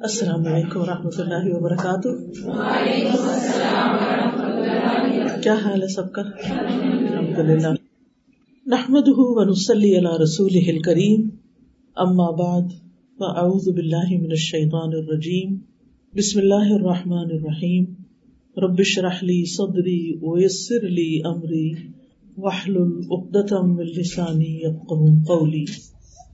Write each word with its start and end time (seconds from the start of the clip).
السلام 0.00 0.46
علیکم 0.46 0.80
و 0.80 0.86
رحمۃ 0.86 1.18
اللہ 1.18 1.44
وبرکاتہ۔ 1.44 2.08
کیا 5.42 5.54
حال 5.54 5.82
ہے 5.82 5.86
سب 5.86 6.12
کا؟ 6.12 6.22
الحمد 6.22 7.38
للہ 7.38 7.66
نحمد 8.66 9.02
ونسلی 9.06 9.98
علی 9.98 10.22
رسول 10.22 10.80
کریم 10.80 11.28
اما 11.96 12.30
بعد، 12.30 12.62
فاعوذ 13.18 13.68
باللہ 13.68 14.10
من 14.10 14.30
الشیطان 14.30 14.88
الرجیم۔ 14.92 15.56
بسم 16.16 16.38
اللہ 16.38 16.74
الرحمن 16.74 17.28
الرحیم۔ 17.30 17.84
ربش 18.56 18.98
رحلی 18.98 19.44
صدری 19.44 20.12
ویسر 20.22 20.88
لی 20.88 21.20
امری۔ 21.24 21.72
وحلل 22.36 23.00
عقدتم 23.10 23.76
من 23.76 23.86
لسانی 23.86 24.56
یفقهوا 24.56 25.24
قولی۔ 25.26 25.64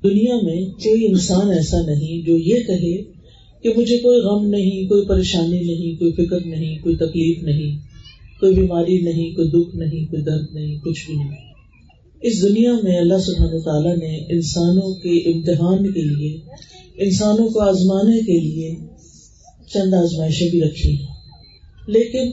دنیا 0.03 0.37
میں 0.43 0.67
کوئی 0.67 1.07
انسان 1.07 1.51
ایسا 1.51 1.83
نہیں 1.87 2.27
جو 2.27 2.39
یہ 2.39 2.55
کہے 2.55 3.18
کہ 3.63 3.73
مجھے 3.77 3.97
کوئی 3.99 4.21
غم 4.21 4.47
نہیں، 4.47 4.89
کوئی 4.89 5.07
پریشانی 5.07 5.61
نہیں، 5.61 5.99
کوئی 5.99 6.13
فکر 6.13 6.47
نہیں، 6.47 6.79
کوئی 6.79 6.97
تکلیف 6.97 7.43
نہیں، 7.43 7.77
کوئی 8.41 8.55
بیماری 8.55 9.01
نہیں، 9.01 9.35
کوئی 9.35 9.49
دکھ 9.49 9.77
نہیں، 9.77 10.05
کوئی 10.07 10.23
درد 10.23 10.55
نہیں، 10.55 10.79
کچھ 10.79 11.07
بھی 11.07 11.17
نہیں۔ 11.17 11.47
اس 12.23 12.43
دنیا 12.43 12.73
میں 12.83 12.99
اللہ 12.99 13.19
سبحانہ 13.19 13.59
تعالیٰ 13.59 13.97
نے 13.97 14.17
انسانوں 14.29 14.95
کے 14.95 15.17
امتحان 15.33 15.93
کے 15.93 16.03
لیے، 16.03 16.37
انسانوں 16.97 17.49
کو 17.49 17.61
آزمانے 17.61 18.19
کے 18.21 18.39
لیے 18.41 18.75
چند 19.75 19.95
آزمائشیں 19.95 20.49
بھی 20.51 20.61
رکھی 20.63 20.97
ہیں۔ 20.97 21.17
لیکن 21.89 22.31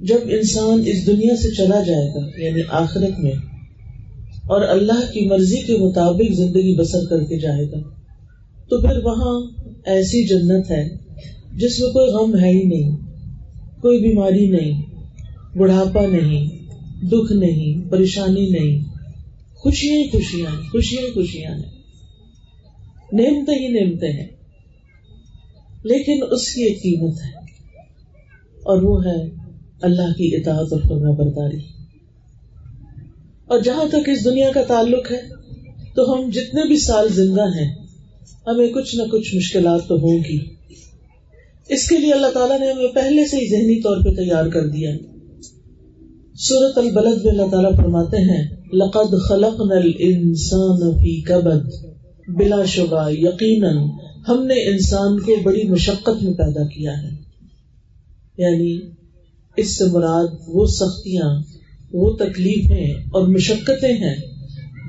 جب 0.00 0.18
انسان 0.30 0.82
اس 0.86 1.06
دنیا 1.06 1.36
سے 1.36 1.50
چلا 1.50 1.82
جائے 1.82 2.08
گا 2.14 2.26
یعنی 2.36 2.62
آخرت 2.70 3.18
میں، 3.18 3.32
اور 4.46 4.62
اللہ 4.68 5.00
کی 5.12 5.26
مرضی 5.26 5.60
کے 5.60 5.76
مطابق 5.76 6.32
زندگی 6.32 6.74
بسر 6.76 7.04
کر 7.10 7.24
کے 7.24 7.38
جائے 7.38 7.70
گا، 7.70 7.80
تو 8.70 8.80
پھر 8.80 9.04
وہاں 9.04 9.34
ایسی 9.86 10.26
جنت 10.26 10.70
ہے 10.70 10.96
جس 11.56 11.80
میں 11.80 11.88
کوئی 11.88 12.10
غم 12.10 12.36
ہے 12.44 12.50
ہی 12.50 12.62
نہیں، 12.62 12.96
کوئی 13.80 14.00
بیماری 14.00 14.46
نہیں، 14.46 14.82
بڑھاپا 15.56 16.06
نہیں، 16.06 16.48
دکھ 17.06 17.32
نہیں، 17.32 17.90
پریشانی 17.90 18.48
نہیں۔ 18.48 18.84
خوشیاں 19.54 19.96
ہی 19.96 20.10
خوشیاں 20.10 20.50
خوشیاں 20.72 21.02
ہی 21.02 21.10
خوشیاں 21.10 21.52
ہیں۔ 21.54 21.72
نعمتیں 23.12 23.54
ہی 23.54 23.68
نعمتیں 23.68 24.12
ہیں۔ 24.12 24.26
لیکن 25.84 26.20
اس 26.30 26.54
کی 26.54 26.62
ایک 26.62 26.82
قیمت 26.82 27.14
ہے، 27.24 27.38
اور 28.62 28.82
وہ 28.82 29.04
ہے 29.04 29.30
اللہ 29.82 30.12
کی 30.12 30.36
اطاعت 30.36 30.72
اور 30.72 30.80
فرما 30.80 31.10
برداری۔ 31.10 31.58
اور 33.46 33.60
جہاں 33.60 33.88
تک 33.88 34.08
اس 34.08 34.24
دنیا 34.24 34.50
کا 34.54 34.62
تعلق 34.62 35.12
ہے، 35.12 35.20
تو 35.94 36.14
ہم 36.14 36.30
جتنے 36.30 36.68
بھی 36.68 36.78
سال 36.78 37.08
زندہ 37.08 37.42
ہیں 37.42 37.85
ہمیں 38.46 38.68
کچھ 38.68 38.96
نہ 38.96 39.02
کچھ 39.02 39.36
مشکلات 39.36 39.80
تو 39.88 39.94
ہوں 39.94 40.18
گی۔ 40.18 40.38
اس 41.68 41.88
کے 41.88 41.98
لیے 41.98 42.12
اللہ 42.12 42.26
تعالیٰ 42.26 42.60
نے 42.60 42.72
ہمیں 42.72 42.88
پہلے 42.88 43.26
سے 43.26 43.36
ہی 43.36 43.50
ذہنی 43.50 43.80
طور 43.80 43.96
پہ 44.04 44.10
تیار 44.10 44.46
کر 44.46 44.66
دیا 44.66 44.90
سورت 46.34 46.78
البلد 46.78 47.24
میں 47.24 47.32
اللہ 47.32 47.50
تعالیٰ 47.50 47.76
فرماتے 47.76 48.16
ہیں، 48.16 48.48
لقد 48.72 49.28
خلق 49.28 49.60
نل 49.60 49.90
انسان 49.98 50.94
کبد 51.22 51.86
بلا 52.28 52.64
شبہ 52.64 53.10
یقیناً 53.10 53.76
ہم 54.28 54.46
نے 54.46 54.54
انسان 54.54 55.20
کو 55.20 55.36
بڑی 55.42 55.68
مشقت 55.68 56.22
میں 56.22 56.34
پیدا 56.34 56.66
کیا 56.66 56.92
ہے۔ 57.02 57.08
یعنی 58.38 58.80
اس 59.56 59.78
سے 59.78 59.84
مراد 59.84 60.26
وہ 60.46 60.66
سختیاں، 60.66 61.42
وہ 61.92 62.12
تکلیفیں 62.12 62.94
اور 62.94 63.28
مشقتیں 63.28 63.92
ہیں 63.92 64.16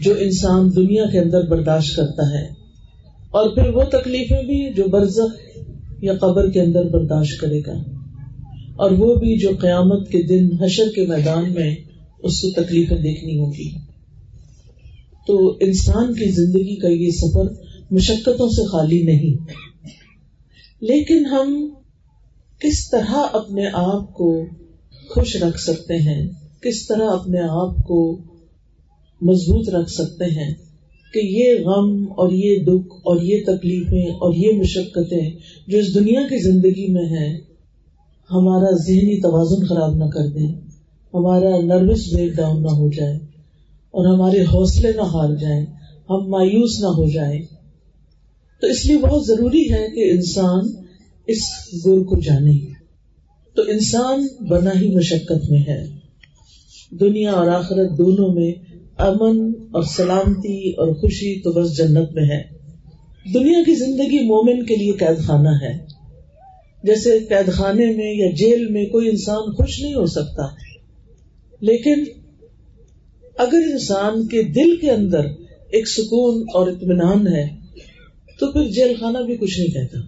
جو 0.02 0.14
انسان 0.20 0.76
دنیا 0.76 1.06
کے 1.12 1.20
اندر 1.20 1.42
برداشت 1.42 1.96
کرتا 1.96 2.40
ہے۔ 2.40 2.67
اور 3.38 3.50
پھر 3.50 3.70
وہ 3.70 3.84
تکلیفیں 3.84 4.44
بھی 4.44 4.74
جو 4.74 4.88
برزخ 4.88 5.58
یا 6.02 6.14
قبر 6.14 6.50
کے 6.52 6.62
اندر 6.62 6.86
برداشت 6.86 7.42
کرے 7.42 7.60
گا۔ 7.60 7.74
اور 8.76 8.92
وہ 8.92 9.16
بھی 9.16 9.38
جو 9.38 9.50
قیامت 9.62 10.10
کے 10.10 10.22
دن 10.22 10.64
حشر 10.64 10.90
کے 10.96 11.06
میدان 11.06 11.54
میں 11.54 11.76
اس 12.24 12.42
کو 12.42 12.64
تکلیفیں 12.64 12.98
دیکھنی 12.98 13.40
ہوگی 13.40 13.72
تو 15.28 15.58
انسان 15.62 16.14
کی 16.14 16.32
زندگی 16.32 16.76
کا 16.76 16.88
یہ 16.88 17.12
سفر 17.12 17.64
مشقتوں 17.92 18.50
سے 18.50 18.66
خالی 18.66 19.02
نہیں۔ 19.02 19.52
لیکن 20.82 21.26
ہم 21.26 21.70
کس 22.60 22.90
طرح 22.90 23.16
اپنے 23.34 23.66
آپ 23.74 24.14
کو 24.14 24.46
خوش 25.10 25.36
رکھ 25.36 25.60
سکتے 25.60 25.94
ہیں، 25.94 26.28
کس 26.62 26.88
طرح 26.88 27.08
اپنے 27.12 27.40
آپ 27.40 27.84
کو 27.88 28.18
مضبوط 29.22 29.70
رکھ 29.70 29.92
سکتے 29.92 30.26
ہیں 30.26 30.54
کہ 31.14 31.20
یہ 31.20 31.66
غم 31.66 32.06
اور 32.18 32.32
یہ 32.32 32.60
دکھ 32.60 32.96
اور 33.04 33.22
یہ 33.22 33.44
تکلیفیں 33.46 34.06
اور 34.06 34.34
یہ 34.36 34.58
مشقتیں 34.58 35.30
جو 35.68 35.78
اس 35.78 35.96
دنیا 35.96 36.22
کی 36.22 36.52
زندگی 36.52 36.92
میں 36.92 37.06
ہیں، 37.06 37.38
ہمارا 38.32 38.72
ذہنی 38.72 39.22
توازن 39.22 39.66
خراب 39.66 39.96
نہ 39.96 40.06
کر 40.06 40.28
دیں، 40.28 40.54
ہمارا 41.14 41.62
نروس 41.62 42.14
بریک 42.14 42.34
ڈاؤن 42.34 42.62
نہ 42.62 42.68
ہو 42.68 42.90
جائے 42.90 43.16
اور 43.92 44.06
ہمارے 44.06 44.42
حوصلے 44.42 44.92
نہ 44.96 45.02
ہار 45.02 45.36
جائیں، 45.36 45.66
ہم 46.10 46.30
مایوس 46.30 46.80
نہ 46.80 46.88
ہو 46.88 47.10
جائیں۔ 47.10 47.42
تو 48.62 48.68
اس 48.68 48.86
لیے 48.86 48.98
بہت 48.98 49.26
ضروری 49.26 49.74
ہے 49.74 49.96
کہ 49.96 50.12
انسان 50.12 50.66
اس 51.28 51.40
گر 51.86 52.04
کو 52.04 52.20
جانے۔ 52.20 52.58
تو 53.56 53.62
انسان 53.62 54.28
بنا 54.48 54.72
ہی 54.82 54.96
مشقت 54.96 55.52
میں 55.52 55.60
ہے۔ 55.60 55.88
دنیا 56.92 57.32
اور 57.32 57.48
آخرت 57.48 57.98
دونوں 57.98 58.34
میں 58.34 58.52
امن 58.98 59.52
اور 59.72 59.84
سلامتی 59.84 60.70
اور 60.70 60.94
خوشی 60.94 61.42
تو 61.42 61.52
بس 61.52 61.78
جنت 61.78 62.14
میں 62.14 62.24
ہے۔ 62.24 62.44
دنیا 63.34 63.60
کی 63.66 63.76
زندگی 63.76 64.20
مومن 64.20 64.66
کے 64.66 64.76
لیے 64.76 64.92
قید 64.92 65.18
خانہ 65.18 65.50
ہے۔ 65.50 65.86
جیسے 66.84 67.20
قید 67.20 67.54
خانے 67.54 67.86
میں 67.86 68.14
یا 68.14 68.32
جیل 68.32 68.68
میں 68.68 68.86
کوئی 68.86 69.10
انسان 69.10 69.52
خوش 69.52 69.82
نہیں 69.82 69.94
ہو 69.94 70.06
سکتا۔ 70.06 70.44
لیکن 71.62 72.04
اگر 73.38 73.60
انسان 73.72 74.28
کے 74.28 74.44
دل 74.44 74.76
کے 74.76 74.92
اندر 74.92 75.26
ایک 75.72 75.88
سکون 75.88 76.46
اور 76.54 76.68
اطمینان 76.68 77.28
ہے، 77.28 77.48
تو 78.40 78.52
پھر 78.52 78.72
جیل 78.72 78.94
خانہ 79.00 79.18
بھی 79.18 79.38
کچھ 79.38 79.60
نہیں 79.60 79.70
کہتا۔ 79.70 80.00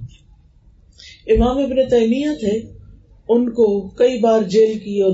امام 1.34 1.58
ابن 1.58 1.90
تیمیہ 1.90 2.30
تھے، 2.40 2.62
ان 3.30 3.50
کو 3.50 3.90
کئی 3.90 4.20
بار 4.20 4.42
جیل 4.42 4.80
کی 4.80 5.02
اور 5.02 5.12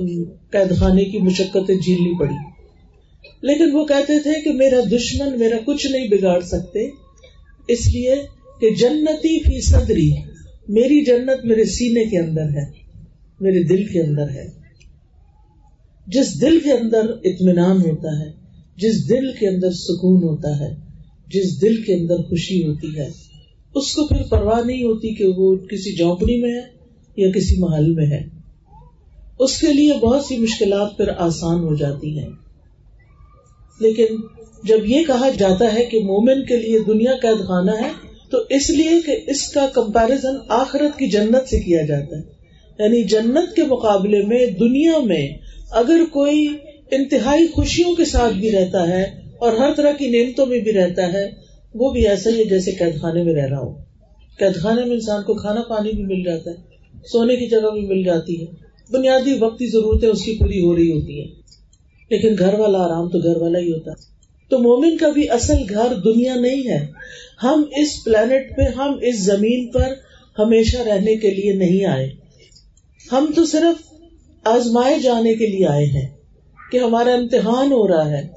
قید 0.50 0.78
خانے 0.78 1.06
کی 1.06 1.19
مشقتیں 1.19 1.75
جھیلنی 1.75 2.19
پڑی۔ 2.19 2.55
لیکن 3.41 3.75
وہ 3.75 3.86
کہتے 3.86 4.19
تھے 4.19 4.44
کہ 4.44 4.53
میرا 4.53 4.80
دشمن 4.91 5.40
میرا 5.40 5.56
کچھ 5.66 5.88
نہیں 5.88 6.08
بگاڑ 6.08 6.41
سکتے۔ 6.41 6.90
اس 7.68 7.88
لیے 7.88 8.16
کہ 8.62 8.69
جنتی 8.69 9.40
فی 9.40 9.62
صدری، 9.62 10.12
میری 10.68 11.06
جنت 11.06 11.46
میرے 11.46 11.66
سینے 11.66 12.06
کے 12.06 12.19
اندر 12.19 12.50
ہے، 12.50 12.72
میرے 13.40 13.63
دل 13.63 13.84
کے 13.86 14.02
اندر 14.02 14.30
ہے۔ 14.30 14.47
جس 16.08 16.41
دل 16.41 16.59
کے 16.59 16.72
اندر 16.72 17.09
اطمینان 17.24 17.78
ہوتا 17.78 18.19
ہے، 18.19 18.31
جس 18.78 19.09
دل 19.09 19.31
کے 19.31 19.47
اندر 19.47 19.72
سکون 19.72 20.24
ہوتا 20.24 20.59
ہے، 20.59 20.75
جس 21.28 21.62
دل 21.62 21.81
کے 21.81 21.94
اندر 21.94 22.18
خوشی 22.18 22.68
ہوتی 22.68 22.97
ہے، 22.97 23.09
اس 23.75 23.94
کو 23.94 24.07
پھر 24.07 24.24
پرواہ 24.24 24.66
نہیں 24.66 24.84
ہوتی 24.84 25.16
کہ 25.16 25.25
وہ 25.25 25.56
کسی 25.56 25.96
جھونپڑی 25.96 26.42
میں 26.42 26.52
ہے 26.52 26.62
یا 27.18 27.31
کسی 27.31 27.56
محل 27.59 27.94
میں 27.94 28.06
ہے۔ 28.06 28.28
اس 29.40 29.57
کے 29.57 29.74
لیے 29.74 29.94
بہت 29.94 30.25
سی 30.25 30.38
مشکلات 30.38 30.97
پھر 30.97 31.07
آسان 31.18 31.59
ہو 31.59 31.75
جاتی 31.75 32.19
ہیں۔ 32.19 32.30
لیکن 33.80 34.06
جب 34.63 34.86
یہ 34.86 35.03
کہا 35.08 35.30
جاتا 35.38 35.74
ہے 35.74 35.86
کہ 35.86 36.00
مومن 36.00 36.46
کے 36.46 36.58
لیے 36.58 36.80
دنیا 36.88 37.12
قید 37.22 37.40
خانہ 37.40 37.72
ہے، 37.72 37.90
تو 38.30 38.38
اس 38.50 38.69
لیے 38.69 39.02
کہ 39.06 39.19
اس 39.28 39.47
کا 39.47 39.68
کمپیرزن 39.74 40.38
آخرت 40.50 41.00
کی 41.00 41.08
جنت 41.08 41.50
سے 41.50 41.59
کیا 41.59 41.81
جاتا 41.81 42.18
ہے۔ 42.18 42.36
یعنی 42.80 43.03
جنت 43.03 43.56
کے 43.56 43.63
مقابلے 43.63 44.22
میں 44.22 44.46
دنیا 44.46 45.00
میں 45.03 45.28
اگر 45.72 46.00
کوئی 46.12 46.47
انتہائی 46.91 47.47
خوشیوں 47.47 47.96
کے 47.96 48.06
ساتھ 48.06 48.34
بھی 48.34 48.52
رہتا 48.52 48.88
ہے 48.88 49.03
اور 49.40 49.53
ہر 49.53 49.74
طرح 49.78 49.92
کی 49.92 50.07
نعمتوں 50.07 50.46
میں 50.46 50.59
بھی 50.59 50.74
رہتا 50.74 51.13
ہے، 51.13 51.31
وہ 51.75 51.92
بھی 51.92 52.07
ایسا 52.07 52.30
ہی 52.30 52.40
ہے 52.40 52.46
جیسے 52.46 52.72
قید 52.72 53.02
خانے 53.02 53.24
میں 53.24 53.34
رہ 53.34 53.47
رہا 53.47 53.59
ہو۔ 53.59 53.74
قید 54.40 54.56
خانے 54.56 54.81
میں 54.86 54.94
انسان 54.94 55.24
کو 55.24 55.34
کھانا 55.34 55.62
پانی 55.62 55.92
بھی 55.92 56.03
مل 56.03 56.24
جاتا 56.24 56.51
ہے، 56.51 56.56
سونے 57.12 57.36
کی 57.36 57.48
جگہ 57.48 57.69
بھی 57.74 57.81
مل 57.81 58.04
جاتی 58.04 58.42
ہے۔ 58.42 58.45
بنیادی 58.92 59.33
وقتی 59.39 59.68
ضرورتیں 59.68 60.10
اس 60.10 60.22
کی 60.22 60.33
پوری 60.39 60.60
ہو 60.60 60.75
رہی 60.75 60.92
ہوتی 60.92 61.19
ہیں۔ 61.19 61.44
لیکن 62.10 62.36
گھر 62.40 62.60
والا 62.60 62.78
آرام 62.78 63.10
تو 63.10 63.18
گھر 63.19 63.42
والا 63.42 63.60
ہی 63.60 63.72
ہوتا 63.72 63.92
ہے۔ 63.92 64.16
تو 64.50 64.60
مومن 64.60 64.98
کا 64.98 65.10
بھی 65.10 65.30
اصل 65.30 65.57
گھر 65.69 65.94
دنیا 65.94 66.36
نہیں 66.36 66.69
ہے۔ 66.69 66.88
ہم 67.44 67.63
اس 67.78 68.04
پلانٹ 68.06 68.57
پہ، 68.57 68.62
ہم 68.62 68.98
اس 69.02 69.24
زمین 69.24 69.72
پر 69.72 69.94
ہمیشہ 70.40 70.78
رہنے 70.78 71.16
کے 71.16 71.30
لیے 71.30 71.54
نہیں 71.54 71.86
آئے۔ 71.86 72.10
ہم 73.12 73.31
تو 73.36 73.46
صرف 73.46 73.94
آزمائے 74.44 75.00
جانے 75.00 75.36
کے 75.36 75.48
لیے 75.48 75.68
آئے 75.68 75.86
ہیں 75.86 76.07
کہ 76.72 76.78
ہمارا 76.78 77.13
امتحان 77.13 77.72
ہو 77.72 77.88
رہا 77.88 78.12
ہے۔ 78.12 78.28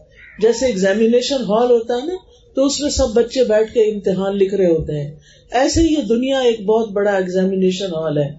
جیسے 0.42 0.66
ایگزامیشن 0.66 1.36
ہال 1.36 1.70
ہوتا 1.70 1.94
ہے 1.94 2.06
نا، 2.06 2.14
تو 2.54 2.66
اس 2.66 2.80
میں 2.80 2.90
سب 2.90 3.08
بچے 3.14 3.44
بیٹھ 3.44 3.74
کے 3.74 3.80
امتحان 3.80 4.36
لکھ 4.36 4.54
رہے 4.54 4.66
ہوتے 4.66 5.04
ہیں۔ 5.04 5.16
ایسے 5.50 5.80
ہی 5.80 5.86
یہ 5.86 6.02
دنیا 6.08 6.38
ایک 6.38 6.60
بہت 6.60 6.90
بڑا 6.90 7.10
ایگزامیشن 7.10 7.86
ہال 7.86 8.18
ہے، 8.18 8.32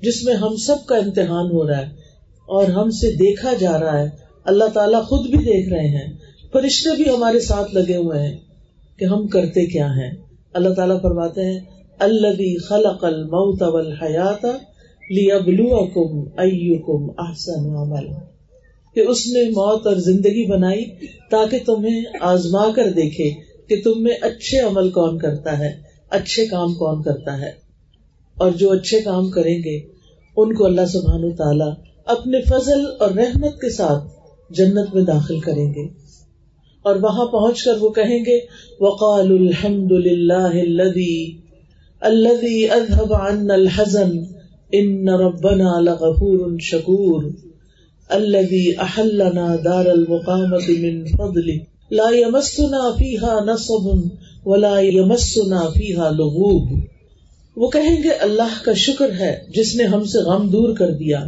جس 0.00 0.24
میں 0.24 0.34
ہم 0.34 0.56
سب 0.56 0.86
کا 0.86 0.96
امتحان 0.96 1.46
ہو 1.50 1.68
رہا 1.68 1.78
ہے 1.78 1.92
اور 2.46 2.64
ہم 2.66 2.90
سے 2.90 3.12
دیکھا 3.12 3.52
جا 3.54 3.80
رہا 3.80 4.02
ہے۔ 4.02 4.25
اللہ 4.46 4.64
تعالیٰ 4.64 5.02
خود 5.02 5.30
بھی 5.30 5.38
دیکھ 5.38 5.68
رہے 5.68 5.88
ہیں، 5.88 6.16
فرشتے 6.52 7.02
بھی 7.02 7.14
ہمارے 7.14 7.40
ساتھ 7.40 7.74
لگے 7.74 7.96
ہوئے 7.96 8.18
ہیں 8.18 8.36
کہ 8.98 9.04
ہم 9.04 9.26
کرتے 9.26 9.66
کیا 9.66 9.86
ہیں۔ 9.86 10.10
اللہ 10.52 10.68
تعالیٰ 10.68 11.02
فرماتے 11.02 11.44
ہیں 11.44 11.60
الذي 11.98 12.56
خلق 12.56 13.04
الموت 13.04 13.62
والحیات 13.62 14.44
لیبلوکم 15.10 16.28
ایکم 16.38 17.10
احسن 17.18 17.76
عمل۔ 17.76 18.06
کہ 18.94 19.00
اس 19.00 19.26
نے 19.26 19.42
موت 19.42 19.86
اور 19.86 19.96
زندگی 19.96 20.50
بنائی 20.50 20.84
تاکہ 21.30 21.58
تمہیں 21.66 22.04
آزما 22.20 22.72
کر 22.76 22.90
دیکھے 22.90 23.30
کہ 23.68 23.82
تم 23.84 24.02
میں 24.02 24.14
اچھے 24.20 24.58
عمل 24.58 24.90
کون 24.90 25.18
کرتا 25.18 25.58
ہے، 25.58 25.72
اچھے 26.10 26.46
کام 26.46 26.74
کون 26.74 27.02
کرتا 27.02 27.40
ہے۔ 27.40 27.50
اور 28.34 28.50
جو 28.50 28.72
اچھے 28.72 29.00
کام 29.00 29.30
کریں 29.30 29.58
گے، 29.58 29.80
ان 30.36 30.54
کو 30.54 30.64
اللہ 30.64 30.86
سبحان 30.86 31.36
تعالی 31.36 31.70
اپنے 32.06 32.40
فضل 32.40 32.84
اور 33.00 33.10
رحمت 33.10 33.54
کے 33.60 33.70
ساتھ 33.70 34.15
جنت 34.50 34.94
میں 34.94 35.02
داخل 35.02 35.40
کریں 35.40 35.74
گے۔ 35.74 36.06
اور 36.82 36.96
وہاں 36.96 37.26
پہنچ 37.26 37.62
کر 37.62 37.76
وہ 37.80 37.88
کہیں 37.88 38.24
گے 38.24 38.38
وقال 38.80 39.32
الحمد 39.32 39.92
للہ 39.92 40.42
الذي 40.42 41.32
الذي 42.00 42.64
اذهب 42.70 43.14
عنا 43.14 43.54
الحزن 43.54 44.10
ان 44.72 45.08
ربنا 45.08 45.80
لغفور 45.80 46.58
شکور 46.58 47.22
الذي 48.08 48.70
احلنا 48.78 49.56
دار 49.64 49.86
المقامة 49.86 50.78
من 50.78 51.04
فضله. 51.04 51.56
لا 51.90 52.16
يمسنا 52.16 52.92
فيها 52.98 53.44
نصب 53.44 53.98
ولا 54.44 54.80
يمسنا 54.80 55.68
فيها 55.68 56.10
لغوب۔ 56.10 56.78
وہ 57.56 57.68
کہیں 57.68 58.02
گے، 58.02 58.10
اللہ 58.10 58.64
کا 58.64 58.72
شکر 58.72 59.10
ہے 59.20 59.46
جس 59.54 59.76
نے 59.76 59.84
ہم 59.84 60.04
سے 60.04 60.18
غم 60.18 60.48
دور 60.48 60.76
کر 60.76 60.90
دیا۔ 60.90 61.24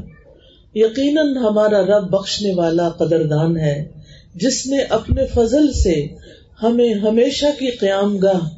یقیناً 0.78 1.36
ہمارا 1.36 1.82
رب 1.82 2.10
بخشنے 2.10 2.52
والا 2.54 2.88
قدردان 2.88 3.56
ہے، 3.56 3.88
جس 4.34 4.66
نے 4.66 4.78
اپنے 4.78 5.26
فضل 5.26 5.72
سے 5.72 6.06
ہمیں 6.62 6.94
ہمیشہ 6.94 7.46
کی 7.58 7.70
قیام 7.70 8.18
گاہ 8.18 8.48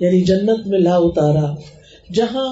یعنی 0.00 0.20
جنت 0.20 0.66
میں 0.66 0.78
لا 0.78 0.96
اتارا، 0.96 1.54
جہاں 2.14 2.48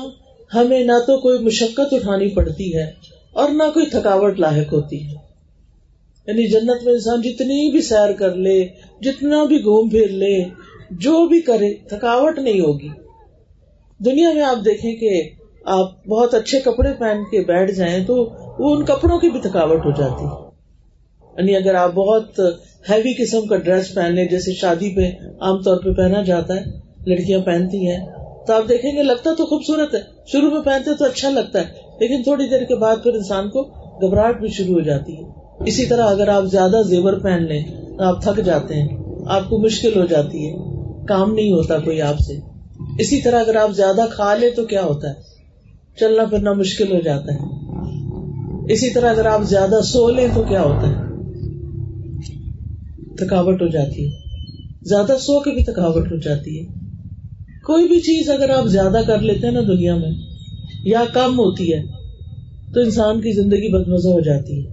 ہمیں 0.54 0.84
نہ 0.84 0.98
تو 1.06 1.20
کوئی 1.20 1.38
مشقت 1.38 1.94
اٹھانی 1.94 2.28
پڑتی 2.28 2.76
ہے 2.76 2.90
اور 3.32 3.48
نہ 3.48 3.62
کوئی 3.74 3.86
تھکاوٹ 3.86 4.40
لاحق 4.40 4.72
ہوتی 4.72 5.04
ہے۔ 5.04 5.26
یعنی 6.26 6.46
جنت 6.46 6.84
میں 6.84 6.92
انسان 6.92 7.20
جتنی 7.20 7.70
بھی 7.70 7.82
سیر 7.82 8.12
کر 8.12 8.34
لے، 8.34 8.66
جتنا 9.00 9.44
بھی 9.44 9.56
گھوم 9.56 9.88
پھر 9.88 10.08
لے، 10.08 10.44
جو 10.90 11.26
بھی 11.26 11.40
کرے، 11.40 11.74
تھکاوٹ 11.74 12.38
نہیں 12.38 12.60
ہوگی۔ 12.60 12.88
دنیا 14.04 14.32
میں 14.32 14.42
آپ 14.42 14.64
دیکھیں 14.64 14.96
کہ 14.96 15.22
آپ 15.64 16.06
بہت 16.06 16.34
اچھے 16.34 16.60
کپڑے 16.60 16.92
پہن 16.98 17.22
کے 17.30 17.40
بیٹھ 17.40 17.72
جائیں 17.72 18.04
تو 18.04 18.45
وہ 18.58 18.74
ان 18.74 18.84
کپڑوں 18.84 19.18
کی 19.18 19.28
بھی 19.28 19.40
تھکاوٹ 19.40 19.84
ہو 19.84 19.90
جاتی 19.90 20.24
ہے۔ 20.24 20.46
یعنی 21.38 21.56
اگر 21.56 21.74
آپ 21.74 21.92
بہت 21.94 22.40
ہیوی 22.90 23.24
قسم 23.24 23.46
کا 23.46 23.56
ڈریس 23.56 23.94
پہن 23.94 24.14
لیں 24.14 24.24
جیسے 24.24 24.52
شادی 24.52 24.96
پہ 24.96 25.10
عام 25.40 25.62
طور 25.62 25.76
پہ 25.76 25.92
پہنا 25.92 26.22
جاتا 26.22 26.54
ہے، 26.54 26.64
لڑکیاں 27.06 27.38
پہنتی 27.38 27.90
ہیں، 27.90 28.06
تو 28.46 28.52
آپ 28.52 28.68
دیکھیں 28.68 28.92
گے 28.92 29.02
لگتا 29.02 29.30
تو 29.38 29.46
خوبصورت 29.46 29.94
ہے۔ 29.94 30.00
شروع 30.26 30.50
میں 30.50 30.60
پہنتے 30.60 30.90
تو 30.98 31.04
اچھا 31.04 31.30
لگتا 31.30 31.58
ہے، 31.58 31.64
لیکن 32.00 32.22
تھوڑی 32.22 32.48
دیر 32.48 32.64
کے 32.64 32.76
بعد 32.76 32.96
پھر 33.02 33.14
انسان 33.14 33.48
کو 33.48 33.62
گھبراہٹ 34.00 34.40
بھی 34.40 34.48
شروع 34.48 34.74
ہو 34.74 34.80
جاتی 34.80 35.16
ہے۔ 35.16 35.22
اسی 35.66 35.86
طرح 35.86 36.06
اگر 36.06 36.28
آپ 36.28 36.44
زیادہ 36.44 36.82
زیور 36.86 37.12
پہن 37.12 37.42
لیں، 37.42 37.64
تو 37.98 38.04
آپ 38.04 38.22
تھک 38.22 38.44
جاتے 38.44 38.74
ہیں، 38.74 38.88
آپ 39.26 39.42
کو 39.48 39.58
مشکل 39.58 40.00
ہو 40.00 40.06
جاتی 40.06 40.48
ہے، 40.48 40.56
کام 41.06 41.34
نہیں 41.34 41.52
ہوتا 41.52 41.78
کوئی 41.78 42.02
آپ 42.02 42.18
سے۔ 42.18 42.34
اسی 42.98 43.20
طرح 43.20 43.40
اگر 43.40 43.56
آپ 43.56 43.70
زیادہ 43.70 44.06
کھا 44.10 44.34
لیں 44.34 44.50
تو 44.50 44.64
کیا 44.64 44.82
ہوتا 44.82 45.08
ہے؟ 45.08 45.14
چلنا 46.00 46.24
پھرنا 46.24 46.52
مشکل 46.52 46.92
ہو 46.92 47.00
جاتا 47.00 47.34
ہے۔ 47.34 47.55
اسی 48.68 48.90
طرح 48.90 49.10
اگر 49.10 49.26
آپ 49.26 49.42
زیادہ 49.42 49.80
سو 49.84 50.10
لیں 50.10 50.28
تو 50.34 50.42
کیا 50.42 50.62
ہوتا 50.62 50.88
ہے؟ 50.88 50.94
تھکاوٹ 53.16 53.62
ہو 53.62 53.66
جاتی 53.66 54.06
ہے۔ 54.06 54.12
زیادہ 54.82 55.12
سو 55.20 55.40
کے 55.40 55.50
بھی 55.50 55.64
تھکاوٹ 55.64 56.12
ہو 56.12 56.16
جاتی 56.16 56.60
ہے۔ 56.60 56.66
کوئی 57.64 57.88
بھی 57.88 58.00
چیز 58.00 58.30
اگر 58.30 58.50
آپ 58.50 58.66
زیادہ 58.66 59.00
کر 59.06 59.18
لیتے 59.18 59.46
ہیں 59.46 59.54
نا 59.54 59.60
دنیا 59.60 59.96
میں، 59.96 60.10
یا 60.84 61.04
کم 61.12 61.38
ہوتی 61.38 61.74
ہے، 61.74 61.82
تو 62.74 62.80
انسان 62.80 63.20
کی 63.20 63.32
زندگی 63.32 63.72
بد 63.72 63.88
مزہ 63.88 64.08
ہو 64.08 64.20
جاتی 64.20 64.66
ہے۔ 64.66 64.70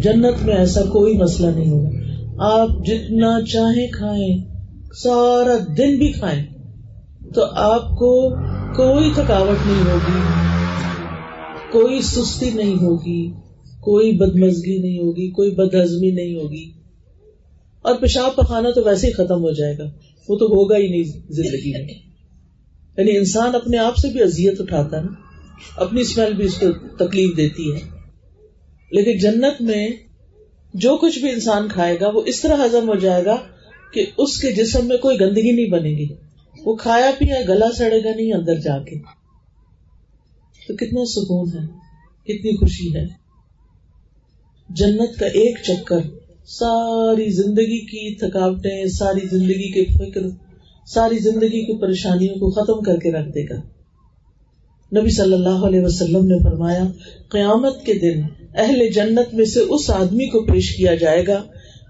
جنت 0.00 0.44
میں 0.44 0.54
ایسا 0.54 0.80
کوئی 0.80 1.16
مسئلہ 1.16 1.46
نہیں 1.46 1.70
ہوگا۔ 1.70 1.88
آپ 2.38 2.68
جتنا 2.86 3.40
چاہیں 3.52 3.86
کھائیں، 3.86 4.38
سارا 4.94 5.56
دن 5.78 5.98
بھی 5.98 6.12
کھائیں، 6.12 6.42
تو 7.34 7.44
آپ 7.44 7.90
کو 7.90 8.30
کوئی 8.76 9.10
تھکاوٹ 9.14 9.66
نہیں 9.66 9.90
ہوگی۔ 9.90 10.49
کوئی 11.72 12.02
سستی 12.02 12.50
نہیں 12.50 12.74
ہوگی، 12.74 13.32
کوئی 13.80 14.12
بدمزگی 14.12 14.78
نہیں 14.78 14.98
ہوگی، 14.98 15.30
کوئی 15.30 15.50
بدہضمی 15.50 16.10
نہیں 16.10 16.34
ہوگی۔ 16.34 16.72
اور 17.82 17.94
پیشاب 17.94 18.36
پخانا 18.36 18.70
تو 18.70 18.82
ویسے 18.84 19.06
ہی 19.06 19.12
ختم 19.12 19.42
ہو 19.42 19.52
جائے 19.52 19.78
گا۔ 19.78 19.84
وہ 20.28 20.38
تو 20.38 20.46
ہوگا 20.46 20.76
ہی 20.76 20.88
نہیں 20.88 21.02
زندگی 21.28 21.72
میں۔ 21.72 21.94
یعنی 22.96 23.16
انسان 23.16 23.54
اپنے 23.54 23.78
آپ 23.78 23.96
سے 23.96 24.08
بھی 24.08 24.22
اذیت 24.22 24.60
اٹھاتا 24.60 24.96
ہے 24.98 25.02
نا۔ 25.02 25.12
اپنی 25.76 26.00
اسمیل 26.00 26.32
بھی 26.32 26.44
اس 26.44 26.54
کو 26.54 26.66
تکلیف 26.98 27.36
دیتی 27.36 27.72
ہے۔ 27.72 27.80
لیکن 28.92 29.18
جنت 29.18 29.62
میں 29.62 29.88
جو 30.74 30.96
کچھ 30.96 31.18
بھی 31.18 31.30
انسان 31.30 31.68
کھائے 31.68 31.96
گا، 32.00 32.08
وہ 32.08 32.22
اس 32.26 32.40
طرح 32.40 32.66
ہزم 32.66 32.88
ہو 32.88 32.94
جائے 32.94 33.24
گا 33.24 33.36
کہ 33.92 34.06
اس 34.18 34.40
کے 34.40 34.52
جسم 34.52 34.86
میں 34.88 34.96
کوئی 34.96 35.20
گندگی 35.20 35.52
نہیں 35.52 35.70
بنے 35.70 35.90
گی۔ 35.90 36.06
وہ 36.64 36.76
کھایا 36.76 37.10
پیا 37.18 37.40
گلا 37.48 37.68
سڑے 37.78 38.04
گا 38.04 38.16
نہیں 38.16 38.32
اندر 38.32 38.54
جا 38.54 38.78
کے۔ 38.78 39.19
تو 40.70 40.76
کتنا 40.76 41.04
سکون 41.04 41.48
ہے، 41.48 41.66
کتنی 42.22 42.56
خوشی 42.56 42.96
ہے۔ 42.96 43.06
جنت 44.70 45.18
کا 45.18 45.26
ایک 45.26 45.58
چکر، 45.64 46.00
ساری 46.46 47.30
زندگی 47.30 47.80
کی 47.80 48.14
تھکاوٹیں، 48.14 48.86
ساری 48.86 49.26
زندگی 49.26 49.72
کے 49.72 49.84
فکر، 49.84 50.20
ساری 50.86 51.18
زندگی 51.18 51.64
کی 51.64 51.80
پریشانیوں 51.80 52.34
کو 52.34 52.50
ختم 52.50 52.82
کر 52.82 52.96
کے 52.96 53.12
رکھ 53.12 53.28
دے 53.28 53.44
گا۔ 53.44 53.60
نبی 55.00 55.10
صلی 55.10 55.32
اللہ 55.32 55.66
علیہ 55.66 55.80
وسلم 55.80 56.26
نے 56.26 56.44
فرمایا، 56.44 56.84
قیامت 57.28 57.84
کے 57.84 57.94
دن 57.94 58.22
اہل 58.54 58.88
جنت 58.90 59.34
میں 59.34 59.44
سے 59.44 59.60
اس 59.60 59.90
آدمی 59.90 60.26
کو 60.26 60.40
پیش 60.40 60.76
کیا 60.76 60.94
جائے 60.94 61.26
گا 61.26 61.42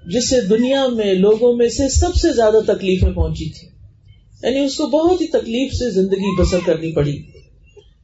جسے 0.07 0.41
دنیا 0.41 0.87
میں 0.87 1.15
لوگوں 1.15 1.57
میں 1.57 1.69
سے 1.69 1.89
سب 1.89 2.15
سے 2.15 2.33
زیادہ 2.33 2.61
تکلیفیں 2.67 3.13
پہنچی 3.13 3.51
تھی 3.51 3.69
یعنی 4.43 4.67
اس 4.67 4.77
کو 4.77 4.87
بہت 4.87 5.21
ہی 5.21 5.27
تکلیف 5.27 5.73
سے 5.73 5.91
زندگی 5.91 6.41
بسر 6.41 6.59
کرنی 6.67 6.93
پڑی۔ 6.93 7.40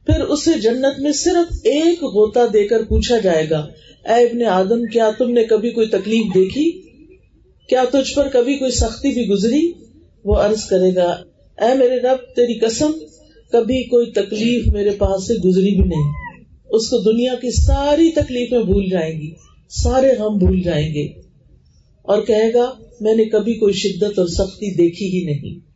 پھر 0.07 0.21
اسے 0.21 0.59
جنت 0.59 0.99
میں 0.99 1.11
صرف 1.11 1.53
ایک 1.63 2.03
غوطہ 2.03 2.39
دے 2.53 2.67
کر 2.67 2.83
پوچھا 2.83 3.17
جائے 3.17 3.49
گا، 3.49 3.67
اے 4.05 4.23
ابن 4.23 4.43
آدم، 4.43 4.85
کیا 4.85 5.11
تم 5.17 5.31
نے 5.31 5.43
کبھی 5.43 5.69
کوئی 5.69 5.87
تکلیف 5.87 6.25
دیکھی؟ 6.35 6.81
کیا 7.69 7.83
تجھ 7.91 8.15
پر 8.15 8.27
کبھی 8.33 8.57
کوئی 8.57 8.71
سختی 8.71 9.13
بھی 9.13 9.27
گزری؟ 9.27 9.71
وہ 10.25 10.35
عرض 10.35 10.65
کرے 10.65 10.95
گا، 10.95 11.09
اے 11.61 11.73
میرے 11.77 11.99
رب، 11.99 12.35
تیری 12.35 12.59
قسم، 12.59 12.91
کبھی 13.51 13.83
کوئی 13.83 14.11
تکلیف 14.11 14.67
میرے 14.67 14.89
پاس 14.89 15.27
سے 15.27 15.33
گزری 15.33 15.69
بھی 15.69 15.89
نہیں۔ 15.89 16.13
اس 16.69 16.89
کو 16.89 16.97
دنیا 16.97 17.33
کی 17.35 17.51
ساری 17.51 18.11
تکلیفیں 18.11 18.59
بھول 18.59 18.89
جائیں 18.89 19.21
گی، 19.21 19.31
سارے 19.69 20.07
غم 20.19 20.37
بھول 20.37 20.61
جائیں 20.63 20.93
گے۔ 20.93 21.07
اور 22.01 22.21
کہے 22.21 22.53
گا، 22.53 22.71
میں 23.01 23.15
نے 23.15 23.25
کبھی 23.25 23.53
کوئی 23.53 23.73
شدت 23.73 24.19
اور 24.19 24.27
سختی 24.27 24.73
دیکھی 24.73 25.05
ہی 25.05 25.25
نہیں۔ 25.25 25.66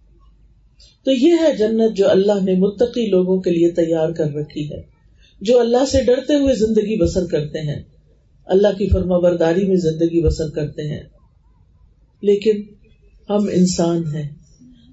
تو 1.03 1.11
یہ 1.11 1.33
ہے 1.41 1.57
جنت 1.57 1.97
جو 1.97 2.09
اللہ 2.09 2.43
نے 2.43 2.55
متقی 2.55 3.05
لوگوں 3.05 3.41
کے 3.41 3.51
لیے 3.51 3.71
تیار 3.71 4.09
کر 4.09 4.33
رکھی 4.33 4.71
ہے، 4.71 4.81
جو 5.41 5.59
اللہ 5.59 5.85
سے 5.91 6.03
ڈرتے 6.03 6.35
ہوئے 6.35 6.55
زندگی 6.55 7.01
بسر 7.01 7.25
کرتے 7.25 7.59
ہیں۔ 7.59 7.83
اللہ 8.45 8.67
کی 8.67 8.87
فرما 8.87 9.17
برداری 9.17 9.65
میں 9.67 9.75
زندگی 9.75 10.21
بسر 10.21 10.49
کرتے 10.49 10.81
ہیں۔ 10.81 11.03
لیکن 12.21 12.61
ہم 13.29 13.49
انسان 13.51 14.03
ہیں۔ 14.15 14.29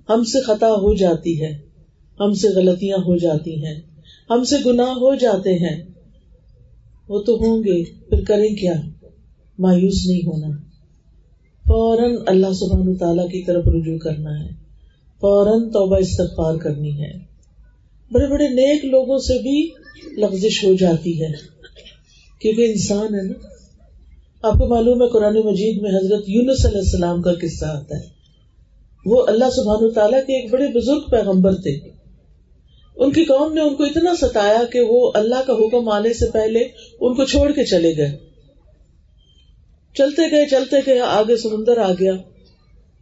ہم 0.09 0.25
سے 0.25 0.41
خطا 0.41 0.69
ہو 0.69 0.95
جاتی 0.95 1.43
ہے۔ 1.43 1.59
ہم 2.21 2.33
سے 2.33 2.49
غلطیاں 2.49 2.99
ہو 2.99 3.17
جاتی 3.17 3.65
ہیں۔ 3.65 3.81
ہم 4.31 4.45
سے 4.45 4.57
گناہ 4.67 4.88
ہو 4.88 5.15
جاتے 5.15 5.55
ہیں۔ 5.55 5.85
وہ 7.09 7.23
تو 7.23 7.35
ہوں 7.37 7.65
گے، 7.65 7.85
پھر 7.85 8.25
کریں 8.25 8.55
کیا؟ 8.55 8.73
مایوس 9.59 10.07
نہیں 10.07 10.27
ہونا۔ 10.27 10.57
فوراً 11.67 12.17
اللہ 12.27 12.53
سبحان 12.53 12.95
تعالی 12.95 13.23
کی 13.29 13.45
طرف 13.45 13.67
رجوع 13.67 13.99
کرنا 13.99 14.45
ہے۔ 14.45 14.58
فوراً 15.21 15.69
توبہ 15.69 15.97
استغفار 15.97 16.55
کرنی 16.55 17.03
ہے۔ 17.03 17.13
بڑے 18.13 18.27
بڑے 18.27 18.49
نیک 18.49 18.85
لوگوں 18.85 19.19
سے 19.19 19.43
بھی 19.43 19.71
لفزش 20.17 20.65
ہو 20.65 20.75
جاتی 20.75 21.23
ہے۔ 21.23 21.29
کیونکہ 22.41 22.71
انسان 22.71 23.15
ہے 23.15 23.23
نا، 23.23 23.49
آپ 24.43 24.53
کو 24.53 24.67
معلوم 24.67 25.03
ہے 25.03 25.09
قرآن 25.09 25.35
مجید 25.35 25.83
میں 25.83 25.91
حضرت 25.91 26.25
یونس 26.27 26.67
علیہ 26.67 26.79
السلام 26.79 27.23
کا 27.23 27.33
قصہ 27.33 27.65
آتا 27.65 27.97
ہے۔ 27.97 28.19
وہ 29.07 29.25
اللہ 29.27 29.51
سبحان 29.51 29.91
تعالیٰ 29.91 30.21
کے 30.27 30.41
ایک 30.41 30.51
بڑے 30.53 30.67
بزرگ 30.69 31.01
پیغمبر 31.11 31.55
تھے۔ 31.55 31.79
ان 32.97 33.13
کی 33.13 33.25
قوم 33.25 33.53
نے 33.53 33.61
ان 33.61 33.75
کو 33.75 33.85
اتنا 33.85 34.15
ستایا 34.21 34.63
کہ 34.73 34.81
وہ 34.81 35.13
اللہ 35.15 35.43
کا 35.47 35.53
حکم 35.53 35.89
آنے 35.89 36.13
سے 36.13 36.27
پہلے 36.33 36.61
ان 37.01 37.15
کو 37.15 37.25
چھوڑ 37.25 37.53
کے 37.53 37.65
چلے 37.65 37.97
گئے۔ 37.97 38.19
چلتے 39.95 40.31
گئے 40.31 40.47
چلتے 40.47 40.77
گئے، 40.87 41.01
آگے 41.01 41.37
سمندر 41.37 41.79
آ 41.79 41.93
گیا۔ 42.01 42.13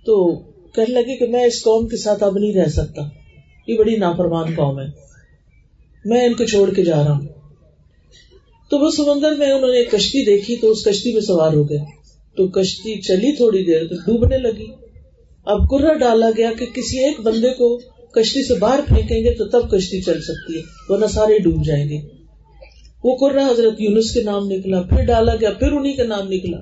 تو 0.04 0.42
کہنے 0.76 0.94
لگے 0.94 1.16
کہ 1.16 1.26
میں 1.26 1.44
اس 1.44 1.62
قوم 1.62 1.88
کے 1.88 1.96
ساتھ 1.96 2.22
اب 2.22 2.38
نہیں 2.38 2.54
رہ 2.54 2.66
سکتا۔ 2.66 3.02
یہ 3.66 3.76
بڑی 3.78 3.96
نافرمان 3.96 4.46
قوم 4.56 4.80
ہے۔ 4.80 4.86
میں 6.04 6.26
ان 6.26 6.34
کو 6.34 6.44
چھوڑ 6.44 6.74
کے 6.74 6.84
جا 6.84 6.96
رہا 6.96 7.12
ہوں۔ 7.12 7.26
تو 8.70 8.78
وہ 8.78 8.90
سمندر 8.90 9.32
میں 9.32 9.52
انہوں 9.52 9.72
نے 9.72 9.78
ایک 9.78 9.90
کشتی 9.90 10.24
دیکھی 10.24 10.56
تو 10.56 10.70
اس 10.70 10.84
کشتی 10.84 11.12
میں 11.12 11.20
سوار 11.20 11.52
ہو 11.52 11.68
گئے۔ 11.68 11.78
تو 12.36 12.48
کشتی 12.48 13.00
چلی 13.00 13.36
تھوڑی 13.36 13.64
دیر 13.64 13.86
تو 13.86 13.94
ڈوبنے 13.94 14.38
لگی۔ 14.38 14.66
اب 15.44 15.70
کرا 15.70 15.92
ڈالا 15.92 16.30
گیا 16.36 16.50
کہ 16.58 16.66
کسی 16.66 16.98
ایک 16.98 17.20
بندے 17.20 17.50
کو 17.50 17.78
کشتی 18.10 18.44
سے 18.44 18.54
باہر 18.54 18.80
پھینکیں 18.88 19.20
گے 19.20 19.34
تو 19.34 19.44
تب 19.48 19.70
کشتی 19.70 20.00
چل 20.00 20.20
سکتی 20.22 20.56
ہے، 20.56 20.62
ورنہ 20.88 21.06
سارے 21.06 21.38
ڈوب 21.38 21.64
جائیں 21.64 21.88
گے۔ 21.88 21.98
وہ 23.04 23.16
کرا 23.16 23.46
حضرت 23.50 23.80
یونس 23.80 24.14
کے 24.14 24.22
نام 24.22 24.46
نکلا، 24.46 24.82
پھر 24.82 25.04
ڈالا 25.04 25.34
گیا، 25.36 25.50
پھر 25.50 25.72
انہیں 25.72 25.96
کا 25.96 26.02
نام 26.02 26.28
نکلا۔ 26.28 26.58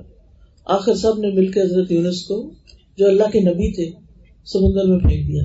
آخر 0.64 0.94
سب 0.94 1.18
نے 1.18 1.28
مل 1.28 1.52
کے 1.52 1.60
حضرت 1.60 1.92
یونس 1.92 2.22
کو، 2.22 2.50
جو 2.98 3.06
اللہ 3.06 3.30
کے 3.32 3.40
نبی 3.40 3.72
تھے 3.72 4.03
سمندر 4.46 4.84
میں 4.84 4.98
پھینک 4.98 5.28
دیا۔ 5.28 5.42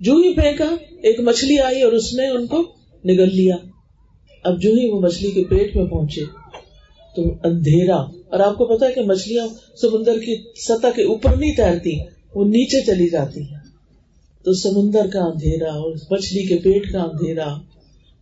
جو 0.00 0.12
ہی 0.12 0.34
پھینکا، 0.34 0.64
ایک 1.02 1.20
مچھلی 1.20 1.58
آئی 1.58 1.82
اور 1.82 1.92
اس 1.92 2.14
نے 2.14 2.26
ان 2.26 2.46
کو 2.46 2.60
نگل 3.04 3.36
لیا۔ 3.36 3.56
اب 4.44 4.62
جو 4.62 4.70
ہی 4.70 4.90
وہ 4.90 5.00
مچھلی 5.00 5.30
کے 5.30 5.44
پیٹ 5.44 5.76
میں 5.76 5.84
پہنچے، 5.84 6.20
تو 7.16 7.22
اندھیرا۔ 7.44 7.96
اور 7.96 8.40
آپ 8.40 8.58
کو 8.58 8.64
پتا 8.66 8.86
ہے 8.86 8.92
کہ 8.92 9.00
مچھلیاں 9.00 9.46
سمندر 9.80 10.18
کی 10.18 10.36
سطح 10.56 10.86
کے 10.96 11.02
اوپر 11.02 11.36
نہیں 11.36 11.56
تیرتی، 11.56 11.98
وہ 12.34 12.44
نیچے 12.44 12.80
چلی 12.80 13.08
جاتی 13.08 13.40
ہے 13.40 13.64
تو 14.44 14.52
سمندر 14.52 15.06
کا 15.12 15.20
اندھیرا 15.20 15.72
اور 15.72 15.94
مچھلی 16.10 16.42
کے 16.42 16.58
پیٹ 16.58 16.92
کا 16.92 17.02
اندھیرا۔ 17.02 17.52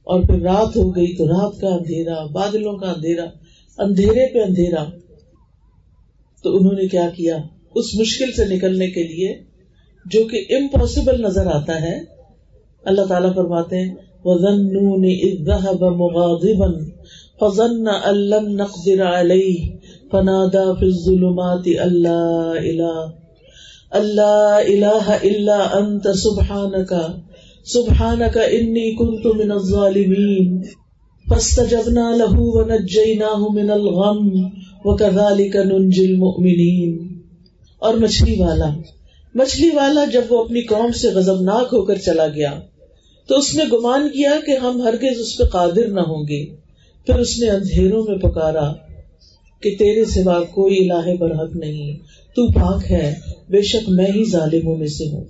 اور 0.04 0.22
پھر 0.22 0.40
رات 0.40 0.76
ہو 0.76 0.96
گئی 0.96 1.16
تو 1.16 1.28
رات 1.28 1.60
کا 1.60 1.68
اندھیرا، 1.68 2.26
بادلوں 2.26 2.76
کا 2.76 2.90
اندھیرا، 2.90 3.24
اندھیرے 3.78 4.34
پہ 4.34 4.38
اندھیرا۔ 4.38 4.84
تو 6.42 6.56
انہوں 6.56 6.72
نے 6.72 6.88
کیا 6.88 7.08
کیا؟ 7.16 7.36
اس 7.74 7.94
مشکل 7.94 8.32
سے 8.32 8.44
نکلنے 8.44 8.90
کے 8.90 9.02
لیے 9.02 9.51
جو 10.06 10.24
کہ 10.24 10.44
امپاسبل 10.50 11.22
نظر 11.22 11.46
آتا 11.46 11.82
ہے، 11.82 11.98
اللہ 12.84 13.02
تعالیٰ 13.02 13.34
فرماتے 13.34 13.76
ہیں 13.76 13.94
فظن 17.40 17.88
ان 17.88 18.16
لن 18.16 18.56
نقدر 18.56 19.02
عليه 19.02 19.66
فنادى 20.12 20.78
في 20.78 20.84
الظلمات 20.86 21.66
الله 21.66 22.58
اله 22.58 23.10
الله 23.92 24.58
اله 24.62 25.16
الا 25.22 25.58
انت 25.78 26.08
سبحانك 26.16 26.94
سبحانك 27.64 28.38
اني 28.38 28.94
كنت 28.94 29.26
من 29.26 29.52
الظالمين، 29.52 30.62
فاستجبنا 31.30 32.16
له 32.16 32.34
ونجيناه 32.38 33.48
من 33.48 33.70
الغم، 33.70 34.48
وكذلك 34.84 35.56
ننجي 35.56 36.04
المؤمنين۔ 36.04 37.08
اور 37.78 37.94
مچھلی 37.94 38.40
والا 38.40 38.70
مچھلی 39.34 39.70
والا 39.70 40.04
جب 40.04 40.22
وہ 40.28 40.44
اپنی 40.44 40.60
قوم 40.60 40.92
سے 40.92 41.08
غضبناک 41.08 41.68
ہو 41.72 41.82
کر 41.82 41.98
چلا 41.98 42.28
گیا، 42.28 42.60
تو 43.26 43.38
اس 43.38 43.54
نے 43.54 43.64
گمان 43.72 44.08
کیا 44.08 44.32
کہ 44.46 44.50
ہم 44.50 44.82
ہرگز 44.82 45.20
اس 45.20 45.38
پہ 45.38 45.44
قادر 45.44 45.88
نہ 45.88 46.00
ہوں 46.00 46.22
گے۔ 46.22 46.46
پھر 47.06 47.18
اس 47.18 47.38
نے 47.38 47.50
اندھیروں 47.50 48.04
میں 48.08 48.18
پکارا 48.18 48.72
کہ 49.60 49.76
تیرے 49.78 50.04
سوا 50.04 50.42
کوئی 50.44 50.90
الہ 50.90 51.14
برحق 51.14 51.56
نہیں، 51.56 51.96
تو 52.36 52.52
پاک 52.52 52.90
ہے، 52.90 53.14
بے 53.48 53.62
شک 53.62 53.88
میں 53.88 54.06
ہی 54.06 54.30
ظالموں 54.30 54.76
میں 54.76 54.86
سے 54.86 55.04
ہوں۔ 55.04 55.24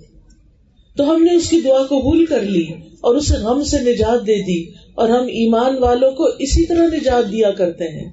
تو 0.97 1.15
ہم 1.15 1.23
نے 1.23 1.35
اس 1.35 1.49
کی 1.49 1.61
دعا 1.61 1.83
قبول 1.83 2.25
کر 2.25 2.41
لی 2.41 2.65
اور 3.01 3.15
اسے 3.15 3.33
غم 3.33 3.63
سے 3.63 3.77
نجات 3.79 4.27
دے 4.27 4.35
دی 4.35 4.71
اور 4.95 5.09
ہم 5.09 5.23
ایمان 5.23 5.77
والوں 5.77 6.11
کو 6.11 6.23
اسی 6.39 6.65
طرح 6.65 6.87
نجات 6.87 7.31
دیا 7.31 7.51
کرتے 7.51 7.83
ہیں۔ 7.83 8.09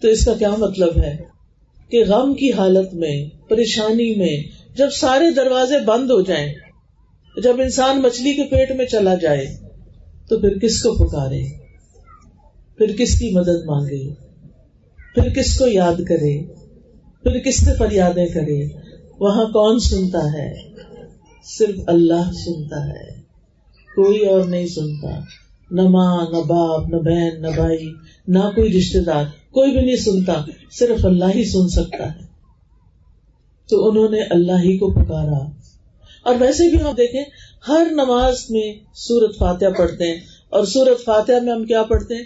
تو 0.00 0.08
اس 0.08 0.24
کا 0.24 0.34
کیا 0.34 0.50
مطلب 0.58 1.02
ہے؟ 1.02 1.16
کہ 1.90 2.04
غم 2.08 2.34
کی 2.34 2.52
حالت 2.52 2.94
میں، 2.94 3.24
پریشانی 3.48 4.14
میں 4.14 4.55
جب 4.76 4.88
سارے 4.90 5.34
دروازے 5.34 5.84
بند 5.84 6.10
ہو 6.10 6.20
جائیں، 6.20 6.52
جب 7.42 7.60
انسان 7.60 8.02
مچھلی 8.02 8.34
کے 8.34 8.42
پیٹ 8.44 8.72
میں 8.72 8.86
چلا 8.86 9.14
جائے، 9.14 9.46
تو 10.28 10.40
پھر 10.40 10.58
کس 10.58 10.82
کو 10.82 10.94
پکارے؟ 10.94 11.58
پھر 12.78 12.96
کس 12.98 13.18
کی 13.18 13.30
مدد 13.30 13.66
مانگے؟ 13.66 14.14
پھر 15.14 15.34
کس 15.34 15.58
کو 15.58 15.66
یاد 15.66 15.94
کرے؟ 16.08 16.44
پھر 17.22 17.38
کس 17.38 17.64
سے 17.64 17.70
فریادیں 17.78 18.26
کرے؟ 18.26 18.68
وہاں 19.20 19.44
کون 19.44 19.78
سنتا 19.78 20.32
ہے؟ 20.32 20.54
صرف 21.58 21.80
اللہ 21.86 22.32
سنتا 22.32 22.88
ہے۔ 22.88 23.10
کوئی 23.94 24.26
اور 24.26 24.44
نہیں 24.44 24.66
سنتا۔ 24.66 25.20
نہ 25.70 25.82
ماں، 25.82 26.26
نہ 26.30 26.36
باپ، 26.36 26.88
نہ 26.88 26.96
بہن، 26.96 27.42
نہ 27.42 27.48
بھائی، 27.54 27.92
نہ 28.28 28.38
کوئی 28.38 28.78
رشتے 28.78 29.00
دار، 29.00 29.24
کوئی 29.50 29.72
بھی 29.72 29.80
نہیں 29.80 29.96
سنتا۔ 29.96 30.44
صرف 30.70 31.06
اللہ 31.06 31.24
ہی 31.34 31.44
سن 31.44 31.68
سکتا 31.68 32.14
ہے۔ 32.14 32.25
تو 33.68 33.90
انہوں 33.90 34.08
نے 34.08 34.20
اللہ 34.20 34.52
ہی 34.52 34.78
کو 34.78 34.90
پکارا۔ 34.90 35.50
اور 36.22 36.34
ویسے 36.40 36.70
بھی 36.70 36.82
ہم 36.82 36.90
دیکھیں، 36.96 37.24
ہر 37.68 37.86
نماز 37.90 38.50
میں 38.50 38.74
سورت 38.94 39.38
فاتحہ 39.38 39.68
پڑھتے 39.78 40.04
ہیں۔ 40.04 40.20
اور 40.50 40.64
سورت 40.64 41.04
فاتحہ 41.04 41.40
میں 41.42 41.52
ہم 41.52 41.64
کیا 41.64 41.82
پڑھتے 41.82 42.14
ہیں؟ 42.14 42.22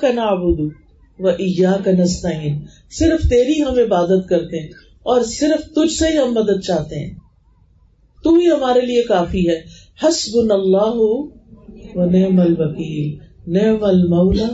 کا 0.00 0.12
نابود 0.12 0.72
و 1.18 1.28
کا 1.84 1.90
نسطین 1.90 2.66
صرف 2.90 3.22
تیری 3.22 3.62
ہم 3.62 3.72
عبادت 3.72 4.28
کرتے 4.28 4.60
ہیں 4.60 4.68
اور 5.02 5.22
صرف 5.22 5.74
تجھ 5.74 5.92
سے 5.92 6.08
ہی 6.08 6.18
ہم 6.18 6.34
مدد 6.34 6.60
چاہتے 6.66 6.98
ہیں۔ 6.98 7.14
تو 8.24 8.34
ہی 8.34 8.50
ہمارے 8.50 8.80
لیے 8.80 9.02
کافی 9.02 9.48
ہے۔ 9.48 9.60
حسب 10.02 10.52
اللہ 10.52 11.00
و 11.94 12.04
نعم 12.04 12.40
الوکیل۔ 12.40 13.18
نعم 13.46 13.84
المولا 13.84 14.48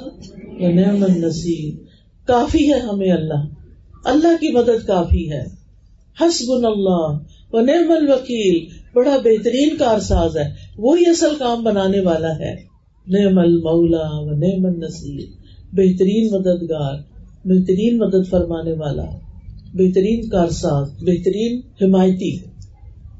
و 0.46 0.70
نعم 0.70 1.02
النصیر۔ 1.02 1.74
کافی 2.26 2.72
ہے 2.72 2.78
ہمیں 2.78 3.12
اللہ۔ 3.12 3.46
اللہ 4.04 4.36
کی 4.40 4.52
مدد 4.52 4.86
کافی 4.86 5.32
ہے۔ 5.32 5.55
حسب 6.20 6.66
اللہ، 6.66 7.18
و 7.52 7.60
نعم 7.60 7.90
الوکیل، 7.90 8.66
بڑا 8.94 9.16
بہترین 9.24 9.76
کارساز 9.76 10.36
ہے، 10.36 10.50
وہی 10.78 11.10
اصل 11.10 11.34
کام 11.38 11.64
بنانے 11.64 12.00
والا 12.00 12.38
ہے۔ 12.38 12.54
نعم 13.08 13.38
المولا 13.38 14.08
و 14.12 14.30
نعم 14.30 14.66
النصیر، 14.66 15.24
بہترین 15.72 16.28
مددگار، 16.32 16.94
بہترین 17.44 17.98
مدد 17.98 18.30
فرمانے 18.30 18.72
والا 18.72 19.04
بہترین 19.74 20.28
کارساز، 20.28 20.88
بہترین 21.02 21.60
حمایتی 21.82 22.36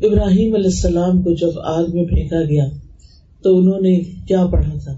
ابراہیم 0.06 0.54
علیہ 0.54 0.66
السلام 0.66 1.22
کو 1.22 1.34
جب 1.34 1.58
آگ 1.64 1.84
میں 1.94 2.04
پھینکا 2.04 2.42
گیا، 2.42 2.64
تو 3.42 3.58
انہوں 3.58 3.80
نے 3.80 4.00
کیا 4.28 4.46
پڑھا 4.46 4.74
تھا؟ 4.84 4.92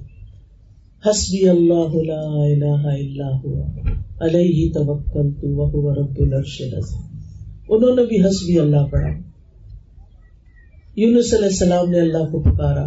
حسبی 1.10 1.48
اللہ 1.48 1.94
لا 1.94 2.20
الہ 2.20 2.86
الا 2.86 3.36
ہوا، 3.44 3.66
علیہ 4.20 4.72
توکلت 4.72 5.44
وهو 5.44 5.94
رب 5.94 6.16
العرش 6.20 6.62
العظیم۔ 6.62 7.17
انہوں 7.68 7.96
نے 7.96 8.04
بھی 8.04 8.20
حسبی 8.20 8.58
اللہ 8.58 8.86
پڑھا۔ 8.90 9.08
یونس 10.96 11.34
علیہ 11.34 11.46
السلام 11.46 11.90
نے 11.90 12.00
اللہ 12.00 12.18
کو 12.18 12.40
پکارا 12.40 12.84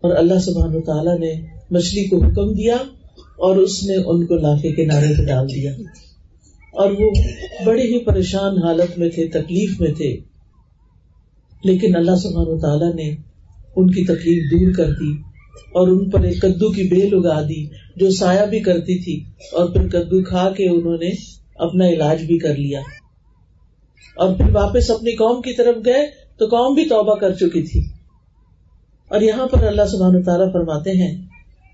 اور 0.00 0.16
اللہ 0.16 0.38
سبحان 0.38 0.80
تعالیٰ 0.80 1.18
نے 1.18 1.34
مچھلی 1.70 2.04
کو 2.04 2.24
حکم 2.24 2.54
دیا 2.54 2.76
اور 3.36 3.56
اس 3.56 3.82
نے 3.82 3.96
ان 3.96 4.26
کو 4.26 4.34
لا 4.34 4.56
کے 4.56 4.72
کنارے 4.72 5.06
پہ 5.18 5.24
ڈال 5.26 5.46
دیا۔ 5.48 5.72
اور 6.72 6.90
وہ 6.90 7.10
بڑی 7.64 7.82
ہی 7.82 7.98
پریشان 7.98 8.58
حالت 8.58 8.98
میں 8.98 9.08
تھے، 9.08 9.28
تکلیف 9.28 9.80
میں 9.80 9.92
تھے۔ 9.92 10.16
لیکن 11.64 11.96
اللہ 11.96 12.16
سبحان 12.16 12.58
تعالیٰ 12.58 12.94
نے 12.94 13.16
ان 13.76 13.90
کی 13.90 14.04
تکلیف 14.04 14.50
دور 14.50 14.72
کر 14.72 14.92
دی 14.92 15.12
اور 15.52 15.88
ان 15.88 16.10
پر 16.10 16.20
ایک 16.20 16.42
کدو 16.42 16.72
کی 16.72 16.82
بیل 16.82 17.08
اگا 17.12 17.42
دی 17.42 17.66
جو 17.96 18.10
سایہ 18.10 18.46
بھی 18.46 18.60
کرتی 18.60 18.98
تھی 18.98 19.24
اور 19.52 19.68
پھر 19.68 19.88
کدو 19.88 20.22
کھا 20.22 20.50
کے 20.56 20.68
انہوں 20.68 20.96
نے 20.96 21.10
اپنا 21.54 21.88
علاج 21.88 22.22
بھی 22.22 22.38
کر 22.38 22.56
لیا۔ 22.56 22.80
اور 24.16 24.34
پھر 24.34 24.56
واپس 24.56 24.90
اپنی 24.90 25.12
قوم 25.12 25.42
کی 25.42 25.52
طرف 25.52 25.76
گئے 25.84 26.06
تو 26.38 26.46
قوم 26.46 26.74
بھی 26.74 26.84
توبہ 26.84 27.14
کر 27.14 27.34
چکی 27.34 27.62
تھی۔ 27.62 27.80
اور 29.08 29.20
یہاں 29.20 29.46
پر 29.46 29.66
اللہ 29.66 29.86
سبحانہ 29.86 30.22
تعالیٰ 30.24 30.52
فرماتے 30.52 30.90
ہیں 30.90 31.22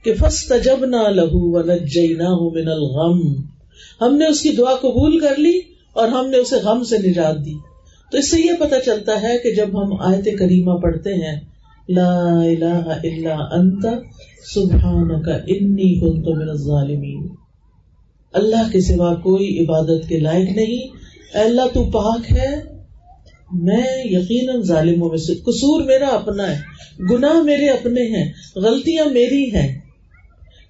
کہ 0.04 0.14
فس 0.14 0.48
تجب 0.48 0.84
نہ 0.84 0.96
لہو 0.96 1.58
و 1.58 2.50
من 2.50 2.68
الغم۔ 2.68 3.42
ہم 4.00 4.16
نے 4.16 4.26
اس 4.26 4.40
کی 4.40 4.48
دعا 4.48 4.74
قبول 4.74 5.20
کر 5.20 5.36
لی 5.38 5.58
اور 5.92 6.08
ہم 6.08 6.30
نے 6.30 6.36
اسے 6.36 6.56
غم 6.56 6.84
سے 6.84 6.98
نجات 6.98 7.44
دی۔ 7.44 7.54
تو 8.12 8.18
اس 8.18 8.30
سے 8.30 8.40
یہ 8.40 8.52
پتا 8.60 8.80
چلتا 8.80 9.22
ہے 9.22 9.38
کہ 9.38 9.54
جب 9.54 9.82
ہم 9.82 10.00
آیت 10.00 10.38
کریمہ 10.38 10.72
پڑھتے 10.72 11.14
ہیں، 11.14 11.40
لا 11.88 12.40
الہ 12.40 12.94
الا 13.04 13.34
انت، 13.34 13.86
سبحانک 14.54 15.28
انی 15.28 16.00
کنت 16.00 16.28
من 16.28 16.48
الظالمین۔ 16.48 17.28
اللہ 18.32 18.72
کے 18.72 18.80
سوا 18.80 19.14
کوئی 19.14 19.64
عبادت 19.64 20.08
کے 20.08 20.18
لائق 20.18 20.48
نہیں 20.50 20.97
اے 21.34 21.40
اللہ 21.40 21.62
تو 21.74 21.90
پاک 21.90 22.32
ہے، 22.32 22.54
میں 23.52 24.02
یقیناً 24.04 24.62
ظالموں 24.62 25.08
میں 25.08 25.18
سے، 25.18 25.34
قصور 25.34 25.84
میرا 25.84 26.08
اپنا 26.08 26.50
ہے، 26.50 26.60
گناہ 27.10 27.42
میرے 27.42 27.68
اپنے 27.68 28.02
ہیں، 28.02 28.32
غلطیاں 28.56 29.04
میری 29.04 29.54
ہیں۔ 29.54 29.80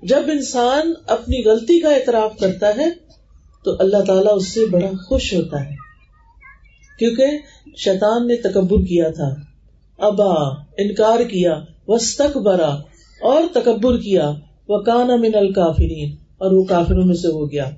جب 0.02 0.22
انسان 0.32 0.92
اپنی 1.06 1.44
غلطی 1.44 1.80
کا 1.80 1.88
اعتراف 1.88 2.38
کرتا 2.38 2.76
ہے، 2.76 2.90
تو 3.64 3.70
اللہ 3.78 3.96
تعالیٰ 3.96 4.36
اس 4.36 4.48
سے 4.48 4.66
بڑا 4.66 4.90
خوش 5.08 5.34
ہوتا 5.34 5.64
ہے۔ 5.64 5.74
کیونکہ 6.98 7.26
شیطان 7.76 8.26
نے 8.26 8.36
تکبر 8.36 8.78
کیا 8.78 9.10
تھا۔ 9.10 9.34
ابا، 9.98 10.32
انکار 10.78 11.20
کیا 11.20 11.60
وسط 11.88 12.36
برا 12.36 12.70
اور 13.20 13.42
تکبر 13.54 14.00
کیا۔ 14.00 14.32
وہ 14.68 14.78
کانا 14.78 15.16
من 15.16 15.30
الکافرین، 15.34 16.16
اور 16.38 16.52
وہ 16.52 16.64
کافروں 16.64 17.04
میں 17.04 17.14
سے 17.14 17.28
ہو 17.28 17.52
گیا۔ 17.52 17.70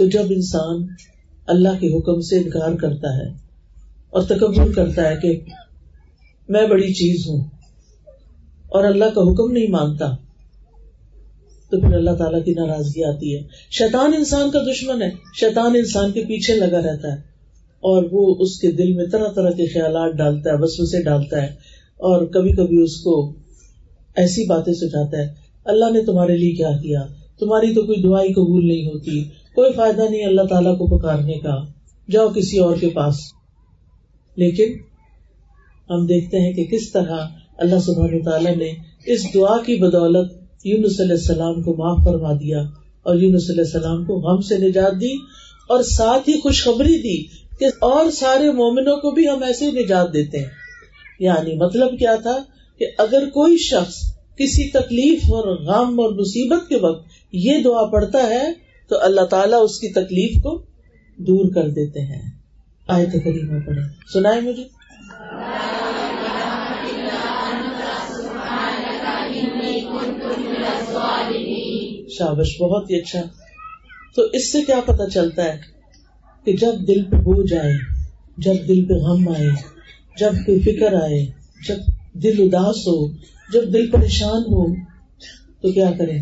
تو 0.00 0.06
جب 0.08 0.30
انسان 0.30 0.86
اللہ 1.48 1.80
کے 1.80 1.88
حکم 1.88 2.20
سے 2.20 2.36
انکار 2.36 2.74
کرتا 2.74 3.08
ہے 3.16 3.28
اور 4.12 4.22
تکبر 4.22 4.72
کرتا 4.72 5.08
ہے 5.08 5.16
کہ 5.16 5.32
میں 6.48 6.66
بڑی 6.66 6.92
چیز 6.92 7.26
ہوں 7.26 7.40
اور 8.68 8.84
اللہ 8.84 9.10
کا 9.14 9.22
حکم 9.22 9.50
نہیں 9.52 9.70
مانتا، 9.70 10.06
تو 11.70 11.80
پھر 11.80 11.94
اللہ 11.94 12.14
تعالیٰ 12.18 12.44
کی 12.44 12.52
ناراضگی 12.52 13.04
آتی 13.04 13.34
ہے۔ 13.36 13.40
شیطان 13.70 14.14
انسان 14.16 14.50
کا 14.50 14.58
دشمن 14.70 15.02
ہے، 15.02 15.10
شیطان 15.40 15.76
انسان 15.76 16.12
کے 16.12 16.24
پیچھے 16.24 16.54
لگا 16.54 16.80
رہتا 16.82 17.12
ہے 17.12 17.18
اور 17.82 18.08
وہ 18.12 18.34
اس 18.38 18.58
کے 18.60 18.70
دل 18.72 18.92
میں 18.92 19.06
طرح 19.06 19.32
طرح 19.32 19.50
کے 19.50 19.66
خیالات 19.66 20.14
ڈالتا 20.14 20.50
ہے 20.50 20.56
بس 20.56 20.78
اسے 20.78 21.02
ڈالتا 21.02 21.42
ہے 21.42 21.48
اور 22.00 22.26
کبھی 22.26 22.52
کبھی 22.52 22.82
اس 22.82 22.96
کو 22.96 23.14
ایسی 24.16 24.46
باتیں 24.46 24.72
سجاتا 24.74 25.18
ہے، 25.18 25.28
اللہ 25.66 25.92
نے 25.92 26.04
تمہارے 26.04 26.36
لیے 26.36 26.54
کیا 26.54 26.70
کیا؟ 26.82 27.04
تمہاری 27.40 27.74
تو 27.74 27.82
کوئی 27.82 28.02
دعائی 28.02 28.32
قبول 28.32 28.66
نہیں 28.68 28.86
ہوتی 28.86 29.22
کوئی 29.54 29.72
فائدہ 29.72 30.02
نہیں 30.10 30.24
اللہ 30.24 30.42
تعالیٰ 30.42 30.78
کو 30.78 30.98
پکارنے 30.98 31.34
کا۔ 31.34 31.56
جاؤ 32.10 32.28
کسی 32.28 32.58
اور 32.58 32.76
کے 32.76 32.88
پاس۔ 32.88 33.14
لیکن 34.36 34.72
ہم 35.90 36.06
دیکھتے 36.06 36.40
ہیں 36.40 36.52
کہ 36.52 36.64
کس 36.64 36.92
طرح 36.92 37.16
اللہ 37.58 37.78
سبحانہ 37.78 38.22
تعالیٰ 38.24 38.56
نے 38.56 38.72
اس 39.06 39.34
دعا 39.34 39.56
کی 39.62 39.76
بدولت 39.76 40.32
یونس 40.64 41.00
علیہ 41.00 41.12
السلام 41.12 41.62
کو 41.62 41.74
معاف 41.74 42.04
فرما 42.04 42.32
دیا 42.32 42.60
اور 43.02 43.16
یونس 43.16 43.50
علیہ 43.50 43.64
السلام 43.64 44.04
کو 44.04 44.14
غم 44.20 44.40
سے 44.40 44.58
نجات 44.58 45.00
دی 45.00 45.12
اور 45.68 45.82
ساتھ 45.82 46.28
ہی 46.28 46.40
خوشخبری 46.40 46.98
دی 46.98 47.22
کہ 47.58 47.66
اور 47.66 48.10
سارے 48.10 48.52
مومنوں 48.52 48.96
کو 48.96 49.10
بھی 49.10 49.28
ہم 49.28 49.42
ایسے 49.42 49.70
نجات 49.70 50.12
دیتے 50.12 50.38
ہیں۔ 50.38 50.46
یعنی 51.20 51.54
مطلب 51.54 51.98
کیا 51.98 52.14
تھا 52.14 52.38
کہ 52.78 52.86
اگر 52.98 53.28
کوئی 53.28 53.56
شخص 53.56 54.12
کسی 54.36 54.70
تکلیف 54.70 55.24
اور 55.24 55.56
غم 55.56 56.00
اور 56.00 56.12
مصیبت 56.12 56.68
کے 56.68 56.76
وقت 56.76 57.06
یہ 57.32 57.62
دعا 57.64 57.86
پڑتا 57.86 58.22
ہے 58.22 58.69
تو 58.90 58.98
اللہ 59.00 59.20
تعالیٰ 59.20 59.58
اس 59.62 59.80
کی 59.80 59.88
تکلیف 59.88 60.42
کو 60.42 60.62
دور 61.16 61.54
کر 61.54 61.68
دیتے 61.68 62.00
ہیں۔ 62.00 62.30
آئے 62.88 63.06
تو 63.06 63.20
کریمہ 63.20 63.60
پڑھے 63.66 63.80
سنائے 64.12 64.40
مجھے؟ 64.40 64.64
شابش، 72.08 72.60
بہت 72.60 72.90
ہی 72.90 72.96
اچھا۔ 72.96 73.20
تو 74.16 74.22
اس 74.22 74.52
سے 74.52 74.62
کیا 74.62 74.80
پتا 74.86 75.10
چلتا 75.10 75.44
ہے 75.44 75.58
کہ 76.44 76.52
جب 76.52 76.72
دل 76.88 77.04
پہ 77.04 77.16
بوجھ 77.16 77.54
آئے 77.54 77.74
جب 78.38 78.68
دل 78.68 78.88
پہ 78.88 78.94
غم 78.94 79.28
آئے، 79.28 79.48
جب 80.18 80.32
کوئی 80.46 80.60
فکر 80.60 80.92
آئے، 80.92 81.26
جب 81.68 81.78
دل 82.12 82.42
اداس 82.42 82.76
ہو، 82.76 83.08
جب 83.52 83.72
دل 83.72 83.90
پریشان 83.90 84.42
ہو، 84.42 84.74
تو 85.60 85.72
کیا 85.72 85.90
کرے 85.98 86.18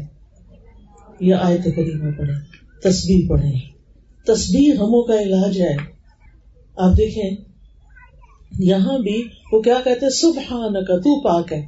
یہ 1.21 1.35
آئے 1.35 1.59
تو 1.59 1.71
کریمہ 1.71 2.11
پڑھے 2.19 2.48
تصویر 2.83 3.29
پڑھے 3.29 3.79
تصویر 4.27 4.75
ہموں 4.75 5.03
کا 5.03 5.23
علاج 5.23 5.61
ہے۔ 5.61 5.77
آپ 6.77 6.97
دیکھیں، 6.97 7.31
یہاں 8.59 8.99
بھی 8.99 9.29
وہ 9.53 9.61
کیا 9.61 9.75
کہتے 9.85 10.07
ہیں؟ 10.07 10.11
سبحان 10.11 10.85
کا 10.85 10.97
تو 10.99 11.21
پاک 11.21 11.53
ہے۔ 11.53 11.67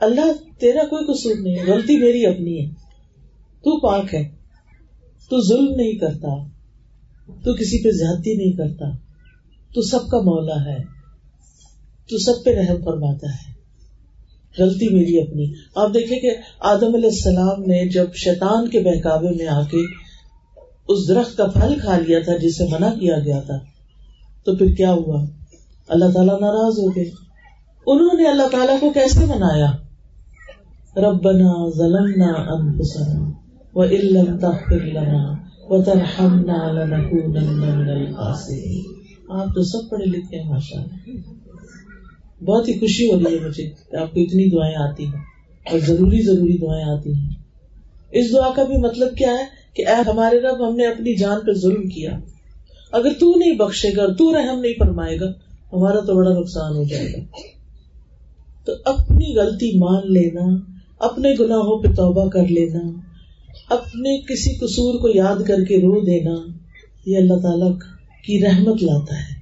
اللہ 0.00 0.58
تیرا 0.60 0.84
کوئی 0.84 1.04
قصور 1.04 1.34
نہیں 1.40 1.58
ہے، 1.58 1.72
غلطی 1.72 1.98
میری 1.98 2.26
اپنی 2.26 2.60
ہے۔ 2.60 2.70
تو 3.60 3.80
پاک 3.80 4.14
ہے۔ 4.14 4.28
تو 5.30 5.48
ظلم 5.48 5.74
نہیں 5.76 5.92
کرتا۔ 5.92 6.44
تو 7.44 7.54
کسی 7.54 7.82
پہ 7.82 7.90
زیادتی 7.90 8.34
نہیں 8.34 8.52
کرتا۔ 8.52 8.96
تو 9.74 9.82
سب 9.82 10.08
کا 10.08 10.18
مولا 10.18 10.64
ہے۔ 10.64 10.78
تو 12.10 12.18
سب 12.18 12.44
پہ 12.44 12.50
رحم 12.50 12.84
فرماتا 12.84 13.26
ہے۔ 13.28 13.52
غلطی 14.58 14.88
میری 14.88 15.20
اپنی۔ 15.20 15.52
آپ 15.74 15.94
دیکھیں 15.94 16.20
کہ 16.20 16.30
آدم 16.60 16.94
علیہ 16.94 17.08
السلام 17.08 17.62
نے 17.62 17.88
جب 17.88 18.14
شیطان 18.14 18.68
کے 18.68 18.80
بہکاوے 18.80 19.30
میں 19.30 19.46
آ 19.46 19.62
کے 19.62 20.09
اس 20.90 21.08
درخت 21.08 21.36
کا 21.36 21.46
پھل 21.46 21.78
کھا 21.80 21.98
لیا 21.98 22.18
تھا 22.20 22.36
جسے 22.36 22.64
منع 22.64 22.90
کیا 22.90 23.18
گیا 23.18 23.40
تھا۔ 23.40 23.58
تو 24.44 24.56
پھر 24.56 24.74
کیا 24.74 24.92
ہوا؟ 24.92 25.24
اللہ 25.88 26.04
تعالیٰ 26.14 26.40
ناراض 26.40 26.78
ہو 26.78 26.96
گئے۔ 26.96 27.04
انہوں 27.86 28.16
نے 28.16 28.28
اللہ 28.28 28.48
تعالیٰ 28.52 28.80
کو 28.80 28.90
کیسے 28.90 29.24
منایا؟ 29.24 29.72
ربنا 30.96 31.70
ظلمنا 31.76 32.32
انفسنا 32.32 33.30
وَإِن 33.74 34.38
تَغْفِرْ 34.38 34.80
لَنَا 34.80 35.34
وَتَرْحَمْنَا 35.68 36.72
لَنَكُونَنَّ 36.72 37.54
مِنَ 37.54 37.90
الْخَاسِرِينَ 37.90 39.00
آپ 39.28 39.46
تو 39.54 39.62
سب 39.62 39.90
پڑھے 39.90 40.04
لکھے 40.04 40.42
ہیں، 40.42 40.50
ماشاء 40.50 40.82
اللہ۔ 40.82 41.10
بہت 42.44 42.68
ہی 42.68 42.78
خوشی 42.78 43.10
ہو 43.10 43.18
رہی 43.18 43.38
ہے 43.38 43.48
مجھے 43.48 43.70
کہ 43.90 43.96
آپ 43.96 44.14
کو 44.14 44.20
اتنی 44.20 44.50
دعائیں 44.50 44.76
آتی 44.76 45.04
ہیں 45.04 45.20
اور 45.70 45.78
ضروری 45.78 46.22
ضروری 46.22 46.58
دعائیں 46.58 46.84
آتی 46.84 47.14
ہیں۔ 47.14 47.30
اس 48.10 48.32
دعا 48.32 48.48
کا 48.56 48.62
بھی 48.64 48.76
مطلب 48.76 49.16
کیا 49.16 49.32
ہے؟ 49.32 49.59
کہ 49.74 49.86
اے 49.86 50.10
ہمارے 50.10 50.40
رب، 50.40 50.68
ہم 50.68 50.76
نے 50.76 50.86
اپنی 50.86 51.16
جان 51.16 51.40
پہ 51.40 51.52
ظلم 51.52 51.88
کیا۔ 51.88 52.18
اگر 52.92 53.08
تو 53.20 53.34
نہیں 53.38 53.54
بخشے 53.54 53.88
گا 53.96 54.12
تو 54.12 54.32
رحم 54.32 54.60
نہیں 54.60 54.72
فرمائے 54.78 55.20
گا، 55.20 55.26
ہمارا 55.72 56.00
تو 56.00 56.14
بڑا 56.14 56.30
نقصان 56.30 56.76
ہو 56.76 56.84
جائے 56.84 57.12
گا۔ 57.12 57.18
تو 58.64 58.72
اپنی 58.84 59.36
غلطی 59.36 59.78
مان 59.78 60.12
لینا، 60.12 60.56
اپنے 60.98 61.34
گناہوں 61.40 61.82
پہ 61.82 61.88
توبہ 61.88 62.28
کر 62.28 62.46
لینا، 62.46 63.00
اپنے 63.68 64.18
کسی 64.18 64.54
قصور 64.54 65.00
کو 65.00 65.08
یاد 65.14 65.48
کر 65.48 65.64
کے 65.64 65.76
رو 65.76 66.00
دینا، 66.00 66.34
یہ 67.06 67.16
اللہ 67.16 67.34
تعالی 67.42 67.74
کی 68.24 68.44
رحمت 68.46 68.82
لاتا 68.82 69.14
ہے۔ 69.14 69.40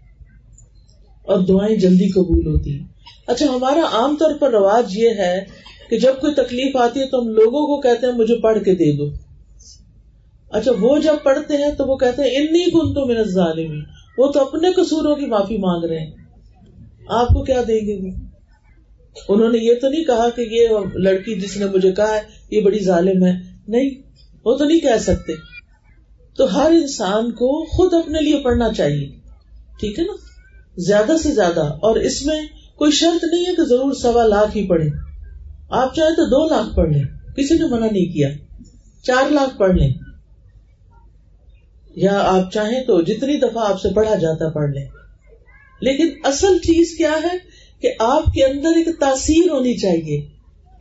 اور 1.23 1.41
دعائیں 1.41 1.77
جلدی 1.77 2.09
قبول 2.09 2.47
ہوتی 2.47 2.79
اچھا 3.27 3.47
ہمارا 3.47 3.81
عام 3.93 4.17
طور 4.19 4.31
پر 4.41 4.51
رواج 4.51 4.99
یہ 4.99 5.09
ہے 5.09 5.45
کہ 5.91 5.99
جب 5.99 6.13
کوئی 6.21 6.35
تکلیف 6.35 6.77
آتی 6.77 7.01
ہے 7.01 7.07
تو 7.07 7.21
ہم 7.21 7.29
لوگوں 7.29 7.67
کو 7.67 7.81
کہتے 7.81 8.07
ہیں، 8.07 8.13
مجھے 8.13 8.37
پڑھ 8.37 8.65
کے 8.65 8.75
دے 8.75 8.93
دو۔ 8.97 9.28
اچھا 10.51 10.71
وہ 10.81 10.99
جب 10.99 11.15
پڑھتے 11.23 11.57
ہیں 11.57 11.71
تو 11.79 11.87
وہ 11.87 11.97
کہتے 11.97 12.23
ہیں، 12.23 12.31
انی 12.37 12.65
کن 12.65 12.95
تو 12.95 13.07
میرا 13.07 13.23
ظالمی 13.23 13.81
وہ 14.19 14.33
تو 14.33 14.41
اپنے 14.41 14.73
قصوروں 14.73 15.17
کی 15.17 15.27
معافی 15.27 15.57
مانگ 15.57 15.85
رہے 15.85 15.99
ہیں۔ 15.99 16.13
آپ 17.09 17.29
کو 17.29 17.45
کیا 17.45 17.63
دیں 17.69 17.81
گے 17.81 18.01
وہ؟ 18.03 18.25
انہوں 19.29 19.49
نے 19.49 19.59
یہ 19.59 19.75
تو 19.81 19.89
نہیں 19.89 20.05
کہا 20.05 20.31
کہ 20.31 20.41
یہ 20.41 20.69
لڑکی 20.95 21.41
جس 21.41 21.57
نے 21.57 21.67
مجھے 21.67 21.93
کہا 21.93 22.15
ہے، 22.15 22.21
یہ 22.51 22.61
بڑی 22.61 22.79
ظالم 22.79 23.25
ہے۔ 23.25 23.33
نہیں، 23.69 23.91
وہ 24.45 24.57
تو 24.57 24.65
نہیں 24.65 24.81
کہہ 24.81 24.99
سکتے۔ 25.01 25.33
تو 26.37 26.57
ہر 26.57 26.71
انسان 26.71 27.31
کو 27.31 27.65
خود 27.65 27.95
اپنے 27.95 28.19
لیے 28.21 28.41
پڑھنا 28.45 28.73
چاہیے۔ 28.73 29.09
ٹھیک 29.81 29.99
ہے 29.99 30.05
نا؟ 30.05 30.13
زیادہ 30.77 31.13
سے 31.23 31.33
زیادہ۔ 31.33 31.61
اور 31.61 31.97
اس 31.97 32.27
میں 32.27 32.41
کوئی 32.77 32.93
شرط 32.93 33.25
نہیں 33.33 33.45
ہے 33.47 33.55
کہ 33.55 33.65
ضرور 33.65 33.93
سوا 33.93 34.25
لاکھ 34.25 34.57
ہی 34.57 34.67
پڑھے 34.67 34.89
آپ 35.71 35.95
چاہیں 35.95 36.17
تو 36.17 36.25
دو 36.25 36.55
لاکھ 36.55 36.77
پڑھ 36.77 36.91
لیں۔ 36.91 37.03
کسی 37.37 37.55
نے 37.55 37.65
منع 37.65 37.87
نہیں 37.93 38.13
کیا۔ 38.13 38.29
چار 39.03 39.31
لاکھ 39.31 39.59
پڑھ 39.59 39.77
لیں۔ 39.77 40.08
یا 41.99 42.19
آپ 42.19 42.53
چاہیں 42.53 42.85
تو 42.85 43.03
جتنی 43.03 43.37
دفعہ 43.37 43.71
آپ 43.71 43.81
سے 43.81 43.89
پڑھا 43.95 44.15
جاتا 44.15 44.49
پڑھ 44.49 44.71
لیں۔ 44.71 44.87
لیکن 45.81 46.09
اصل 46.25 46.59
چیز 46.59 46.95
کیا 46.99 47.13
ہے 47.23 47.39
کہ 47.81 47.93
آپ 47.99 48.25
کے 48.25 48.45
اندر 48.45 48.69
ایک 48.69 48.89
تاثیر 49.01 49.51
ہونی 49.51 49.75
چاہیے۔ 49.77 50.27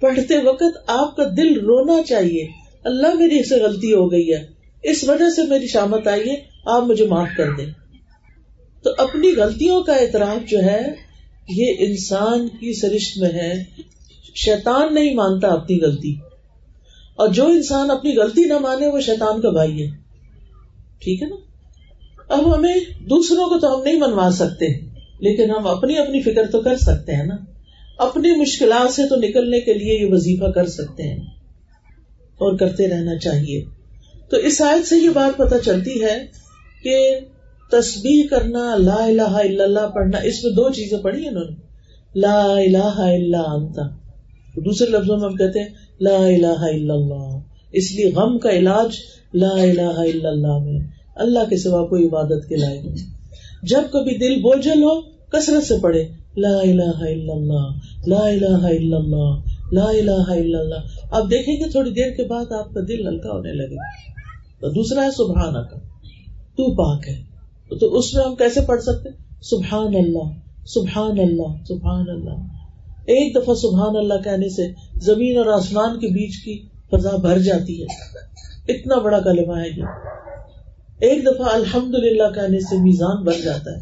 پڑھتے 0.01 0.37
وقت 0.37 0.63
آپ 0.87 1.15
کا 1.15 1.23
دل 1.37 1.59
رونا 1.59 2.03
چاہیے۔ 2.03 2.47
اللہ 2.83 3.13
میری 3.13 3.43
سے 3.43 3.55
غلطی 3.55 3.93
ہو 3.93 4.11
گئی 4.11 4.33
ہے۔ 4.33 4.47
اس 4.83 5.09
وجہ 5.09 5.29
سے 5.29 5.41
میری 5.43 5.67
شامت 5.67 6.07
آئی 6.07 6.29
ہے۔ 6.29 6.35
آپ 6.65 6.83
مجھے 6.83 7.05
معاف 7.05 7.27
کر 7.37 7.51
دیں۔ 7.57 7.65
تو 8.83 8.89
اپنی 8.97 9.35
غلطیوں 9.35 9.83
کا 9.83 9.93
اعتراف 9.93 10.49
جو 10.49 10.59
ہے، 10.59 10.93
یہ 11.49 11.73
انسان 11.79 12.47
کی 12.47 12.73
سرشت 12.73 13.17
میں 13.17 13.29
ہے۔ 13.29 13.63
شیطان 14.35 14.93
نہیں 14.93 15.13
مانتا 15.13 15.47
اپنی 15.47 15.79
غلطی۔ 15.79 16.15
اور 17.15 17.27
جو 17.27 17.45
انسان 17.45 17.91
اپنی 17.91 18.15
غلطی 18.15 18.41
نہ 18.41 18.57
مانے، 18.57 18.87
وہ 18.87 18.99
شیطان 18.99 19.41
کا 19.41 19.49
بھائی 19.49 19.83
ہے۔ 19.83 20.06
ٹھیک 20.99 21.21
ہے 21.21 21.27
نا؟ 21.27 21.35
اب 22.29 22.55
ہمیں 22.55 22.75
دوسروں 23.09 23.49
کو 23.49 23.59
تو 23.59 23.75
ہم 23.75 23.83
نہیں 23.83 23.99
منوا 23.99 24.29
سکتے، 24.33 24.65
لیکن 25.19 25.51
ہم 25.51 25.67
اپنی 25.67 25.97
اپنی 25.97 26.21
فکر 26.21 26.51
تو 26.51 26.61
کر 26.61 26.77
سکتے 26.77 27.15
ہیں 27.15 27.25
نا۔ 27.25 27.35
اپنی 27.97 28.41
مشکلات 28.41 28.93
سے 28.93 29.07
تو 29.07 29.15
نکلنے 29.15 29.59
کے 29.59 29.73
لیے 29.73 29.99
یہ 29.99 30.05
وظیفہ 30.11 30.45
کر 30.45 30.65
سکتے 30.65 31.03
ہیں۔ 31.03 31.19
اور 32.37 32.57
کرتے 32.57 32.87
رہنا 32.87 33.17
چاہیے۔ 33.17 33.63
تو 34.29 34.37
اس 34.37 34.61
آیت 34.61 34.87
سے 34.87 34.97
یہ 34.97 35.09
بات 35.09 35.37
پتہ 35.37 35.55
چلتی 35.65 36.03
ہے 36.03 36.25
کہ 36.83 37.19
تسبیح 37.71 38.23
کرنا، 38.29 38.75
لا 38.77 39.05
الہ 39.05 39.21
الا 39.21 39.63
اللہ 39.63 39.87
پڑھنا، 39.95 40.17
اس 40.17 40.43
میں 40.43 40.51
دو 40.51 40.69
چیزیں 40.69 40.97
پڑھی 40.97 41.27
انہوں 41.27 41.43
نے۔ 41.43 41.55
لا 42.19 42.43
الہ 42.43 42.95
الا 42.95 43.41
انت۔ 43.41 43.75
دوسرے 44.55 44.89
لفظوں 44.91 45.17
میں 45.17 45.29
ہم 45.29 45.35
کہتے 45.35 45.59
ہیں، 45.59 45.69
لا 46.01 46.15
الہ 46.15 46.59
الا 46.59 46.93
اللہ۔ 46.93 47.36
اس 47.77 47.91
لیے 47.91 48.11
غم 48.11 48.37
کا 48.37 48.49
علاج 48.49 48.95
لا 49.33 49.49
الہ 49.49 49.81
الا 49.81 50.29
اللہ 50.29 50.57
میں 50.57 50.79
اللہ 51.15 51.39
کے 51.49 51.57
سوا 51.57 51.85
کوئی 51.85 52.05
عبادت 52.05 52.49
کے 52.49 52.55
لائق 52.55 52.81
جب 53.63 53.81
کبھی 53.91 54.17
دل 54.17 54.41
بوجھل 54.41 54.83
ہو، 54.83 55.01
کثرت 55.01 55.63
سے 55.63 55.73
پڑھے، 55.81 56.07
لا 56.37 56.57
الہ 56.57 56.97
الا 56.97 57.33
اللہ، 57.33 57.67
لا 58.07 58.27
الہ 58.27 58.65
الا 58.65 58.97
اللہ، 58.97 59.39
لا 59.71 59.83
الہ 59.83 60.21
الا 60.27 60.59
اللہ۔ 60.59 60.75
آپ 61.11 61.23
دیکھیں 61.31 61.55
گے 61.55 61.69
تھوڑی 61.69 61.91
دیر 61.91 62.11
کے 62.11 62.23
بعد 62.23 62.51
آپ 62.51 62.73
کا 62.73 62.81
دل 62.87 63.07
ہلکا 63.07 63.29
ہونے 63.29 63.53
لگے۔ 63.53 63.75
دوسرا 64.69 65.05
ہے 65.05 65.11
سبحان 65.11 65.53
کا 65.53 65.79
تو 66.55 66.75
پاک 66.75 67.07
ہے۔ 67.07 67.21
تو 67.79 67.97
اس 67.97 68.13
میں 68.13 68.23
ہم 68.23 68.35
کیسے 68.35 68.61
پڑھ 68.61 68.81
سکتے؟ 68.81 69.09
سبحان 69.41 69.95
اللہ 69.95 70.29
سبحان 70.67 71.19
اللہ 71.19 71.63
سبحان 71.67 72.05
اللہ۔ 72.09 72.57
ایک 73.05 73.35
دفعہ 73.35 73.55
سبحان 73.55 73.95
اللہ 73.95 74.13
کہنے 74.23 74.49
سے 74.49 74.73
زمین 75.01 75.37
اور 75.37 75.45
آسمان 75.45 75.99
کے 75.99 76.07
بیچ 76.07 76.35
کی 76.45 76.76
فضا 76.91 77.17
بھر 77.17 77.39
جاتی 77.39 77.83
ہے۔ 77.83 77.85
اتنا 78.67 78.99
بڑا 78.99 79.19
کلمہ 79.19 79.53
ہے 79.53 79.69
یہ۔ 79.77 79.83
ایک 80.99 81.25
دفعہ 81.25 81.47
الحمد 81.47 81.95
للہ 81.95 82.33
کہنے 82.35 82.59
سے 82.59 82.83
میزان 82.83 83.23
بھر 83.23 83.41
جاتا 83.43 83.71
ہے۔ 83.71 83.81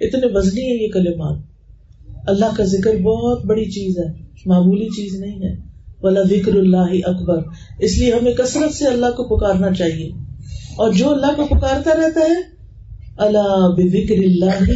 اتنے 0.00 0.26
وزنی 0.34 0.60
ہے 0.60 0.84
یہ 0.84 0.88
کلمات۔ 0.92 1.38
اللہ 2.26 2.56
کا 2.56 2.64
ذکر 2.64 2.96
بہت 3.02 3.44
بڑی 3.44 3.64
چیز 3.64 3.98
ہے۔ 3.98 4.30
معمولی 4.46 4.86
چیز 4.86 5.20
نہیں 5.20 5.42
ہے۔ 5.42 5.56
بلا 6.02 6.22
ذکر 6.22 6.54
اللہ 6.54 6.86
اکبر 7.04 7.38
اس 7.78 7.98
لیے 7.98 8.12
ہمیں 8.12 8.32
کثرت 8.32 8.74
سے 8.74 8.86
اللہ 8.86 9.06
کو 9.06 9.36
پکارنا 9.36 9.74
چاہیے۔ 9.74 10.10
اور 10.76 10.92
جو 10.92 11.10
اللہ 11.10 11.26
کو 11.26 11.44
پکارتا 11.44 11.90
رہتا 11.90 12.20
ہے 12.20 12.60
اللہ 13.16 13.74
بکر 13.76 14.14
اللہ 14.18 14.70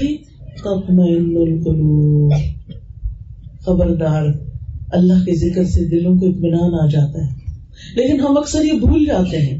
خبردار۔ 3.61 4.23
اللہ 4.93 5.13
کے 5.13 5.35
ذکر 5.35 5.65
سے 5.65 5.85
دلوں 5.85 6.19
کو 6.19 6.27
اطمینان 6.27 6.75
آ 6.75 6.87
جاتا 6.87 7.27
ہے۔ 7.27 7.44
لیکن 7.97 8.21
ہم 8.21 8.39
اکثر 8.39 8.65
یہ 8.65 8.73
بھول 8.73 9.05
جاتے 9.05 9.39
ہیں۔ 9.39 9.59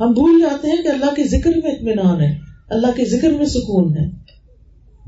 ہم 0.00 0.12
بھول 0.12 0.40
جاتے 0.40 0.68
ہیں 0.68 0.82
کہ 0.82 0.88
اللہ 0.88 1.14
کے 1.16 1.24
ذکر 1.24 1.50
میں 1.64 1.72
اطمینان 1.72 2.20
ہے، 2.20 2.36
اللہ 2.70 2.86
کے 2.96 3.04
ذکر 3.04 3.30
میں 3.30 3.46
سکون 3.46 3.96
ہے۔ 3.98 4.28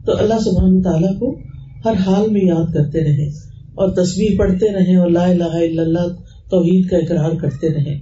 تو 0.07 0.19
اللہ 0.19 0.35
سبحانہ 0.45 0.83
تعالیٰ 0.83 1.19
کو 1.19 1.39
ہر 1.85 1.95
حال 2.07 2.31
میں 2.31 2.41
یاد 2.41 2.75
کرتے 2.75 3.05
رہے 3.05 3.29
اور 3.75 3.89
تصویر 3.89 4.39
پڑھتے 4.39 4.73
رہے 4.73 4.97
اور 4.97 5.11
لا 5.11 5.25
الہ 5.25 5.45
الا 5.45 5.83
اللہ 5.83 6.09
توحید 6.51 6.91
کا 6.91 6.97
اقرار 6.97 7.31
کرتے 7.31 7.69
رہے۔ 7.69 7.99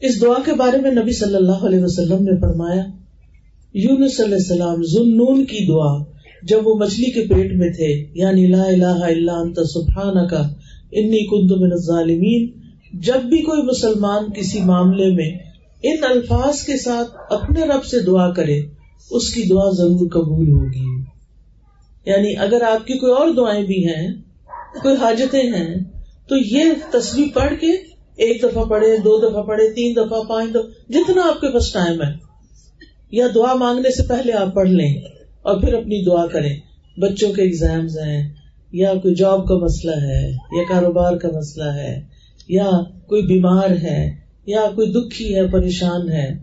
اس 0.00 0.22
دعا 0.22 0.42
کے 0.44 0.52
بارے 0.52 0.76
میں 0.80 0.90
نبی 0.90 1.12
صلی 1.12 1.34
اللہ 1.34 1.66
علیہ 1.66 1.78
وسلم 1.78 2.22
نے 2.22 2.40
فرمایا، 2.40 2.82
یونس 3.74 4.20
علیہ 4.20 4.34
السلام 4.34 4.82
ذنون 4.82 5.44
کی 5.44 5.66
دعا، 5.66 6.04
جب 6.42 6.66
وہ 6.66 6.74
مچھلی 6.74 7.10
کے 7.10 7.20
پیٹ 7.20 7.52
میں 7.52 7.68
تھے 7.68 8.04
یعنی 8.14 8.46
لا 8.46 8.62
الہ 8.62 9.04
الا 9.04 9.32
انت 9.32 9.58
سبحانک 9.72 10.34
انی 10.92 11.26
کنت 11.26 11.52
من 11.60 11.72
الظالمین، 11.72 12.50
جب 12.92 13.22
بھی 13.22 13.38
کوئی 13.38 13.62
مسلمان 13.62 14.32
کسی 14.32 14.60
معاملے 14.60 15.10
میں 15.10 15.38
ان 15.82 15.96
الفاظ 16.02 16.62
کے 16.62 16.76
ساتھ 16.76 17.32
اپنے 17.32 17.60
رب 17.60 17.84
سے 17.84 17.98
دعا 18.00 18.32
کرے، 18.32 18.60
اس 19.10 19.34
کی 19.34 19.42
دعا 19.42 19.70
ضرور 19.70 20.08
قبول 20.08 20.48
ہوگی۔ 20.48 21.02
یعنی 22.06 22.36
اگر 22.36 22.62
آپ 22.62 22.86
کی 22.86 22.98
کوئی 22.98 23.12
اور 23.12 23.34
دعائیں 23.34 23.64
بھی 23.64 23.88
ہیں، 23.88 24.08
کوئی 24.82 24.96
حاجتیں 24.96 25.42
ہیں، 25.42 25.76
تو 26.28 26.36
یہ 26.36 26.62
تصویر 26.92 27.26
پڑھ 27.34 27.54
کے 27.60 27.72
ایک 28.16 28.42
دفعہ 28.42 28.64
پڑھے، 28.64 28.96
دو 28.96 29.30
دفعہ 29.30 29.42
پڑھے، 29.42 29.72
تین 29.72 29.96
دفعہ، 29.96 30.22
پانچ 30.22 30.50
دفعہ، 30.50 30.92
جتنا 30.92 31.22
آپ 31.22 31.40
کے 31.40 31.52
پاس 31.52 31.72
ٹائم 31.72 32.02
ہے، 32.02 32.12
یا 33.10 33.26
دعا 33.34 33.54
مانگنے 33.54 33.90
سے 33.90 34.02
پہلے 34.08 34.32
آپ 34.32 34.54
پڑھ 34.54 34.70
لیں 34.70 34.94
اور 35.42 35.60
پھر 35.60 35.74
اپنی 35.74 36.04
دعا 36.04 36.26
کریں۔ 36.26 36.56
بچوں 36.96 37.32
کے 37.32 37.42
ایگزامز 37.42 37.98
ہیں 37.98 38.39
یا 38.72 38.94
کوئی 38.94 39.14
جاب 39.14 39.48
کا 39.48 39.54
مسئلہ 39.54 39.96
ہے، 39.96 40.30
یا 40.30 40.62
کاروبار 40.68 41.16
کا 41.16 41.28
مسئلہ 41.38 41.64
ہے، 41.64 42.02
یا 42.48 42.70
کوئی 43.06 43.22
بیمار 43.22 43.70
ہے، 43.70 44.10
یا 44.46 44.60
کوئی 44.74 44.92
دکھی 44.92 45.34
ہے، 45.34 45.46
پریشان 45.46 46.08
ہے، 46.08 46.38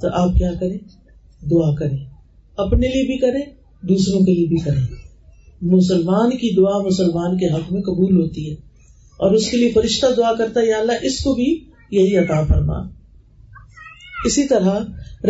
تو 0.00 0.08
آپ 0.12 0.34
کیا 0.34 0.52
کریں؟ 0.60 0.78
دعا 1.50 1.74
کریں۔ 1.74 1.98
اپنے 2.56 2.88
لیے 2.88 3.02
بھی 3.02 3.18
کریں، 3.18 3.42
دوسروں 3.86 4.20
کے 4.20 4.34
لیے 4.34 4.46
بھی 4.46 4.56
کریں۔ 4.56 4.82
مسلمان 5.62 6.30
کی 6.30 6.54
دعا 6.56 6.82
مسلمان 6.82 7.38
کے 7.38 7.46
حق 7.46 7.72
میں 7.72 7.82
قبول 7.82 8.20
ہوتی 8.20 8.50
ہے۔ 8.50 8.54
اور 9.16 9.30
اس 9.30 9.50
کے 9.50 9.56
لیے 9.56 9.70
فرشتہ 9.74 10.06
دعا 10.16 10.32
کرتا 10.34 10.60
ہے، 10.60 10.66
یا 10.66 10.78
اللہ 10.78 10.92
اس 11.02 11.20
کو 11.20 11.34
بھی 11.34 11.64
یہی 11.90 12.16
عطا 12.16 12.44
فرما۔ 12.44 12.78
اسی 14.24 14.48
طرح 14.48 14.80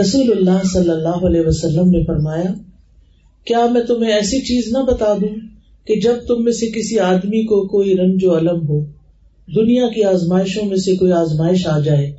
رسول 0.00 0.32
اللہ 0.32 0.66
صلی 0.72 0.90
اللہ 0.90 1.26
علیہ 1.26 1.40
وسلم 1.46 1.90
نے 1.90 2.04
فرمایا، 2.04 2.52
کیا 3.44 3.66
میں 3.70 3.82
تمہیں 3.82 4.12
ایسی 4.12 4.40
چیز 4.40 4.72
نہ 4.72 4.78
بتا 4.78 5.14
دوں؟ 5.14 5.47
کہ 5.88 6.00
جب 6.00 6.14
تم 6.28 6.44
میں 6.44 6.52
سے 6.52 6.66
کسی 6.66 6.98
آدمی 6.98 7.44
کو 7.44 7.68
کوئی 7.68 7.96
رنج 7.96 8.24
و 8.24 8.38
علم 8.38 8.68
ہو، 8.68 8.84
دنیا 9.56 9.88
کی 9.94 10.04
آزمائشوں 10.04 10.64
میں 10.64 10.76
سے 10.76 10.96
کوئی 10.96 11.12
آزمائش 11.12 11.66
آ 11.66 11.78
جائے 11.78 12.10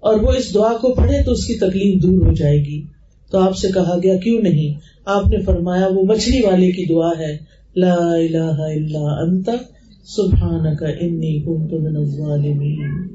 اور 0.00 0.20
وہ 0.20 0.32
اس 0.32 0.54
دعا 0.54 0.72
کو 0.76 0.94
پڑھے 0.94 1.22
تو 1.22 1.32
اس 1.32 1.46
کی 1.46 1.54
تکلیف 1.54 2.02
دور 2.02 2.26
ہو 2.26 2.32
جائے 2.32 2.58
گی۔ 2.58 2.82
تو 3.30 3.38
آپ 3.38 3.56
سے 3.56 3.68
کہا 3.74 3.96
گیا، 4.02 4.16
کیوں 4.16 4.42
نہیں؟ 4.42 4.74
آپ 5.04 5.26
نے 5.26 5.40
فرمایا، 5.40 5.88
وہ 5.94 6.02
مچھلی 6.02 6.40
والے 6.40 6.70
کی 6.72 6.84
دعا 6.84 7.10
ہے۔ 7.18 7.36
لا 7.76 7.94
الہ 7.94 8.54
الا 8.58 9.22
انت 9.22 9.50
سبحان 10.04 10.76
کا 10.76 10.88
انی 10.88 11.40
کنت 11.40 11.72
من 11.72 11.96
الظالمین۔ 11.96 13.08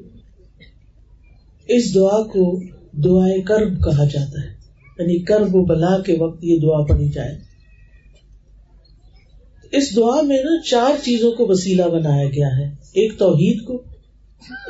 اس 1.68 1.96
دعا 1.96 2.24
کو 2.24 2.62
دعائے 2.92 3.42
کرب 3.42 3.84
کہا 3.84 4.04
جاتا 4.04 4.42
ہے 4.42 4.50
یعنی 5.00 5.20
کرب 5.20 5.56
و 5.56 5.66
بلا 5.66 6.00
کے 6.00 6.16
وقت 6.20 6.44
یہ 6.44 6.60
دعا 6.60 6.86
پڑھی 6.86 7.08
جائے۔ 7.08 7.49
اس 9.74 9.96
دعا 9.96 10.22
میں 10.22 10.38
نا 10.44 10.62
چار 10.62 10.92
چیزوں 11.04 11.32
کو 11.32 11.46
وسیلہ 11.48 11.84
بنایا 11.84 12.30
گیا 12.30 12.48
ہے۔ 12.58 12.70
ایک 12.94 13.18
توحید 13.18 13.64
کو، 13.66 13.82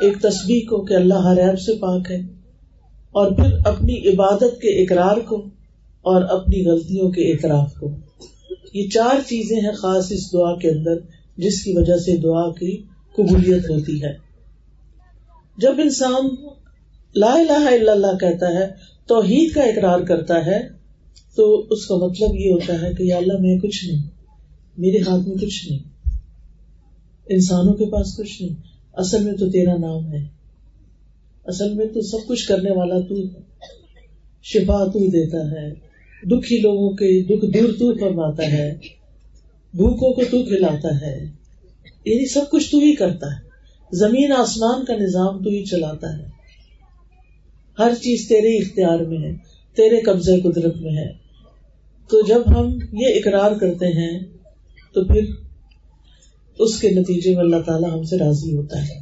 ایک 0.02 0.20
تصویر 0.22 0.68
کو 0.68 0.80
کہ 0.84 0.94
اللہ 0.94 1.26
ہر 1.26 1.36
ایب 1.36 1.60
سے 1.60 1.74
پاک 1.74 2.10
ہے، 2.10 2.20
اور 3.14 3.30
پھر 3.30 3.56
اپنی 3.64 3.96
عبادت 4.08 4.60
کے 4.60 4.76
اقرار 4.82 5.20
کو 5.20 5.36
اور 6.04 6.22
اپنی 6.30 6.64
غلطیوں 6.66 7.10
کے 7.10 7.30
اعتراف 7.32 7.74
کو۔ 7.80 7.90
یہ 8.74 8.88
چار 8.88 9.20
چیزیں 9.28 9.56
ہیں 9.56 9.72
خاص 9.72 10.12
اس 10.12 10.32
دعا 10.32 10.54
کے 10.58 10.70
اندر، 10.70 10.98
جس 11.36 11.62
کی 11.64 11.72
وجہ 11.72 11.96
سے 11.96 12.16
دعا 12.16 12.48
کی 12.50 12.76
قبولیت 13.14 13.70
ہوتی 13.70 14.02
ہے۔ 14.02 14.12
جب 15.58 15.80
انسان 15.82 16.28
لا 17.14 17.32
الہ 17.34 17.62
الا 17.68 17.92
اللہ 17.92 18.16
کہتا 18.20 18.48
ہے، 18.48 18.66
توحید 19.08 19.52
کا 19.54 19.62
اقرار 19.62 20.00
کرتا 20.00 20.44
ہے، 20.46 20.60
تو 21.36 21.44
اس 21.70 21.86
کا 21.86 21.96
مطلب 21.96 22.34
یہ 22.34 22.52
ہوتا 22.52 22.80
ہے 22.82 22.92
کہ 22.94 23.02
یا 23.02 23.16
اللہ 23.16 23.40
میں 23.40 23.58
کچھ 23.58 23.84
نہیں۔ 23.86 24.02
میرے 24.78 24.98
ہاتھ 24.98 25.28
میں 25.28 25.36
کچھ 25.36 25.68
نہیں۔ 25.68 25.78
انسانوں 27.28 27.74
کے 27.74 27.84
پاس 27.84 28.16
کچھ 28.16 28.42
نہیں۔ 28.42 28.54
اصل 28.92 29.24
میں 29.24 29.32
تو 29.32 29.50
تیرا 29.50 29.76
نام 29.76 30.12
ہے۔ 30.12 30.28
اصل 31.44 31.74
میں 31.74 31.86
تو 31.86 32.00
سب 32.00 32.26
کچھ 32.26 32.48
کرنے 32.48 32.70
والا 32.70 33.00
تو 33.00 33.14
شفا 34.42 34.84
تو 34.84 35.06
دیتا 35.06 35.38
ہے۔ 35.38 35.70
دکھی 36.22 36.58
لوگوں 36.58 36.90
کے 36.90 37.22
دکھ 37.22 37.58
دور 37.58 37.72
تو 37.72 37.98
فرماتا 37.98 38.52
ہے۔ 38.52 38.74
بھوکوں 39.74 40.14
کو 40.14 40.22
تو 40.30 40.42
کھلاتا 40.42 41.00
ہے۔ 41.00 41.18
یعنی 42.04 42.28
سب 42.28 42.40
کچھ 42.50 42.70
تو 42.70 42.78
ہی 42.78 42.94
کرتا 42.94 43.26
ہے۔ 43.26 43.50
زمین 43.92 44.32
آسمان 44.32 44.84
کا 44.84 44.94
نظام 44.94 45.42
تو 45.42 45.50
ہی 45.50 45.64
چلاتا 45.64 46.18
ہے۔ 46.18 46.40
ہر 47.78 47.94
چیز 47.94 48.28
تیرے 48.28 48.58
اختیار 48.58 48.98
میں 48.98 49.18
ہے، 49.18 49.36
تیرے 49.76 50.00
قبضے 50.00 50.40
قدرت 50.40 50.76
میں 50.76 50.92
ہے۔ 50.92 51.12
تو 52.10 52.26
جب 52.26 52.42
ہم 52.48 52.78
یہ 52.92 53.06
اقرار 53.06 53.52
کرتے 53.52 53.86
ہیں 53.86 54.20
تو 54.92 55.04
پھر 55.04 55.20
اس 56.58 56.80
کے 56.80 56.90
نتیجے 56.90 57.30
میں 57.30 57.40
اللہ 57.40 57.56
تعالیٰ 57.66 57.90
ہم 57.90 58.02
سے 58.02 58.18
راضی 58.18 58.56
ہوتا 58.56 58.82
ہے۔ 58.82 59.00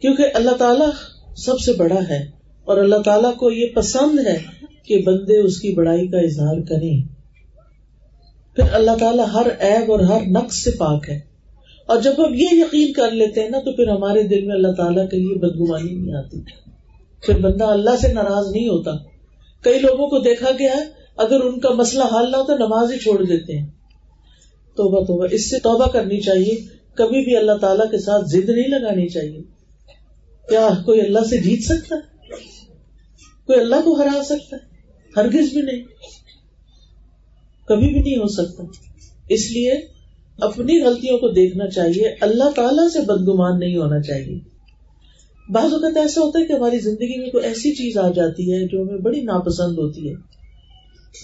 کیونکہ 0.00 0.24
اللہ 0.34 0.50
تعالیٰ 0.50 0.90
سب 1.36 1.60
سے 1.60 1.72
بڑا 1.72 2.00
ہے 2.10 2.26
اور 2.64 2.76
اللہ 2.76 2.96
تعالیٰ 3.04 3.36
کو 3.36 3.50
یہ 3.50 3.66
پسند 3.74 4.26
ہے 4.26 4.38
کہ 4.82 5.02
بندے 5.02 5.40
اس 5.40 5.60
کی 5.60 5.70
بڑائی 5.70 6.08
کا 6.08 6.18
اظہار 6.18 6.56
کریں۔ 6.68 7.02
پھر 8.56 8.64
اللہ 8.72 8.90
تعالیٰ 9.00 9.26
ہر 9.32 9.46
عیب 9.60 9.92
اور 9.92 10.00
ہر 10.00 10.20
نقص 10.26 10.56
سے 10.56 10.70
پاک 10.70 11.10
ہے۔ 11.10 11.20
اور 11.86 12.00
جب 12.00 12.26
ہم 12.26 12.34
یہ 12.34 12.46
یقین 12.52 12.92
کر 12.92 13.10
لیتے 13.10 13.40
ہیں 13.40 13.50
نا 13.50 13.58
تو 13.58 13.72
پھر 13.72 13.88
ہمارے 13.88 14.22
دل 14.22 14.46
میں 14.46 14.54
اللہ 14.54 14.72
تعالیٰ 14.72 15.10
کے 15.10 15.16
لیے 15.16 15.34
بدگمانی 15.34 15.94
نہیں 15.94 16.14
آتی۔ 16.14 16.40
پھر 17.26 17.38
بندہ 17.38 17.64
اللہ 17.64 17.90
سے 18.00 18.12
ناراض 18.12 18.46
نہیں 18.52 18.68
ہوتا۔ 18.68 18.90
کئی 19.62 19.78
لوگوں 19.78 20.08
کو 20.08 20.18
دیکھا 20.18 20.50
گیا 20.58 20.72
ہے، 20.72 20.84
اگر 21.16 21.40
ان 21.40 21.60
کا 21.60 21.70
مسئلہ 21.70 22.02
حل 22.02 22.30
نہ 22.30 22.36
ہوتا، 22.36 22.56
نماز 22.56 22.92
ہی 22.92 22.98
چھوڑ 22.98 23.24
دیتے 23.24 23.58
ہیں۔ 23.58 23.66
توبہ 24.76 25.04
توبہ۔ 25.04 25.26
اس 25.30 25.50
سے 25.50 25.58
توبہ 25.58 25.86
کرنی 25.86 26.20
چاہیے۔ 26.20 26.66
کبھی 26.94 27.24
بھی 27.24 27.36
اللہ 27.36 27.52
تعالیٰ 27.60 27.90
کے 27.90 27.98
ساتھ 27.98 28.24
ضد 28.26 28.50
نہیں 28.50 28.68
لگانی 28.68 29.08
چاہیے۔ 29.08 29.40
کیا 30.48 30.68
کوئی 30.84 31.00
اللہ 31.00 31.18
سے 31.30 31.38
جیت 31.38 31.62
سکتا 31.62 31.96
ہے؟ 31.96 32.00
کوئی 33.46 33.60
اللہ 33.60 33.76
کو 33.84 33.92
ہرا 33.92 34.22
سکتا 34.24 34.56
ہے؟ 34.56 34.74
ہرگز 35.16 35.52
بھی 35.52 35.62
نہیں۔ 35.62 35.82
کبھی 37.68 37.88
بھی 37.88 38.00
نہیں 38.00 38.16
ہو 38.16 38.26
سکتا۔ 38.26 38.64
اس 39.28 39.50
لیے 39.50 39.72
اپنی 40.38 40.82
غلطیوں 40.82 41.18
کو 41.18 41.28
دیکھنا 41.28 41.66
چاہیے۔ 41.66 42.14
اللہ 42.20 42.50
تعالیٰ 42.56 42.88
سے 42.88 43.00
بدگمان 43.00 43.58
نہیں 43.58 43.76
ہونا 43.76 44.02
چاہیے۔ 44.02 44.38
بعض 45.52 45.72
اوقات 45.72 45.96
ایسا 45.96 46.20
ہوتا 46.20 46.38
ہے 46.38 46.44
کہ 46.44 46.52
ہماری 46.52 46.78
زندگی 46.78 47.20
میں 47.20 47.30
کوئی 47.30 47.44
ایسی 47.44 47.72
چیز 47.72 47.98
آ 47.98 48.10
جاتی 48.10 48.52
ہے 48.52 48.66
جو 48.66 48.82
ہمیں 48.82 48.98
بڑی 48.98 49.20
ناپسند 49.20 49.78
ہوتی 49.78 50.08
ہے۔ 50.08 50.33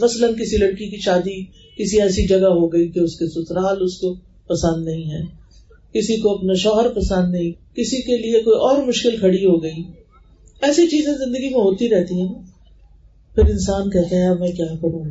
مثلاً 0.00 0.34
کسی 0.34 0.56
لڑکی 0.56 0.86
کی 0.86 0.96
شادی 0.96 1.44
کسی 1.78 2.00
ایسی 2.00 2.26
جگہ 2.26 2.46
ہو 2.46 2.72
گئی 2.72 2.88
کہ 2.88 2.98
اس 2.98 3.18
کے 3.18 3.26
سسرال 3.26 3.76
اس 3.80 3.96
کو 3.96 4.14
پسند 4.48 4.84
نہیں 4.84 5.10
ہے، 5.10 5.20
کسی 5.94 6.16
کو 6.16 6.34
اپنا 6.34 6.54
شوہر 6.54 6.88
پسند 6.88 7.32
نہیں، 7.32 7.50
کسی 7.76 8.02
کے 8.02 8.16
لیے 8.16 8.40
کوئی 8.40 8.56
اور 8.56 8.86
مشکل 8.86 9.16
کھڑی 9.16 9.46
ہو 9.46 9.62
گئی۔ 9.62 9.82
ایسی 10.62 10.86
چیزیں 10.86 11.14
زندگی 11.14 11.48
میں 11.48 11.60
ہوتی 11.60 11.88
رہتی 11.88 12.20
ہیں 12.20 12.34
پھر 13.34 13.50
انسان 13.50 13.90
کہتے 13.90 14.16
ہیں 14.16 14.34
میں 14.40 14.52
کیا 14.52 14.66
کروں؟ 14.66 15.04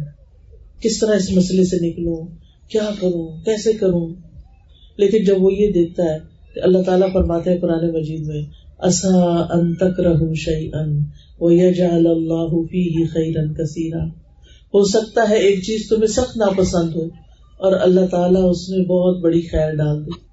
کس 0.82 1.00
طرح 1.00 1.16
اس 1.16 1.32
مسئلے 1.32 1.64
سے 1.64 1.78
نکلوں؟ 1.82 2.28
کیا 2.70 2.90
کروں؟ 3.00 3.44
کیسے 3.46 3.74
کروں؟ 3.74 4.14
لیکن 4.98 5.24
جب 5.24 5.44
وہ 5.44 5.54
یہ 5.54 5.72
دیکھتا 5.72 6.04
ہے 6.04 6.18
کہ 6.56 6.60
اللہ 6.60 6.78
تعالیٰ 6.86 7.14
فرماتے 7.14 7.50
ہیں 7.50 7.60
قرآن 7.60 7.94
مجید 7.94 8.28
میں 8.28 8.42
اصا 8.80 9.18
ان 9.54 9.76
تک 9.76 10.00
رہ 10.00 10.34
شعی 10.34 10.70
ان 10.74 11.04
وہ 11.40 11.50
اللہ 11.50 12.62
خیرن 13.14 13.54
کثیرا۔ 13.54 14.19
ہو 14.74 14.84
سکتا 14.84 15.30
ہے 15.30 15.36
ایک 15.36 15.64
چیز 15.64 15.90
تمہیں 15.90 16.08
سخت 16.08 16.38
ناپسند 16.38 16.96
ہو 16.96 17.04
اور 17.58 17.72
اللہ 17.82 18.06
تعالیٰ 18.12 18.50
اس 18.50 18.70
میں 18.70 18.86
بہت 18.86 19.18
بڑی 19.20 19.42
خیر 19.42 19.76
ڈال 19.76 20.06
دے۔ 20.06 20.30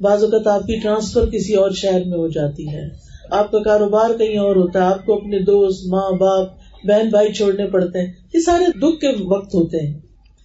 بعض 0.00 0.24
اوقات 0.24 0.46
آپ 0.46 0.66
کی 0.66 0.80
ٹرانسفر 0.80 1.30
کسی 1.30 1.54
اور 1.54 1.70
شہر 1.70 2.04
میں 2.04 2.18
ہو 2.18 2.28
جاتی 2.28 2.68
ہے۔ 2.68 2.88
آپ 3.30 3.50
کا 3.50 3.58
کاروبار 3.58 4.18
کہیں 4.18 4.38
اور 4.38 4.56
ہوتا 4.56 4.78
ہے، 4.78 4.84
آپ 4.84 5.06
کو 5.06 5.14
اپنے 5.14 5.38
دوست، 5.38 5.86
ماں 5.86 6.10
باپ، 6.10 6.48
بہن 6.84 7.08
بھائی 7.08 7.32
چھوڑنے 7.32 7.66
پڑتے 7.66 7.98
ہیں۔ 7.98 8.12
یہ 8.34 8.40
سارے 8.40 8.64
دکھ 8.78 9.00
کے 9.00 9.24
وقت 9.24 9.54
ہوتے 9.54 9.86
ہیں۔ 9.86 9.98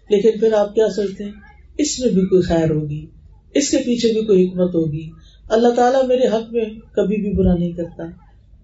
لیکن 0.10 0.40
پھر 0.40 0.54
آپ 0.54 0.76
کیا 0.76 0.90
سوچتے 0.90 1.24
ہیں؟ 1.24 1.32
اس 1.78 2.00
میں 2.00 2.10
بھی 2.10 2.22
کوئی 2.22 2.42
خیر 2.42 2.72
ہوگی۔ 2.72 3.06
اس 3.54 3.70
کے 3.70 3.78
پیچھے 3.78 4.14
بھی 4.14 4.22
کوئی 4.22 4.48
حکمت 4.48 4.76
ہوگی۔ 4.76 5.10
اللہ 5.50 5.68
تعالیٰ 5.68 6.06
میرے 6.06 6.28
حق 6.28 6.54
میں 6.54 6.66
کبھی 6.96 7.18
بھی 7.18 7.34
برا 7.34 7.56
نہیں 7.56 7.72
کرتا۔ 7.72 8.04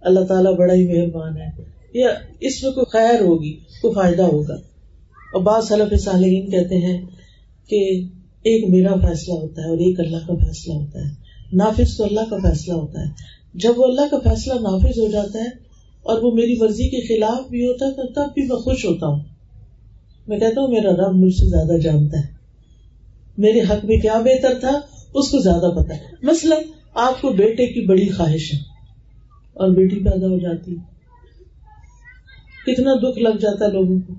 اللہ 0.02 0.20
تعالیٰ 0.20 0.56
بڑا 0.56 0.74
ہی 0.74 0.88
مہربان 0.88 1.38
ہے۔ 1.38 1.50
یا 1.94 2.08
اس 2.40 2.64
میں 2.64 2.72
کوئی 2.72 2.86
خیر 2.92 3.22
ہوگی۔ 3.22 3.60
کوئی 3.82 3.94
فائدہ 3.94 4.24
ہوگا۔ 4.24 4.54
اور 5.34 5.42
بعض 5.42 5.68
صلف 5.68 6.02
صالحین 6.02 6.52
کہتے 6.52 6.76
ہیں 6.78 7.02
کہ 7.70 8.04
ایک 8.44 8.70
میرا 8.70 8.96
فیصلہ 8.96 9.34
ہوتا 9.34 9.62
ہے 9.62 9.70
اور 9.70 9.78
ایک 9.78 10.00
اللہ 10.00 10.18
کا 10.28 10.34
فیصلہ 10.34 10.74
ہوتا 10.74 11.00
ہے۔ 11.00 11.14
نافذ 11.54 11.98
تو 11.98 12.04
اللہ 12.04 12.20
کا 12.30 12.38
فیصلہ 12.38 12.74
ہوتا 12.74 13.02
ہے۔ 13.02 13.10
جب 13.54 13.74
وہ 13.76 13.86
اللہ 13.86 14.02
کا 14.12 14.30
فیصلہ 14.30 14.54
نافذ 14.54 15.00
ہو 15.00 15.12
جاتا 15.12 15.40
ہے 15.40 15.50
اور 16.04 16.22
وہ 16.22 16.32
میری 16.32 16.56
مرضی 16.60 16.90
کے 16.90 17.02
خلاف 17.08 17.50
بھی 17.50 17.66
ہوتا 17.66 17.86
ہے 17.86 17.92
تب 17.92 18.34
بھی 18.34 18.42
میں 18.42 18.56
خوش 18.56 18.86
ہوتا 18.86 19.08
ہوں۔ 19.08 19.20
میں 20.28 20.40
کہتا 20.40 20.62
ہوں، 20.62 20.68
میرا 20.68 20.92
رب 20.92 21.16
مجھ 21.16 21.34
سے 21.34 21.50
زیادہ 21.50 21.78
جانتا 21.78 22.18
ہے۔ 22.18 22.36
میرے 23.38 23.62
حق 23.62 23.86
میں 23.86 23.98
کیا 23.98 24.22
بہتر 24.26 24.54
تھا؟ 24.60 24.80
اس 25.14 25.32
کو 25.32 25.40
زیادہ 25.40 25.72
پتا۔ 25.76 25.96
ہے 25.96 26.00
مثلاً 26.24 26.64
آپ 26.94 27.22
کو 27.22 27.30
بیٹے 27.30 27.66
کی 27.66 27.86
بڑی 27.86 28.10
خواہش 28.10 28.54
ہے 28.54 28.60
اور 29.54 29.70
بیٹی 29.70 29.96
پیدا 29.96 30.28
ہو 30.28 30.38
جاتی 30.38 30.76
کتنا 32.66 32.94
دکھ 32.94 33.20
لگ 33.20 33.38
جاتا 33.42 33.66
ہے 33.66 33.72
لوگوں 33.72 34.00
کو۔ 34.00 34.14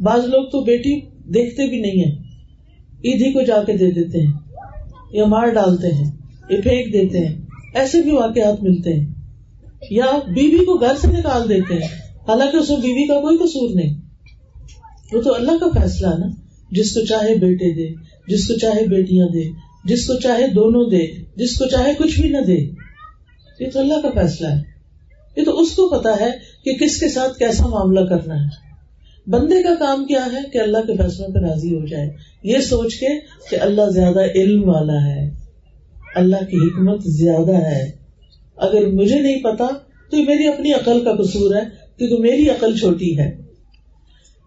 بعض 0.00 0.24
لوگ 0.24 0.44
تو 0.44 0.64
بیٹی 0.64 1.00
دیکھتے 1.34 1.66
بھی 1.66 1.80
نہیں 1.80 2.04
ہے 2.04 2.10
عید 3.04 3.26
ہی 3.26 3.32
کو 3.32 3.42
جا 3.42 3.62
کے 3.62 3.72
دے 3.72 3.90
دیتے 3.90 4.20
ہیں 4.20 4.32
یا 5.12 5.24
مار 5.26 5.46
ڈالتے 5.46 5.94
ہیں، 5.94 6.10
یا 6.50 6.60
پھینک 6.62 6.92
دیتے 6.92 7.26
ہیں۔ 7.26 7.34
ایسے 7.74 8.02
بھی 8.02 8.10
واقعات 8.10 8.62
ملتے 8.62 8.94
ہیں۔ 8.94 9.14
یا 9.90 10.04
بیوی 10.34 10.64
کو 10.64 10.74
گھر 10.74 10.92
سے 11.00 11.08
نکال 11.08 11.48
دیتے 11.48 11.74
ہیں۔ 11.74 11.88
حالانکہ 12.28 12.56
اس 12.56 12.70
میں 12.70 12.78
بیوی 12.80 13.06
کا 13.06 13.20
کوئی 13.20 13.36
قصور 13.36 13.70
نہیں۔ 13.74 14.00
وہ 15.12 15.22
تو 15.22 15.34
اللہ 15.34 15.52
کا 15.60 15.80
فیصلہ 15.80 16.06
ہے 16.06 16.18
نا۔ 16.18 16.26
جس 16.70 16.94
کو 16.94 17.00
چاہے 17.00 17.34
بیٹے 17.34 17.74
دے، 17.74 17.94
جس 18.28 18.48
کو 18.48 18.54
چاہے 18.54 18.86
بیٹیاں 18.86 19.26
دے، 19.28 19.42
جس 19.84 20.06
کو 20.06 20.14
چاہے 20.14 20.46
دونوں 20.46 20.90
دے، 20.90 21.06
جس 21.36 21.58
کو 21.58 21.64
چاہے 21.66 21.92
کچھ 21.98 22.20
بھی 22.20 22.28
نہ 22.28 22.38
دے۔ 22.46 22.58
یہ 23.60 23.70
تو 23.72 23.80
اللہ 23.80 23.94
کا 24.02 24.10
فیصلہ 24.10 24.46
ہے۔ 24.46 24.62
یہ 25.36 25.44
تو 25.44 25.60
اس 25.60 25.70
کو 25.70 25.88
پتا 25.88 26.20
ہے 26.20 26.30
کہ 26.64 26.72
کس 26.72 27.00
کے 27.00 27.08
ساتھ 27.08 27.38
کیسا 27.38 27.66
معاملہ 27.66 28.00
کرنا 28.00 28.34
ہے۔ 28.34 28.70
بندے 29.26 29.62
کا 29.62 29.74
کام 29.78 30.06
کیا 30.06 30.26
ہے 30.32 30.50
کہ 30.52 30.58
اللہ 30.58 30.78
کے 30.86 30.96
فیصلوں 30.96 31.28
پہ 31.28 31.38
راضی 31.38 31.74
ہو 31.74 31.86
جائے۔ 31.86 32.10
یہ 32.42 32.58
سوچ 32.58 32.94
کے 32.94 33.06
کہ 33.50 33.56
اللہ 33.60 33.90
زیادہ 33.90 34.20
علم 34.34 34.68
والا 34.68 35.06
ہے۔ 35.06 35.30
اللہ 36.14 36.36
کی 36.36 36.56
حکمت 36.56 37.02
زیادہ 37.02 37.56
ہے۔ 37.56 37.90
اگر 38.56 38.86
مجھے 38.86 39.20
نہیں 39.20 39.42
پتا 39.42 39.66
تو 40.10 40.16
یہ 40.16 40.24
میری 40.24 40.46
اپنی 40.48 40.72
عقل 40.72 41.04
کا 41.04 41.22
قصور 41.22 41.54
ہے 41.54 41.60
کیونکہ 41.98 42.16
میری 42.16 42.48
عقل 42.48 42.76
چھوٹی 42.76 43.18
ہے۔ 43.18 43.36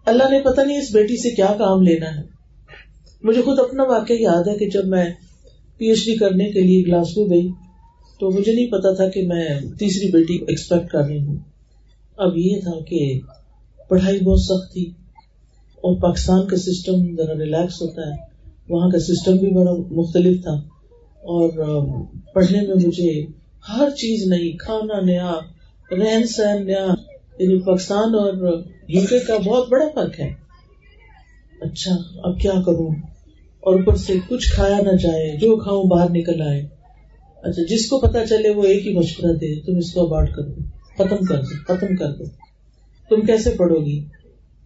اللہ 0.06 0.30
نے 0.30 0.40
پتا 0.40 0.62
نہیں 0.62 0.78
اس 0.78 0.90
بیٹی 0.92 1.16
سے 1.16 1.30
کیا 1.30 1.54
کام 1.58 1.82
لینا 1.82 2.16
ہے۔ 2.16 2.22
مجھے 3.22 3.42
خود 3.42 3.58
اپنا 3.58 3.82
واقعہ 3.82 4.16
یاد 4.16 4.48
ہے 4.48 4.58
کہ 4.58 4.70
جب 4.70 4.86
میں 4.86 5.04
پی 5.78 5.86
ایچ 5.86 6.06
ڈی 6.06 6.16
کرنے 6.16 6.50
کے 6.50 6.60
لیے 6.60 6.82
گلاسگو 6.86 7.30
گئی 7.30 7.48
تو 8.20 8.30
مجھے 8.30 8.52
نہیں 8.52 8.66
پتا 8.66 8.94
تھا 8.94 9.08
کہ 9.08 9.22
میں 9.26 9.48
تیسری 9.78 10.10
بیٹی 10.10 10.34
ایکسپیکٹ 10.34 10.88
کر 10.88 11.02
رہی 11.04 11.24
ہوں۔ 11.24 11.53
اب 12.16 12.36
یہ 12.36 12.60
تھا 12.60 12.80
کہ 12.80 13.20
پڑھائی 13.88 14.20
بہت 14.20 14.40
سخت 14.40 14.72
تھی 14.72 14.90
اور 15.76 16.00
پاکستان 16.00 16.46
کا 16.46 16.56
سسٹم 16.56 17.16
ذرا 17.16 17.34
ریلیکس 17.34 17.82
ہوتا 17.82 18.02
ہے، 18.02 18.12
وہاں 18.68 18.90
کا 18.90 18.98
سسٹم 18.98 19.36
بھی 19.36 19.50
بڑا 19.50 19.72
مختلف 19.90 20.42
تھا۔ 20.42 20.52
اور 21.22 21.48
پڑھنے 22.34 22.60
میں 22.60 22.86
مجھے 22.86 23.26
ہر 23.68 23.90
چیز 23.90 24.28
نئی، 24.28 24.52
کھانا 24.52 25.00
نیا، 25.00 25.32
رہن 25.90 26.26
سہن 26.26 26.66
نیا 26.66 26.86
یعنی 27.38 27.60
پاکستان 27.66 28.14
اور 28.14 28.62
یو 28.88 29.00
کے 29.10 29.18
کا 29.18 29.36
بہت 29.36 29.68
بڑا 29.68 29.84
فرق 29.94 30.20
ہے۔ 30.20 30.34
اچھا 31.60 31.96
اب 32.24 32.40
کیا 32.40 32.52
کروں؟ 32.66 32.94
اور 33.60 33.74
اوپر 33.74 33.96
سے 33.96 34.12
کچھ 34.28 34.52
کھایا 34.52 34.78
نہ 34.78 34.96
جائے، 34.96 35.36
جو 35.36 35.56
کھاؤں 35.56 35.84
باہر 35.84 36.10
نکل 36.10 36.42
آئے۔ 36.42 36.66
اچھا 37.42 37.62
جس 37.62 37.88
کو 37.88 38.00
پتا 38.00 38.26
چلے 38.26 38.50
وہ 38.50 38.62
ایک 38.62 38.86
ہی 38.86 38.94
مشورہ 38.94 39.32
دے، 39.32 39.60
تم 39.60 39.76
اس 39.76 39.92
کو 39.92 40.06
ابارٹ 40.06 40.34
کر 40.34 40.42
دو 40.42 40.60
ختم 40.94 41.24
کر 41.24 41.40
دو، 41.40 41.74
ختم 41.74 41.96
کر 41.96 42.12
دو۔ 42.12 42.24
تم 43.08 43.26
کیسے 43.26 43.50
پڑھو 43.50 43.84
گی؟ 43.86 44.04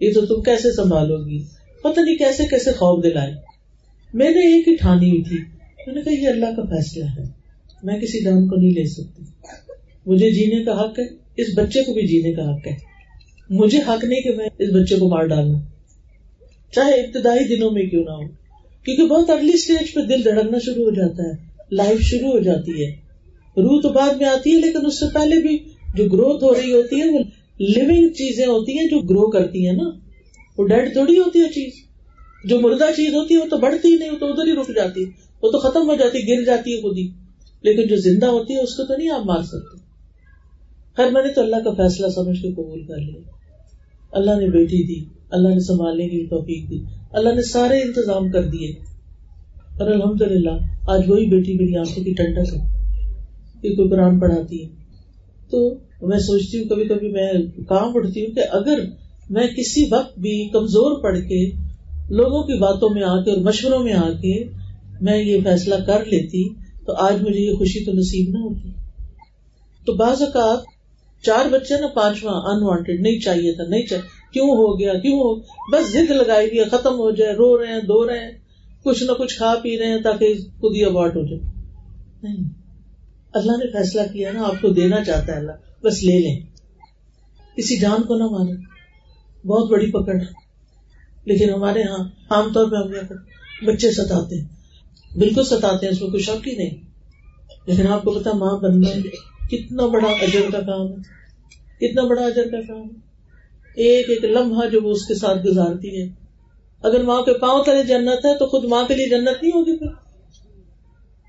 یہ 0.01 0.13
تو 0.13 0.27
تم 0.27 0.43
کیسے 0.43 0.73
سنبھالو 0.73 1.27
گی؟ 1.27 1.43
پتہ 1.83 2.01
نہیں 2.01 2.17
کیسے 2.17 2.43
کیسے 2.51 2.71
خوف 2.71 3.05
دلائے۔ 3.05 3.35
میں 4.15 4.31
نے 4.31 4.55
ایک 4.55 4.69
ہی 4.69 4.77
ٹھانی 4.77 5.11
ہوئی 5.11 5.23
تھی۔ 5.23 5.37
میں 5.87 5.95
نے 5.95 6.03
کہا، 6.03 6.13
یہ 6.13 6.29
اللہ 6.29 6.47
کا 6.57 6.63
فیصلہ 6.63 7.05
ہے۔ 7.05 7.25
میں 7.83 8.01
کسی 8.01 8.25
جان 8.25 8.49
کو 8.49 8.57
نہیں 8.57 8.71
لے 8.71 8.85
سکتی۔ 8.85 9.23
مجھے 10.07 10.31
جینے 10.31 10.65
کا 10.65 10.81
حق 10.81 10.99
ہے، 10.99 11.05
اس 11.37 11.47
بچے 11.57 11.85
کو 11.85 11.93
بھی 11.93 12.07
جینے 12.07 12.33
کا 12.33 12.55
حق 12.55 12.67
ہے۔ 12.67 12.77
مجھے 13.51 13.79
حق 13.79 14.05
نہیں 14.05 14.21
کہ 14.21 14.31
میں 14.31 14.49
اس 14.59 14.69
بچے 14.75 14.97
کو 14.97 15.09
مار 15.09 15.25
ڈالوں۔ 15.25 15.61
چاہے 16.75 16.93
ابتدائی 16.93 17.57
دنوں 17.57 17.71
میں 17.71 17.83
کیوں 17.83 18.05
نہ 18.05 18.11
ہو، 18.11 18.29
کیونکہ 18.85 19.07
بہت 19.07 19.31
ارلی 19.31 19.53
اسٹیج 19.55 19.95
پہ 19.95 20.01
دل 20.01 20.25
دھڑکنا 20.25 20.59
شروع 20.59 20.85
ہو 20.85 20.91
جاتا 20.91 21.23
ہے۔ 21.23 21.33
لائف 21.73 22.01
شروع 22.01 22.31
ہو 22.31 22.39
جاتی 22.39 22.85
ہے۔ 22.85 22.91
روح 23.57 23.81
تو 23.83 23.89
بعد 23.89 24.15
میں 24.15 24.27
آتی 24.27 24.51
ہے، 24.51 24.61
لیکن 24.61 24.87
اس 24.87 25.01
سے 25.01 25.07
پہلے 25.15 25.41
بھی 25.41 25.59
جو 25.95 26.05
گروتھ 26.05 26.45
ہو 26.45 26.55
رہی 26.55 26.73
ہوتی 26.73 27.01
ہے، 27.01 27.09
وہ 27.09 27.19
لونگ 27.61 28.09
چیزیں 28.09 28.47
ہوتی 28.47 28.79
ہیں 28.79 28.87
جو 28.87 29.01
گرو 29.01 29.31
کرتی 29.31 29.67
ہیں 29.67 29.73
نا۔ 29.73 29.91
وہ 30.59 30.67
ڈیڈ 30.67 30.93
تھوڑی 30.93 31.19
ہوتی 31.19 31.39
ہے 31.39 31.49
چیز۔ 31.49 31.73
جو 32.45 32.61
مردہ 32.61 32.85
چیز 32.97 33.15
ہوتی 33.15 33.35
ہے، 33.35 33.41
وہ 33.41 33.49
تو 33.51 33.57
بڑھتی 33.57 33.97
نہیں، 33.97 34.11
وہ 34.11 34.19
تو 34.19 34.27
ادھر 34.27 34.47
ہی 34.47 34.53
رک 34.53 34.75
جاتی 34.75 35.05
ہے۔ 35.05 35.11
وہ 35.43 35.51
تو 35.51 35.59
ختم 35.59 35.89
ہو 35.89 35.95
جاتی، 35.95 36.29
گر 36.29 36.45
جاتی 36.45 36.77
ہے 36.77 36.81
خود 36.81 36.99
ہی۔ 36.99 37.09
لیکن 37.63 37.87
جو 37.87 37.97
زندہ 37.97 38.27
ہوتی 38.27 38.55
ہے، 38.55 38.61
اس 38.61 38.77
کو 38.77 38.85
تو 38.85 38.97
نہیں 38.97 39.11
آپ 39.11 39.27
مار 39.27 39.43
سکتے۔ 39.43 39.79
خیر، 40.97 41.11
میں 41.11 41.23
نے 41.23 41.33
تو 41.33 41.41
اللہ 41.41 41.57
کا 41.57 41.71
فیصلہ 41.71 42.09
سمجھ 42.09 42.43
کے 42.43 42.53
قبول 42.53 42.85
کر 42.85 42.97
لیا۔ 42.97 43.21
اللہ 44.13 44.31
نے 44.31 44.51
بیٹی 44.51 44.87
دی، 44.87 45.05
اللہ 45.31 45.49
نے 45.49 45.61
سنبھالنے 45.61 46.09
کی 46.09 46.27
توفیق 46.27 46.71
دی۔ 46.71 46.79
اللہ 47.13 47.29
نے 47.29 47.43
سارے 47.43 47.81
انتظام 47.81 48.31
کر 48.31 48.45
دیے۔ 48.45 48.71
اور 49.79 49.91
الحمد 49.91 50.23
للہ 50.23 50.51
آج 50.89 51.11
وہی 51.11 51.27
بیٹی 51.27 51.55
میری 51.55 51.77
آنکھوں 51.77 52.05
کی 52.05 52.15
ٹنڈک 52.15 52.55
ہے 52.55 52.61
کہ 53.63 53.77
کوئی 53.77 53.89
قرآن 53.89 54.21
پڑھاتی 54.21 54.65
ہے۔ 54.65 54.78
تو 55.51 55.75
میں 56.03 56.19
سوچتی 56.19 56.59
ہوں، 56.59 56.69
کبھی 56.69 56.85
کبھی 56.85 57.09
میں 57.09 57.33
کام 57.69 57.91
اٹھتی 57.95 58.27
ہوں 58.27 58.35
کہ 58.35 58.41
اگر 58.51 58.79
میں 59.31 59.47
کسی 59.47 59.89
وقت 59.91 60.19
بھی 60.19 60.49
کمزور 60.49 61.03
پڑھ 61.03 61.19
کے 61.19 61.51
لوگوں 62.11 62.43
کی 62.43 62.59
باتوں 62.59 62.89
میں 62.95 63.03
آ 63.03 63.23
کے 63.23 63.31
اور 63.31 63.39
مشوروں 63.39 63.85
میں 63.85 63.93
آ 63.93 64.11
کے 64.11 64.45
میں 65.01 65.23
یہ 65.23 65.41
فیصلہ 65.45 65.75
کر 65.87 66.05
لیتی، 66.05 66.49
تو 66.87 66.93
آج 66.93 67.23
مجھے 67.23 67.41
یہ 67.41 67.55
خوشی 67.55 67.85
تو 67.85 67.93
نصیب 67.93 68.31
نہ 68.31 68.39
ہوتی۔ 68.39 68.71
تو 69.87 69.93
بعض 69.93 70.23
اوقات 70.23 70.59
چار 71.25 71.49
بچے 71.51 71.81
نا، 71.81 71.87
پانچواں 71.87 72.35
انوانٹیڈ 72.35 73.01
نہیں 73.01 73.19
چاہیے 73.19 73.53
تھا، 73.53 73.65
نہیں 73.69 73.83
چاہیے۔ 73.83 74.33
کیوں 74.33 74.47
ہو 74.47 74.81
گیا، 74.81 74.95
کیوں 74.95 75.19
ہو؟ 75.19 75.41
بس 75.73 75.93
ضد 75.93 76.11
لگائی 76.11 76.51
گئی 76.51 76.65
ختم 76.65 76.95
ہو 76.95 77.11
جائے، 77.11 77.33
رو 77.33 77.59
رہے 77.59 77.73
ہیں، 77.73 77.81
دو 77.81 78.07
رہے 78.07 78.19
ہیں، 78.19 78.31
کچھ 78.85 79.03
نہ 79.03 79.13
کچھ 79.13 79.37
کھا 79.37 79.55
پی 79.63 79.79
رہے 79.79 79.87
ہیں 79.87 80.03
تاکہ 80.03 80.35
خود 80.35 80.77
ہی 80.77 80.85
ابارٹ 80.85 81.17
ہو 81.17 81.27
جائے۔ 81.27 81.41
نہیں۔ 82.23 82.58
اللہ 83.33 83.53
نے 83.53 83.73
فیصلہ 83.73 84.01
کیا 84.13 84.33
نا، 84.33 84.43
آپ 84.43 84.55
کو 84.61 84.69
دینا 84.69 85.05
چاہتا 85.05 85.33
ہے 85.33 85.39
اللہ۔ 85.39 85.53
بس 85.83 86.05
لے 86.05 86.19
لیں۔ 86.19 86.41
کسی 87.57 87.77
جان 87.77 88.03
کو 88.03 88.15
نہ 88.15 88.25
مانے 88.25 88.53
بہت 89.47 89.71
بڑی 89.71 89.91
پکڑ۔ 89.91 90.15
لیکن 91.25 91.51
ہمارے 91.51 91.81
یہاں 91.81 92.05
عام 92.31 92.53
طور 92.53 92.71
پہ 92.71 92.77
ہم 92.77 93.17
بچے 93.67 93.91
ستاتے 93.91 94.41
ہیں۔ 94.41 94.49
بالکل 95.19 95.45
ستاتے 95.45 95.87
ہیں، 95.87 95.93
اس 95.93 96.03
میں 96.03 96.11
کوئی 96.11 96.23
شک 96.23 96.49
ہی 96.49 96.57
نہیں۔ 96.57 96.71
لیکن 97.67 97.87
آپ 97.87 98.05
کو 98.05 98.11
پتا 98.11 98.31
ماں 98.33 98.59
بننا 98.59 98.89
کتنا 99.51 99.87
بڑا 99.87 100.09
اجر 100.09 100.41
کا 100.53 100.61
کام 100.61 100.93
ہے۔ 100.93 100.97
کتنا 101.79 102.03
بڑا 102.03 102.23
اجر 102.23 102.45
کا 102.45 102.61
کام 102.61 102.83
ہے۔ 102.83 103.09
ایک 103.75 104.11
ایک 104.11 104.25
لمحہ 104.25 104.67
جو 104.67 104.81
وہ 104.83 104.91
اس 104.91 105.07
کے 105.07 105.15
ساتھ 105.15 105.47
گزارتی 105.47 106.03
ہے۔ 106.03 106.09
اگر 106.83 107.03
ماں 107.03 107.23
کے 107.23 107.39
پاؤں 107.39 107.65
تلے 107.65 107.83
جنت 107.83 108.27
ہے، 108.27 108.39
تو 108.39 108.47
خود 108.47 108.65
ماں 108.65 108.85
کے 108.89 108.95
لیے 108.95 109.09
جنت 109.09 109.43
نہیں 109.43 109.53
ہوگی 109.55 109.79
پھر۔ 109.79 110.08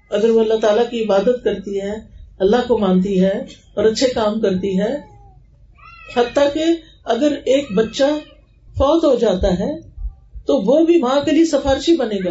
اگر 0.10 0.30
وہ 0.30 0.39
اللہ 0.39 0.54
تعالیٰ 0.54 0.89
کی 0.89 1.04
عبادت 1.04 1.43
کرتی 1.43 1.82
ہے، 1.82 1.91
اللہ 2.39 2.56
کو 2.67 2.78
مانتی 2.78 3.24
ہے 3.24 3.45
اور 3.74 3.86
اچھے 3.86 4.08
کام 4.08 4.41
کرتی 4.41 4.80
ہے، 4.80 4.95
حتیٰ 6.15 6.54
کہ 6.54 6.63
اگر 7.04 7.38
ایک 7.45 7.72
بچہ 7.72 8.19
فوت 8.72 9.04
ہو 9.04 9.15
جاتا 9.15 9.60
ہے، 9.60 9.80
تو 10.45 10.58
وہ 10.58 10.86
بھی 10.86 11.00
ماں 11.00 11.26
کے 11.26 11.32
لیے 11.32 11.45
سفارشی 11.45 11.95
بنے 11.95 12.17
گا 12.26 12.30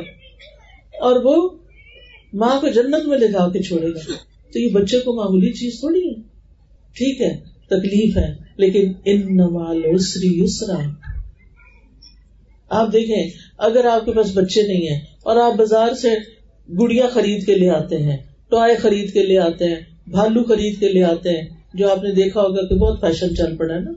اور 1.01 1.17
وہ 1.25 1.49
ماں 2.33 2.61
کو 2.61 2.69
جنت 2.69 3.07
میں 3.07 3.19
لے 3.19 3.29
جا 3.29 3.49
کے 3.49 3.62
چھوڑے 3.62 3.88
گا۔ 3.88 4.12
تو 4.53 4.59
یہ 4.59 4.71
بچے 4.73 5.01
کو 5.01 5.12
معمولی 5.14 5.53
چیز 5.53 5.81
تھوڑی 5.81 6.09
ہے۔ 6.09 6.14
ٹھیک 6.93 7.21
ہے، 7.21 7.37
تکلیف 7.67 8.17
ہے، 8.17 8.35
لیکن 8.57 8.93
ان 9.05 9.37
نوال 9.37 9.83
یسرا۔ 10.23 10.79
آپ 12.69 12.93
دیکھیں، 12.93 13.31
اگر 13.59 13.85
آپ 13.85 14.05
کے 14.05 14.12
پاس 14.12 14.31
بچے 14.35 14.62
نہیں 14.62 14.88
ہیں 14.88 15.01
اور 15.23 15.37
آپ 15.37 15.53
بازار 15.59 15.95
سے 15.95 16.38
گڑیا 16.81 17.07
خرید 17.07 17.47
کے 17.47 17.55
لے 17.55 17.69
آتے 17.69 17.99
ہیں، 17.99 18.17
ٹوائے 18.51 18.77
خرید 18.77 19.13
کے 19.13 19.23
لے 19.23 19.39
آتے 19.39 19.65
ہیں، 19.65 19.81
بھالو 20.07 20.45
خرید 20.45 20.81
کے 20.81 20.89
لے 20.89 21.05
آتے 21.05 21.31
ہیں، 21.31 21.49
جو 21.75 21.91
آپ 21.91 22.05
نے 22.05 22.13
دیکھا 22.13 22.41
ہوگا 22.41 22.69
کہ 22.69 22.75
بہت 22.75 23.01
فیشن 23.01 23.37
چل 23.37 23.57
پڑا 23.57 23.75
ہے 23.75 23.81
نا، 23.81 23.93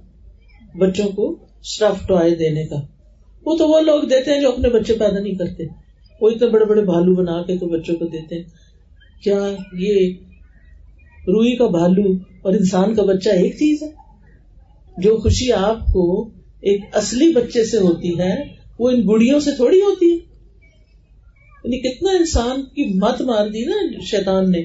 بچوں 0.78 1.10
کو 1.10 1.36
اسٹف 1.62 2.08
ٹوائے 2.08 2.36
دینے 2.36 2.66
کا۔ 2.66 2.76
وہ 3.46 3.58
تو 3.58 3.68
وہ 3.68 3.80
لوگ 3.80 4.04
دیتے 4.04 4.32
ہیں 4.32 4.42
جو 4.42 4.52
اپنے 4.52 4.70
بچے 4.70 4.94
پیدا 4.94 5.20
نہیں 5.20 5.36
کرتے۔ 5.36 5.64
وہ 6.22 6.30
اتنے 6.30 6.48
بڑے 6.48 6.66
بڑے 6.66 6.82
بھالو 6.82 7.16
بنا 7.16 7.42
کے 7.42 7.58
تو 7.58 7.68
بچوں 7.68 7.96
کو 7.96 8.06
دیتے 8.06 8.36
ہیں۔ 8.36 8.44
کیا 9.24 9.48
یہ 9.74 10.14
روئی 11.28 11.56
کا 11.56 11.68
بھالو 11.68 12.14
اور 12.42 12.54
انسان 12.54 12.96
کا 12.96 13.04
بچہ 13.04 13.30
ایک 13.30 13.54
چیز 13.54 13.84
ہے؟ 13.84 13.92
جو 14.98 15.18
خوشی 15.18 15.52
آپ 15.52 15.80
کو 15.94 16.30
ایک 16.62 16.82
اصلی 16.94 17.32
بچے 17.34 17.66
سے 17.66 17.78
ہوتی 17.78 18.20
ہے، 18.20 18.36
وہ 18.80 18.90
ان 18.90 19.08
گڑیوں 19.08 19.40
سے 19.40 19.52
تھوڑی 19.52 19.82
ہوتی 19.82 20.14
ہے۔ 20.14 20.31
یعنی 21.64 21.80
کتنا 21.80 22.12
انسان 22.12 22.62
کی 22.62 22.98
مت 22.98 23.22
مار 23.22 23.48
دی 23.48 23.66
نا 23.66 24.00
شیطان 24.12 24.52
نے 24.52 24.60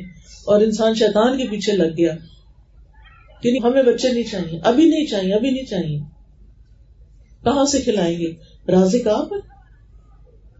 اور 0.44 0.60
انسان 0.60 0.94
شیطان 0.94 1.38
کے 1.38 1.44
پیچھے 1.50 1.72
لگ 1.72 1.96
گیا۔ 1.96 2.12
کہ 3.42 3.58
ہمیں 3.64 3.82
بچے 3.82 4.12
نہیں 4.12 4.22
چاہیے، 4.22 4.60
ابھی 4.64 4.84
نہیں 4.84 5.06
چاہیے، 5.06 5.34
ابھی 5.34 5.50
نہیں 5.50 5.64
چاہیے۔ 5.64 5.98
کہاں 7.44 7.64
سے 7.64 7.80
کھلائیں 7.80 8.18
گے؟ 8.18 8.32
رازق 8.68 9.08
آپ 9.08 9.28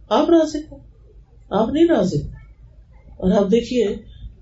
آپ 0.09 0.29
رازق 0.29 0.73
ہو 0.73 0.77
آپ 1.49 1.69
نہیں 1.69 1.87
رازق۔ 1.87 2.25
اور 3.07 3.31
آپ 3.31 3.51
دیکھیے 3.51 3.87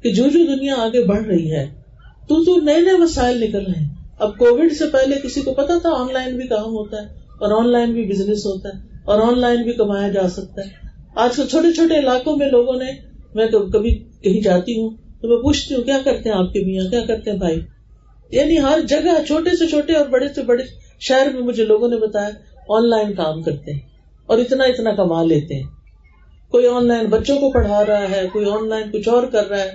کہ 0.01 0.13
جو 0.13 0.23
جو 0.23 0.55
دنیا 0.55 0.75
آگے 0.77 1.05
بڑھ 1.05 1.23
رہی 1.23 1.51
ہے، 1.51 1.81
تو 2.27 2.43
تو 2.43 2.61
نئے 2.61 2.79
نئے 2.79 2.93
وسائل 2.93 3.41
نکل 3.41 3.65
رہے 3.65 3.79
ہیں۔ 3.79 3.89
اب 4.19 4.37
کووڈ 4.37 4.71
سے 4.71 4.85
پہلے 4.91 5.15
کسی 5.23 5.41
کو 5.41 5.53
پتا 5.53 5.77
تھا 5.77 5.89
آن 5.89 6.13
لائن 6.13 6.37
بھی 6.37 6.47
کام 6.47 6.65
ہوتا 6.65 6.97
ہے 6.97 7.07
اور 7.17 7.63
آن 7.63 7.71
لائن 7.71 7.93
بھی 7.93 8.05
بزنس 8.05 8.45
ہوتا 8.45 8.69
ہے 8.69 8.97
اور 9.05 9.19
آن 9.19 9.39
لائن 9.39 9.61
بھی 9.61 9.73
کمایا 9.73 10.09
جا 10.09 10.29
سکتا 10.29 10.61
ہے۔ 10.61 10.84
آج 11.15 11.35
کل 11.35 11.47
چھوٹے 11.47 11.73
چھوٹے 11.73 11.99
علاقوں 11.99 12.37
میں 12.37 12.47
لوگوں 12.47 12.73
نے 12.73 12.91
میں 13.35 13.47
کبھی 13.47 13.95
کہیں 14.21 14.41
جاتی 14.41 14.79
ہوں 14.79 14.89
تو 15.21 15.27
میں 15.27 15.37
پوچھتی 15.37 15.75
ہوں، 15.75 15.83
کیا 15.83 15.97
کرتے 16.03 16.29
ہیں 16.29 16.35
آپ 16.35 16.53
کے 16.53 16.59
میاں؟ 16.59 16.89
کیا 16.89 17.05
کرتے 17.07 17.31
ہیں 17.31 17.37
بھائی؟ 17.37 17.59
یعنی 18.31 18.59
ہر 18.59 18.79
جگہ 18.87 19.23
چھوٹے 19.27 19.57
سے 19.57 19.67
چھوٹے 19.67 19.93
اور 19.93 20.05
بڑے 20.05 20.27
سے 20.27 20.41
بڑے 20.41 20.63
شہر 20.99 21.27
میں 21.33 21.41
مجھے 21.41 21.65
لوگوں 21.65 21.87
نے 21.87 21.97
بتایا، 21.97 22.29
آن 22.69 22.89
لائن 22.89 23.13
کام 23.13 23.43
کرتے 23.43 23.71
ہیں 23.71 23.79
اور 24.25 24.37
اتنا 24.37 24.63
اتنا 24.63 24.91
کما 24.91 25.23
لیتے 25.23 25.55
ہیں۔ 25.55 25.63
کوئی 26.49 26.67
آن 26.67 26.87
لائن 26.87 27.05
بچوں 27.05 27.37
کو 27.37 27.51
پڑھا 27.51 27.85
رہا 27.85 28.09
ہے، 28.11 28.27
کوئی 28.33 28.45
آن 28.45 28.69
لائن 28.69 28.91
کچھ 28.91 29.09
اور 29.09 29.23
کر 29.23 29.49
رہا 29.49 29.59
ہے۔ 29.59 29.71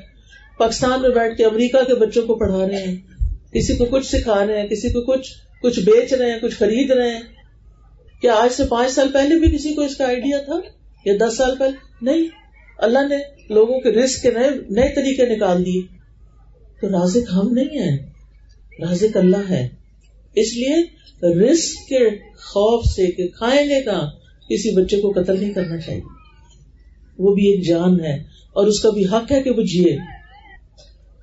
پاکستان 0.59 1.03
میں 1.03 1.11
بیٹھ 1.11 1.37
کے 1.37 1.45
امریکہ 1.45 1.85
کے 1.87 1.95
بچوں 1.95 2.27
کو 2.27 2.35
پڑھا 2.35 2.69
رہے 2.69 2.83
ہیں۔ 2.83 2.97
کسی 3.53 3.77
کو 3.77 3.85
کچھ 3.85 4.07
سکھا 4.07 4.47
رہے 4.47 4.61
ہیں، 4.61 4.69
کسی 4.69 4.89
کو 4.89 5.01
کچھ 5.01 5.33
کچھ 5.63 5.81
بیچ 5.81 6.13
رہے 6.13 6.33
ہیں، 6.33 6.39
کچھ 6.39 6.57
خرید 6.57 6.91
رہے 6.91 7.11
ہیں۔ 7.11 7.21
کیا 8.21 8.35
آج 8.35 8.53
سے 8.53 8.63
پانچ 8.69 8.91
سال 8.91 9.09
پہلے 9.13 9.35
بھی 9.35 9.57
کسی 9.57 9.75
کو 9.75 9.81
اس 9.81 9.97
کا 9.97 10.07
آئیڈیا 10.07 10.39
تھا؟ 10.39 10.80
یا 11.05 11.15
دس 11.21 11.37
سال 11.37 11.57
پہلے؟ 11.59 11.77
نہیں، 12.03 12.29
اللہ 12.79 12.99
نے 13.09 13.17
لوگوں 13.55 13.81
کے 13.81 13.93
رسک 13.93 14.23
کے 14.23 14.31
نئے 14.31 14.51
نئے 14.71 14.95
طریقے 14.95 15.37
نکال 15.37 15.67
دیے۔ 15.67 15.83
تو 16.81 16.89
رازق 16.89 17.35
ہم 17.35 17.49
نہیں 17.53 17.79
ہیں، 17.79 17.99
رازق 18.81 19.17
اللہ 19.17 19.51
ہے۔ 19.51 19.69
اس 20.35 20.57
لیے 20.57 21.01
رسک 21.27 21.89
کے 21.89 22.11
خوف 22.19 22.85
سے 22.85 23.07
کہ 23.07 23.29
کھائیں 23.29 23.71
گے 23.71 23.83
کہاں 23.83 24.11
کسی 24.51 24.71
بچے 24.71 25.01
کو 25.01 25.13
قتل 25.17 25.41
نہیں 25.41 25.53
کرنا 25.53 25.77
چاہیے۔ 25.77 26.01
وہ 27.19 27.35
بھی 27.35 27.53
ایک 27.53 27.67
جان 27.67 28.01
ہے 28.01 28.15
اور 28.53 28.67
اس 28.67 28.81
کا 28.81 28.91
بھی 28.91 29.07
حق 29.07 29.33
ہے 29.33 29.43
کہ 29.43 29.51
وہ 29.51 29.63
جیے۔ 29.63 29.97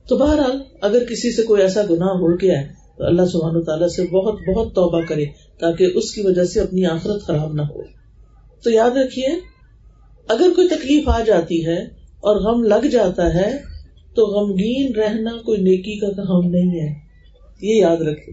تو 0.07 0.17
بہرحال، 0.17 0.63
اگر 0.81 1.05
کسی 1.05 1.31
سے 1.31 1.43
کوئی 1.43 1.61
ایسا 1.61 1.81
گناہ 1.89 2.07
ہو 2.07 2.35
گیا 2.35 2.61
ہے، 2.61 2.67
تو 2.97 3.05
اللہ 3.05 3.25
سبحان 3.25 3.63
تعالیٰ 3.63 3.87
سے 3.87 4.03
بہت 4.03 4.39
بہت 4.47 4.75
توبہ 4.75 5.01
کرے 5.01 5.25
تاکہ 5.59 5.83
اس 5.83 6.13
کی 6.13 6.21
وجہ 6.21 6.43
سے 6.43 6.59
اپنی 6.59 6.85
آخرت 6.85 7.21
خراب 7.21 7.53
نہ 7.53 7.61
ہو۔ 7.61 7.81
تو 8.63 8.71
یاد 8.71 8.91
رکھیے 8.91 9.57
اگر 10.29 10.49
کوئی 10.55 10.67
تکلیف 10.67 11.09
آ 11.09 11.23
جاتی 11.23 11.65
ہے 11.65 11.79
اور 12.19 12.35
غم 12.35 12.63
لگ 12.63 12.87
جاتا 12.87 13.33
ہے، 13.33 13.57
تو 14.15 14.25
غمگین 14.25 14.95
رہنا 14.95 15.31
کوئی 15.45 15.61
نیکی 15.61 15.99
کا 15.99 16.09
کام 16.09 16.49
نہیں 16.49 16.79
ہے۔ 16.79 16.93
یہ 17.61 17.75
یاد 17.75 17.97
رکھے 17.97 18.31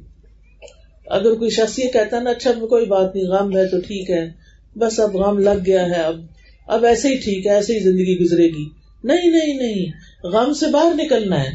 اگر 1.07 1.35
کوئی 1.35 1.51
شخص 1.51 1.79
یہ 1.79 1.89
کہتا 1.93 2.21
نا 2.21 2.31
اچھا 2.31 2.53
کوئی 2.53 2.87
بات 2.87 3.15
نہیں، 3.15 3.25
غم 3.25 3.57
ہے 3.57 3.69
تو 3.69 3.77
ٹھیک 3.81 4.11
ہے۔ 4.11 4.31
بس 4.79 5.01
اب 5.01 5.17
غم 5.17 5.39
لگ 5.39 5.67
گیا 5.67 5.87
ہے، 5.87 5.95
اب 5.95 6.21
اب 6.67 6.85
ایسے 6.85 7.09
ہی 7.09 7.15
ٹھیک 7.15 7.47
ہے، 7.47 7.55
ایسے 7.55 7.75
ہی 7.75 7.79
زندگی 7.79 8.19
گزرے 8.19 8.49
گی۔ 8.49 8.69
نہیں 9.05 9.31
نہیں 9.31 9.59
نہیں۔ 9.59 9.87
غم 10.27 10.53
سے 10.53 10.67
باہر 10.73 11.05
نکلنا 11.05 11.45
ہے۔ 11.45 11.49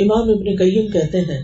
امام 0.00 0.30
ابن 0.30 0.56
قیم 0.58 0.86
کہتے 0.86 1.20
ہیں، 1.20 1.42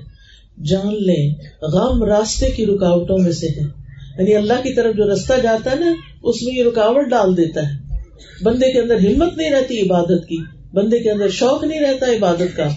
جان 0.64 1.02
لیں، 1.02 1.34
غم 1.62 2.04
راستے 2.04 2.50
کی 2.50 2.66
رکاوٹوں 2.66 3.18
میں 3.18 3.32
سے 3.32 3.46
ہے۔ 3.46 3.85
یعنی 4.18 4.34
اللہ 4.36 4.52
کی 4.52 4.74
طرف 4.74 4.96
جو 4.96 5.12
رستہ 5.12 5.32
جاتا 5.42 5.70
ہے 5.70 5.76
نا، 5.76 5.92
اس 6.22 6.42
میں 6.42 6.54
یہ 6.54 6.64
رکاوٹ 6.64 7.10
ڈال 7.10 7.36
دیتا 7.36 7.60
ہے۔ 7.62 7.86
بندے 8.42 8.72
کے 8.72 8.80
اندر 8.80 8.94
ہمت 8.94 9.36
نہیں 9.36 9.50
رہتی 9.50 9.80
عبادت 9.80 10.28
کی، 10.28 10.36
بندے 10.72 10.98
کے 10.98 11.10
اندر 11.10 11.28
شوق 11.28 11.64
نہیں 11.64 11.80
رہتا 11.80 12.06
عبادت 12.06 12.56
کا۔ 12.56 12.68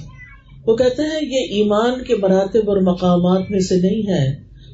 وہ 0.66 0.76
کہتے 0.76 1.02
ہیں، 1.02 1.20
یہ 1.22 1.38
ایمان 1.38 2.04
کے 2.04 2.16
مراتب 2.16 2.70
اور 2.70 2.78
مقامات 2.78 3.52
میں 3.52 3.60
سے 3.60 3.76
نہیں 3.76 4.02
ہے، 4.08 4.30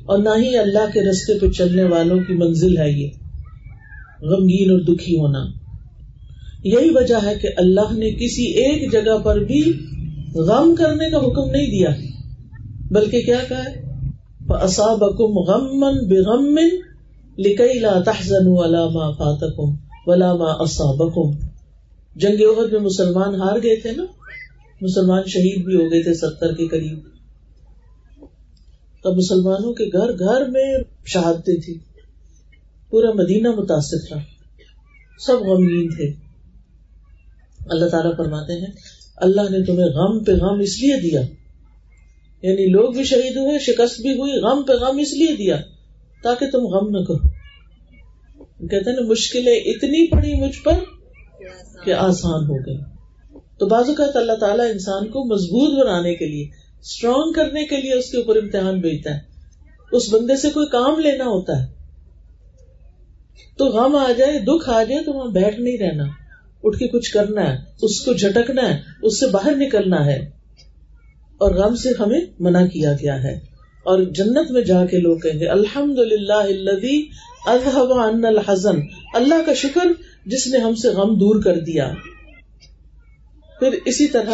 اور 0.06 0.19
نہ 0.19 0.30
ہی 0.43 0.58
اللہ 0.58 0.91
کے 0.93 1.01
رستے 1.01 1.39
پہ 1.39 1.49
چلنے 1.49 1.84
والوں 1.84 2.19
کی 2.19 2.34
منزل 2.34 2.78
ہے 2.78 2.91
یہ۔ 2.91 3.08
غمگین 4.21 4.71
اور 4.71 4.80
دکھی 4.80 5.19
ہونا۔ 5.19 5.45
یہی 6.63 6.89
وجہ 6.89 7.15
ہے 7.23 7.36
کہ 7.41 7.47
اللہ 7.58 7.93
نے 7.93 8.12
کسی 8.12 8.43
ایک 8.43 8.91
جگہ 8.91 9.17
پر 9.17 9.39
بھی 9.39 9.62
غم 10.36 10.75
کرنے 10.75 11.12
کا 11.12 11.17
حکم 11.17 11.51
نہیں 11.51 11.67
دیا۔ 11.67 11.89
بلکہ 12.91 13.21
کیا 13.21 13.38
کہا 13.49 13.63
ہے؟ 13.65 13.84
جنگ 22.15 22.41
عہد 22.41 22.71
میں 22.71 22.79
مسلمان 22.79 23.36
ہار 23.36 23.58
گئے 23.63 23.75
تھے 23.75 23.91
نا؟ 23.91 24.05
مسلمان 24.81 25.23
شہید 25.27 25.65
بھی 25.65 25.75
ہو 25.75 25.91
گئے 25.91 26.03
تھے 26.03 26.13
ستر 26.13 26.53
کے 26.53 26.67
قریب۔ 26.67 26.99
تب 29.03 29.13
مسلمانوں 29.15 29.73
کے 29.73 29.86
گھر 29.86 30.19
گھر 30.19 30.49
میں 30.49 30.77
شہادتیں 31.05 31.55
تھی 31.55 31.79
پورا 32.89 33.12
مدینہ 33.12 33.47
متاثر 33.47 33.97
تھا۔ 34.08 34.17
سب 35.19 35.47
غمگین 35.47 35.89
تھے۔ 35.89 36.13
اللہ 37.69 37.86
تعالیٰ 37.86 38.17
فرماتے 38.17 38.53
ہیں، 38.53 38.71
اللہ 39.17 39.41
نے 39.41 39.65
تمہیں 39.65 39.88
غم 39.88 40.23
پہ 40.23 40.31
غم 40.31 40.60
اس 40.60 40.81
لیے 40.81 40.99
دیا 41.01 41.21
یعنی 42.45 42.65
لوگ 42.65 42.91
بھی 42.91 43.03
شہید 43.03 43.38
ہوئے، 43.38 43.60
شکست 43.60 44.01
بھی 44.01 44.12
ہوئی، 44.12 44.31
غم 44.31 44.63
پہ 44.63 44.73
غم 44.73 44.97
اس 44.97 45.13
لیے 45.13 45.36
دیا 45.36 45.58
تاکہ 46.23 46.49
تم 46.49 46.60
غم 46.60 46.89
نہ 46.89 47.03
کرو۔ 47.03 47.36
کہتے 48.67 48.89
ہیں 48.89 49.08
مشکلیں 49.08 49.55
اتنی 49.55 50.08
پڑی 50.08 50.34
مجھ 50.34 50.63
پر 50.63 50.73
کہ 51.86 51.93
آسان 51.93 52.43
ہو 52.43 52.55
گئی۔ 52.55 52.77
تو 53.60 53.65
بازو 53.65 53.93
کا 53.93 54.05
اللہ 54.15 54.34
تعالیٰ 54.34 54.69
انسان 54.69 55.08
کو 55.08 55.36
مضبوط 55.36 55.86
بنانے 55.86 56.15
کے 56.15 56.25
لیے 56.25 56.47
اسٹرانگ 56.81 57.34
کرنے 57.34 57.65
کے 57.65 57.77
لیے 57.77 57.93
اس 57.93 58.12
کے 58.12 58.17
اوپر 58.17 58.36
امتحان 58.36 58.79
بھیجتا 58.79 59.13
ہے۔ 59.13 59.19
اس 59.91 60.13
بندے 60.13 60.36
سے 60.36 60.49
کوئی 60.49 60.67
کام 60.67 60.99
لینا 60.99 61.25
ہوتا 61.25 61.63
ہے۔ 61.63 61.67
تو 63.58 63.65
غم 63.65 63.95
آ 63.95 64.12
جائے، 64.17 64.39
دکھ 64.39 64.69
آ 64.69 64.84
جائے، 64.84 65.03
تو 65.03 65.13
وہاں 65.13 65.31
بیٹھ 65.31 65.60
نہیں 65.60 65.77
رہنا۔ 65.77 66.03
اٹھ 66.63 66.77
کے 66.77 66.88
کچھ 66.88 67.13
کرنا 67.13 67.53
ہے، 67.53 67.58
اس 67.81 68.01
کو 68.01 68.13
جھٹکنا 68.13 68.69
ہے، 68.69 68.79
اس 69.01 69.19
سے 69.19 69.27
باہر 69.27 69.55
نکلنا 69.55 70.05
ہے۔ 70.05 70.36
اور 71.37 71.51
غم 71.51 71.75
سے 71.75 71.89
ہمیں 71.99 72.19
منع 72.39 72.65
کیا 72.65 72.93
گیا 72.93 73.23
ہے۔ 73.23 73.55
اور 73.83 73.99
جنت 73.99 74.51
میں 74.51 74.61
جا 74.61 74.85
کے 74.85 74.97
لوگ 74.97 75.17
کہیں 75.17 75.39
گے 75.39 75.47
الحمد 75.47 75.99
للہ 75.99 76.65
الحزن۔ 78.27 78.75
اللہ 79.13 79.35
کا 79.45 79.53
شکر 79.53 79.87
جس 80.25 80.47
نے 80.47 80.57
ہم 80.57 80.75
سے 80.75 80.89
غم 80.89 81.15
دور 81.15 81.41
کر 81.41 81.59
دیا۔ 81.59 81.91
پھر 83.59 83.69
اسی 83.85 84.07
طرح 84.07 84.33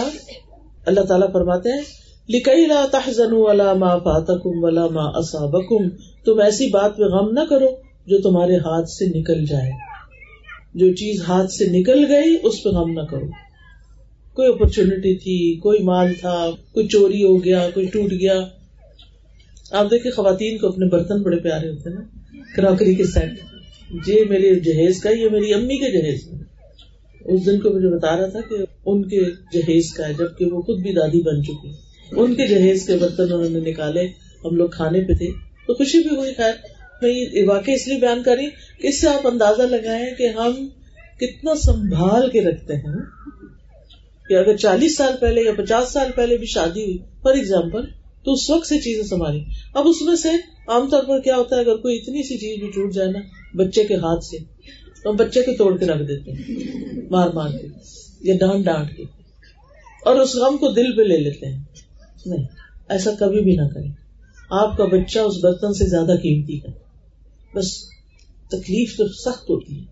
اللہ 0.86 1.02
تعالیٰ 1.02 1.32
فرماتے 1.34 1.70
ہیں، 1.70 1.82
لکئی 2.30 2.66
لا 2.66 2.86
تحزن 2.92 3.32
ولا 3.32 3.74
ما 3.74 3.98
فاتکم 3.98 4.64
ولا 4.64 4.88
ما 4.88 5.04
اصابکم۔ 5.04 5.90
تم 6.26 6.40
ایسی 6.40 6.70
بات 6.70 6.98
پہ 6.98 7.04
غم 7.04 7.30
نہ 7.32 7.40
کرو 7.50 7.68
جو 8.08 8.18
تمہارے 8.18 8.56
ہاتھ 8.56 8.90
سے 8.90 9.06
نکل 9.06 9.46
جائے۔ 9.46 9.72
جو 10.74 10.94
چیز 10.94 11.22
ہاتھ 11.28 11.52
سے 11.52 11.66
نکل 11.66 12.06
گئی، 12.10 12.38
اس 12.44 12.64
پہ 12.64 12.70
غم 12.70 12.92
نہ 12.92 13.02
کرو۔ 13.02 13.26
کوئی 14.34 14.50
اپرچونٹی 14.50 15.16
تھی، 15.16 15.60
کوئی 15.60 15.80
مال 15.80 16.14
تھا، 16.14 16.52
کوئی 16.72 16.88
چوری 16.88 17.24
ہو 17.24 17.44
گیا، 17.44 17.70
کوئی 17.74 17.86
ٹوٹ 17.86 18.12
گیا۔ 18.12 18.42
آپ 19.72 19.92
دیکھیں، 19.92 20.12
خواتین 20.12 20.58
کو 20.58 20.68
اپنے 20.68 20.86
برتن 20.86 21.22
بڑے 21.22 21.38
پیارے 21.38 21.70
ہوتے 21.70 21.90
ہیں 21.90 21.96
نا، 21.96 22.04
کراکری 22.56 22.96
کے 22.96 23.04
سیٹ 23.04 23.30
جی، 24.06 24.14
یہ 24.14 24.24
میرے 24.30 24.60
جہیز 24.60 25.02
کا 25.02 25.10
یہ 25.10 25.30
میری 25.30 25.54
امی 25.54 25.78
کے 25.78 26.02
جہیز 26.02 26.26
کا 26.26 26.38
اس 27.26 27.46
دن 27.46 27.60
کو 27.60 27.70
مجھے 27.70 27.88
بتا 27.88 28.18
رہا 28.18 28.26
تھا 28.26 28.40
کہ 28.50 28.56
ان 28.86 29.08
کے 29.08 29.22
جہیز 29.54 29.94
کا 29.94 30.08
ہے، 30.08 30.14
جبکہ 30.14 30.46
وہ 30.46 30.62
خود 30.62 30.82
بھی 30.82 30.94
دادی 30.94 31.22
بن 31.22 31.44
چکی 31.44 31.72
ان 32.12 32.36
کے 32.36 32.48
جہیز 32.48 32.88
کے 32.88 32.98
برتن 32.98 33.24
انہوں 33.24 33.50
نے 33.50 33.60
نکالے، 33.60 34.08
ہم 34.46 34.56
لوگ 34.56 34.70
کھانے 34.70 35.02
پہ 35.02 35.14
تھے۔ 35.14 35.32
تو 35.68 35.74
خوشی 35.74 36.08
بھی 36.08 36.16
ہوئی، 36.16 36.34
خیر۔ 36.34 36.54
میں 37.02 37.10
یہ 37.10 37.44
واقع 37.48 37.72
اس 37.72 37.88
لیے 37.88 38.00
بیان 38.00 38.24
کری 38.24 38.50
کہ 38.82 38.88
اس 38.88 39.02
سے 39.02 39.08
آپ 39.08 39.28
اندازہ 39.28 39.62
لگائیں 39.62 40.16
کہ 40.16 40.28
ہم 40.28 40.68
کتنا 41.20 41.56
سنبھال 41.56 42.30
کے 42.30 42.42
رکھتے 42.42 42.74
ہیں۔ 42.74 43.00
کہ 44.32 44.38
اگر 44.38 44.58
چالیس 44.58 44.98
سال 44.98 45.14
پہلے 45.22 45.42
یا 45.42 45.52
پچاس 45.58 45.94
سال 45.94 46.12
پہلے 46.16 46.38
بھی 46.38 46.48
شادی 46.48 46.84
ہوئی 46.84 46.98
فار 46.98 47.34
ایگزامپل 47.34 47.86
تو 48.24 48.34
اس 48.34 48.50
وقت 48.50 48.68
سے 48.68 48.80
چیزیں 48.80 49.04
سنبھالی 49.04 49.44
اب 49.74 49.88
اس 49.88 50.02
میں 50.02 50.16
سے 50.16 50.30
عام 50.68 50.90
طور 50.90 51.04
پر 51.04 51.20
کیا 51.20 51.36
ہوتا 51.36 51.56
ہے، 51.56 51.62
اگر 51.62 51.76
کوئی 51.76 51.98
اتنی 51.98 52.24
سی 52.24 52.38
چیز 52.38 52.60
بھی 52.60 52.72
ٹوٹ 52.72 52.94
جائے 52.94 53.12
نا، 53.12 53.20
بچے 53.56 53.84
کے 53.84 53.96
ہاتھ 53.96 54.24
سے، 54.24 54.38
تو 55.04 55.12
ہم 55.12 55.16
بچے 55.16 55.42
کو 55.42 55.52
توڑ 55.58 55.78
کے 55.78 55.86
رکھ 55.86 56.08
دیتے 56.08 56.32
ہیں، 56.32 56.44
مار 57.10 57.30
مار 57.30 57.50
کے، 57.50 57.68
یا 58.22 58.36
ڈانٹ 58.40 58.66
ڈانٹ 58.66 58.98
کے۔ 58.98 59.04
اور 60.06 60.16
اس 60.16 60.36
غم 60.36 60.58
کو 60.58 60.72
دل 60.72 60.96
پہ 60.96 61.02
لے 61.02 61.18
لیتے 61.18 61.46
ہیں۔ 61.46 61.64
نہیں، 62.26 62.46
ایسا 62.90 63.12
کبھی 63.20 63.42
بھی 63.42 63.56
نہ 63.56 63.68
کریں۔ 63.74 63.92
آپ 64.50 64.78
کا 64.78 64.86
بچہ 64.86 65.20
اس 65.20 65.36
برتن 65.44 65.74
سے 65.74 65.86
زیادہ 65.86 66.12
قیمتی 66.18 66.58
ہے۔ 66.58 66.72
بس 67.56 67.84
تکلیف 68.48 68.98
تو 68.98 69.08
سخت 69.08 69.50
ہوتی 69.50 69.80
ہے، 69.80 69.86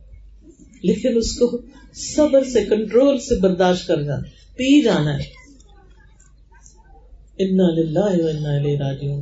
لیکن 0.84 1.18
اس 1.18 1.36
کو 1.36 1.62
صبر 1.94 2.44
سے 2.44 2.66
کنٹرول 2.66 3.18
سے 3.20 3.40
برداشت 3.40 3.88
کرنا 3.88 4.16
پی 4.56 4.82
جانا 4.82 5.18
ہے۔ 5.20 5.40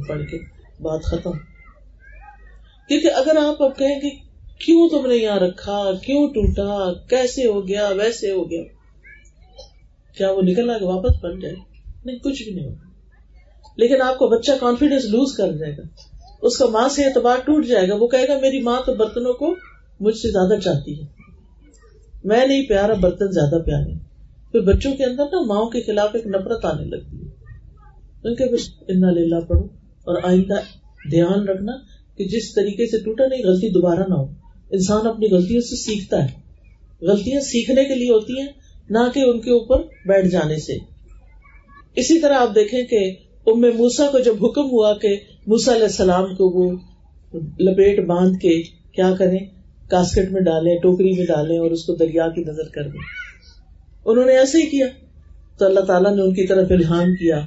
پڑھ 0.08 0.22
کے 0.22 0.38
بات 0.82 1.04
ختم۔ 1.04 1.32
کیونکہ 2.88 3.12
اگر 3.16 3.36
آپ 3.36 3.64
اب 3.64 3.78
کہیں 3.78 4.00
کہ 4.00 4.10
کیوں 4.66 4.90
تم 4.90 5.06
نے 5.06 5.16
یہاں 5.16 5.40
رکھا، 5.40 5.92
کیوں 6.06 6.28
ٹوٹا، 6.28 6.94
کیسے 6.94 7.46
ہو 7.46 7.68
گیا، 7.68 7.88
ویسے 7.88 8.32
ہو 8.32 8.52
گیا، 8.52 8.64
کیا 10.18 10.32
وہ 10.32 10.42
نکل 10.42 10.70
آ 10.70 10.78
کے 10.78 10.86
واپس 10.86 11.24
بن 11.24 11.40
جائے؟ 11.40 11.56
نہیں، 12.06 12.20
کچھ 12.20 12.44
بھی 12.44 12.52
نہیں 12.52 12.66
ہوگا۔ 12.66 12.88
لیکن 13.78 14.02
آپ 14.02 14.18
کو 14.18 14.28
بچہ 14.28 14.52
کانفیڈینس 14.60 15.06
لوز 15.06 15.38
کر 15.38 15.52
جائے 15.52 15.78
گا۔ 15.78 15.82
اس 16.42 16.58
کا 16.58 16.66
ماں 16.66 16.90
سے 16.90 17.06
اعتبار 17.06 17.38
ٹوٹ 17.38 17.66
جائے 17.66 17.90
گا۔ 17.90 17.96
وہ 17.96 18.08
کہے 18.08 18.28
گا، 18.28 18.40
میری 18.42 18.62
ماں 18.62 18.82
تو 18.86 18.94
برتنوں 18.94 19.34
کو 19.34 19.56
مجھ 20.00 20.18
سے 20.18 20.32
زیادہ 20.32 20.60
چاہتی 20.60 21.02
ہے۔ 21.02 21.17
میں 22.24 22.48
نہیں 22.48 22.66
پیارا، 22.66 22.94
برتن 22.94 23.32
زیادہ 23.32 23.62
پیارے۔ 23.64 23.94
پھر 24.52 24.60
بچوں 24.60 24.94
کے 24.94 25.06
اندر 25.06 25.24
نا 25.24 25.46
ماؤں 25.46 25.70
کے 25.70 25.82
خلاف 25.82 26.10
ایک 26.14 26.28
نفرت 26.28 26.66
آنے 26.66 26.86
لگتی 26.86 27.18
ہے۔ 27.18 27.30
ان 28.24 28.36
کے 28.36 28.44
اتنا 28.44 29.12
لیلا 29.12 29.40
پڑھو۔ 29.40 29.64
اور 30.04 30.18
آئندہ 30.24 30.54
دھیان 31.12 31.48
رکھنا 31.48 31.72
کہ 32.18 32.26
جس 32.26 32.54
طریقے 32.54 32.86
سے 32.86 32.98
ٹوٹا 32.98 33.28
نہیں، 33.28 33.44
غلطی 33.44 33.70
دوبارہ 33.70 34.00
نہ 34.08 34.14
ہو۔ 34.14 34.26
انسان 34.72 35.08
اپنی 35.08 35.28
غلطیوں 35.32 35.62
سے 35.62 35.76
سیکھتا 35.76 36.24
ہے۔ 36.24 36.30
غلطیاں 37.02 37.42
سیکھنے 37.42 37.84
کے 37.84 37.96
لیے 37.96 38.10
ہوتی 38.10 38.40
ہیں، 38.40 38.48
نہ 38.90 39.00
کہ 39.14 39.20
ان 39.20 39.42
کے 39.42 39.52
اوپر 39.52 39.82
بیٹھ 40.06 40.28
جانے 40.28 40.58
سے۔ 40.58 40.78
اسی 41.96 42.20
طرح 42.20 42.34
آپ 42.34 42.56
دیکھیں 42.56 42.84
کہ 42.84 43.16
ام 43.48 43.62
موسا 43.62 44.08
کو 44.12 44.20
جب 44.20 44.46
حکم 44.46 44.72
ہوا 44.72 44.94
کہ 44.94 45.18
موسا 45.48 45.72
علیہ 45.72 45.84
السلام 45.84 46.36
کو 46.36 46.50
وہ 46.50 46.72
لپیٹ 47.60 48.06
باندھ 48.06 48.40
کے 48.40 48.62
کیا 48.92 49.14
کریں 49.20 49.40
کاسکٹ 49.90 50.32
میں 50.32 50.42
ڈالیں، 50.42 50.78
ٹوکری 50.78 51.12
میں 51.18 51.26
ڈالیں 51.26 51.58
اور 51.58 51.72
اس 51.72 51.84
کو 51.84 51.96
دریا 51.96 52.30
کی 52.30 52.42
نظر 52.42 52.68
کر 52.74 52.88
دیں۔ 52.88 53.00
انہوں 54.06 54.26
نے 54.26 54.38
ایسے 54.38 54.58
ہی 54.58 54.66
کیا۔ 54.66 54.88
تو 55.58 55.66
اللہ 55.66 55.80
تعالیٰ 55.80 56.16
نے 56.16 56.22
ان 56.22 56.34
کی 56.34 56.48
طرف 56.48 56.68
الہام 56.70 57.16
کیا 57.16 57.40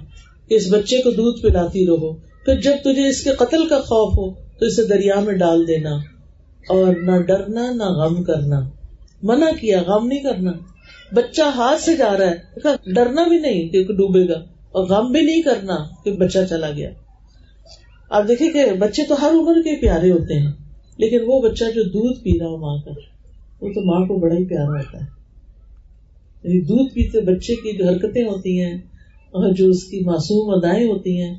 کہ 0.49 0.55
اس 0.55 0.72
بچے 0.72 1.03
کو 1.03 1.11
دودھ 1.11 1.43
پلاتی 1.43 1.86
رہو۔ 1.86 2.12
پھر 2.14 2.61
جب 2.61 2.72
تجھے 2.82 3.09
اس 3.09 3.24
کے 3.24 3.30
قتل 3.30 3.68
کا 3.68 3.80
خوف 3.80 4.18
ہو، 4.18 4.34
تو 4.59 4.66
اسے 4.66 4.84
دریا 4.84 5.20
میں 5.20 5.34
ڈال 5.34 5.68
دینا 5.68 5.91
اور 6.68 6.97
نہ 6.97 7.22
ڈرنا، 7.22 7.72
نہ 7.72 7.84
غم 7.84 8.22
کرنا۔ 8.22 8.61
منع 9.22 9.51
کیا، 9.61 9.82
غم 9.82 10.07
نہیں 10.07 10.22
کرنا۔ 10.22 10.53
بچہ 11.14 11.43
ہاتھ 11.43 11.80
سے 11.80 11.97
جا 11.97 12.18
رہا 12.18 12.30
ہے 12.30 12.36
ڈرنا 12.86 13.24
بھی 13.24 13.38
نہیں 13.38 13.68
کہ 13.68 13.84
ڈوبے 13.84 14.28
گا 14.28 14.38
اور 14.72 14.86
غم 14.86 15.12
بھی 15.12 15.20
نہیں 15.20 15.43
کرنا 15.43 15.76
کہ 16.05 16.12
بچہ 16.12 16.38
چلا 16.51 16.70
گیا۔ 16.70 16.91
آپ 18.11 18.28
دیکھیں 18.28 18.51
کہ 18.51 18.64
بچے 18.78 19.03
تو 19.09 19.14
ہر 19.20 19.30
عمر 19.30 19.55
کے 19.55 19.80
پیارے 19.80 20.11
ہوتے 20.11 20.34
ہیں۔ 20.34 20.53
لیکن 21.01 21.18
وہ 21.26 21.42
بچہ 21.42 21.64
جو 21.74 21.82
دودھ 21.82 22.20
پی 22.20 22.38
رہا 22.38 22.46
ہو 22.46 22.57
ماں 22.57 22.76
کا، 22.84 22.90
وہ 23.61 23.72
تو 23.72 23.80
ماں 23.80 24.07
کو 24.07 24.16
بڑا 24.16 24.34
ہی 24.34 24.44
پیارا 24.44 24.68
ہوتا 24.68 25.01
ہے۔ 25.01 25.20
یعنی 26.44 26.61
دودھ 26.61 26.94
پیتے 26.94 27.20
بچے 27.20 27.55
کی 27.55 27.76
جو 27.76 27.88
حرکتیں 27.88 28.24
ہوتی 28.24 28.61
ہیں 28.61 28.74
اور 29.30 29.53
جو 29.53 29.68
اس 29.68 29.84
کی 29.84 30.01
معصوم 30.01 30.55
ادائیں 30.55 30.86
ہوتی 30.86 31.20
ہیں، 31.20 31.34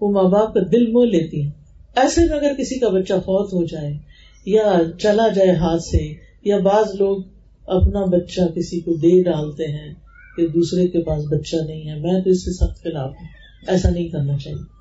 وہ 0.00 0.12
ماں 0.12 0.24
باپ 0.24 0.54
کا 0.54 0.60
دل 0.72 0.92
موہ 0.92 1.04
لیتی 1.04 1.42
ہیں۔ 1.42 1.50
ایسے 1.96 2.20
میں 2.20 2.38
اگر 2.38 2.52
کسی 2.58 2.78
کا 2.78 2.88
بچہ 2.88 3.12
فوت 3.12 3.52
ہو 3.52 3.64
جائے 3.64 3.94
یا 4.46 4.78
چلا 4.98 5.28
جائے 5.28 5.50
ہاتھ 5.50 5.82
سے، 5.82 6.14
یا 6.44 6.58
بعض 6.58 6.94
لوگ 7.00 7.22
اپنا 7.66 8.04
بچہ 8.04 8.40
کسی 8.56 8.80
کو 8.80 8.94
دے 8.94 9.22
ڈالتے 9.22 9.66
ہیں 9.66 9.94
کہ 10.36 10.46
دوسرے 10.46 10.88
کے 10.88 11.00
پاس 11.00 11.24
بچہ 11.30 11.56
نہیں 11.56 11.88
ہے، 11.88 11.98
میں 11.98 12.20
تو 12.20 12.30
اس 12.30 12.44
سے 12.44 12.52
سخت 12.52 12.82
خلاف 12.82 13.10
ہوں۔ 13.10 13.28
ایسا 13.68 13.90
نہیں 13.90 14.08
کرنا 14.08 14.38
چاہیے۔ 14.38 14.71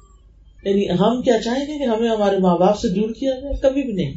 یعنی 0.64 0.90
ہم 0.90 1.22
کیا 1.22 1.38
چاہیں 1.46 1.74
گے 1.74 1.78
کہ 1.78 1.84
ہمیں 1.84 2.10
ہمارے 2.10 2.38
ماں 2.38 2.58
باپ 2.58 2.80
سے 2.80 2.90
جڑ 2.90 3.12
کیا 3.12 3.32
جائے؟ 3.42 3.54
کبھی 3.62 3.84
بھی 3.84 3.94
نہیں۔ 3.94 4.14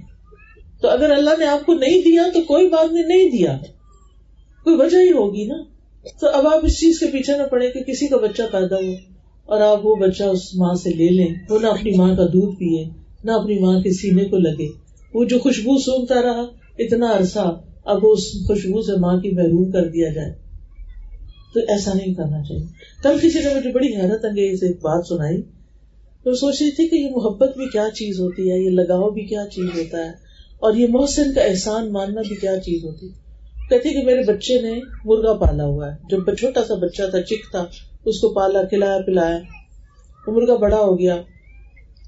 تو 0.83 0.89
اگر 0.89 1.11
اللہ 1.11 1.31
نے 1.39 1.45
آپ 1.45 1.67
کو 1.67 1.75
نہیں 1.75 2.03
دیا 2.03 2.23
تو 2.35 2.43
کوئی 2.43 2.69
بات 2.69 2.93
نہیں 2.93 3.07
نہیں 3.07 3.29
دیا۔ 3.29 3.59
کوئی 4.65 4.77
وجہ 4.77 4.97
ہی 4.97 5.13
ہوگی 5.13 5.45
نا۔ 5.45 5.55
تو 6.21 6.29
اب 6.29 6.47
آپ 6.47 6.65
اس 6.65 6.81
چیز 6.81 7.01
کے 7.01 7.07
پیچھے 7.07 7.39
نہ 7.39 7.43
پڑے 7.43 7.71
کہ 7.71 7.81
کسی 7.81 8.07
کا 8.07 8.17
بچہ 8.17 8.43
پیدا 8.53 8.77
ہو 8.77 8.93
اور 9.47 9.61
آپ 9.61 9.87
وہ 9.87 9.97
بچہ 9.97 10.25
اس 10.25 10.55
ماں 10.55 10.75
سے 10.75 10.91
لے 10.91 11.11
لیں۔ 11.11 11.29
وہ 11.51 11.59
نہ 11.59 11.67
اپنی 11.67 11.97
ماں 11.97 12.17
کا 12.17 12.27
دودھ 12.27 12.57
پیے، 12.59 12.85
نہ 13.25 13.31
اپنی 13.31 13.59
ماں 13.59 13.81
کے 13.81 13.93
سینے 13.93 14.25
کو 14.25 14.37
لگے۔ 14.37 14.69
وہ 15.15 15.25
جو 15.25 15.39
خوشبو 15.39 15.79
سونگتا 15.79 16.23
رہا، 16.23 16.47
اتنا 16.79 17.13
عرصہ 17.13 17.61
اب 17.85 17.99
اس 18.03 18.21
خوشبو 18.47 18.83
سے 18.83 19.01
ماں 19.01 19.21
کی 19.21 19.31
محروم 19.31 19.71
کر 19.71 19.89
دیا 19.89 20.09
جائے۔ 20.09 20.33
تو 21.55 21.61
ایسا 21.61 21.91
نہیں 21.95 22.15
کرنا 22.15 22.43
چاہیے۔ 22.43 22.65
کل 23.03 23.19
کسی 23.23 23.39
نے 23.39 23.55
مجھے 23.55 23.71
بڑی 23.71 23.97
حیرت 23.97 24.25
انگیز 24.25 24.63
ایک 24.63 24.77
بات 24.77 25.07
سنائی۔ 25.07 25.43
تو 26.25 26.35
سوچ 26.35 26.63
رہی 26.63 26.71
تھی 26.71 26.89
کہ 26.89 26.95
یہ 26.95 27.11
محبت 27.11 27.57
بھی 27.57 27.67
کیا 27.67 27.89
چیز 27.95 28.21
ہوتی 28.21 28.51
ہے، 28.51 28.59
یہ 28.59 28.71
لگاؤ 28.71 29.11
بھی 29.11 29.23
کیا 29.23 29.45
چیز 29.53 29.79
ہوتا 29.79 29.99
ہے، 29.99 30.11
اور 30.59 30.75
یہ 30.75 30.87
محسن 30.91 31.35
کا 31.35 31.41
احسان 31.41 31.93
ماننا 31.93 32.21
بھی 32.29 32.37
کیا 32.37 32.57
چیز 32.57 32.85
ہوتی 32.85 33.09
کہتی 33.71 33.91
کہ 33.91 34.03
میرے 34.03 34.23
بچے 34.27 34.61
نے 34.61 34.81
مرغا 35.05 35.33
پالا 35.33 35.65
ہوا 35.65 35.93
ہے۔ 35.93 35.99
جب 36.11 36.35
چھوٹا 36.35 36.65
سا 36.65 36.75
بچہ 36.75 37.03
تھا، 37.11 37.23
چک 37.23 37.51
تھا، 37.51 37.67
اس 38.05 38.21
کو 38.21 38.29
پالا، 38.29 38.63
کھلایا، 38.63 38.99
پلایا۔ 39.07 39.39
عمر 40.29 40.57
بڑا 40.57 40.77
ہو 40.77 40.99
گیا۔ 40.99 41.17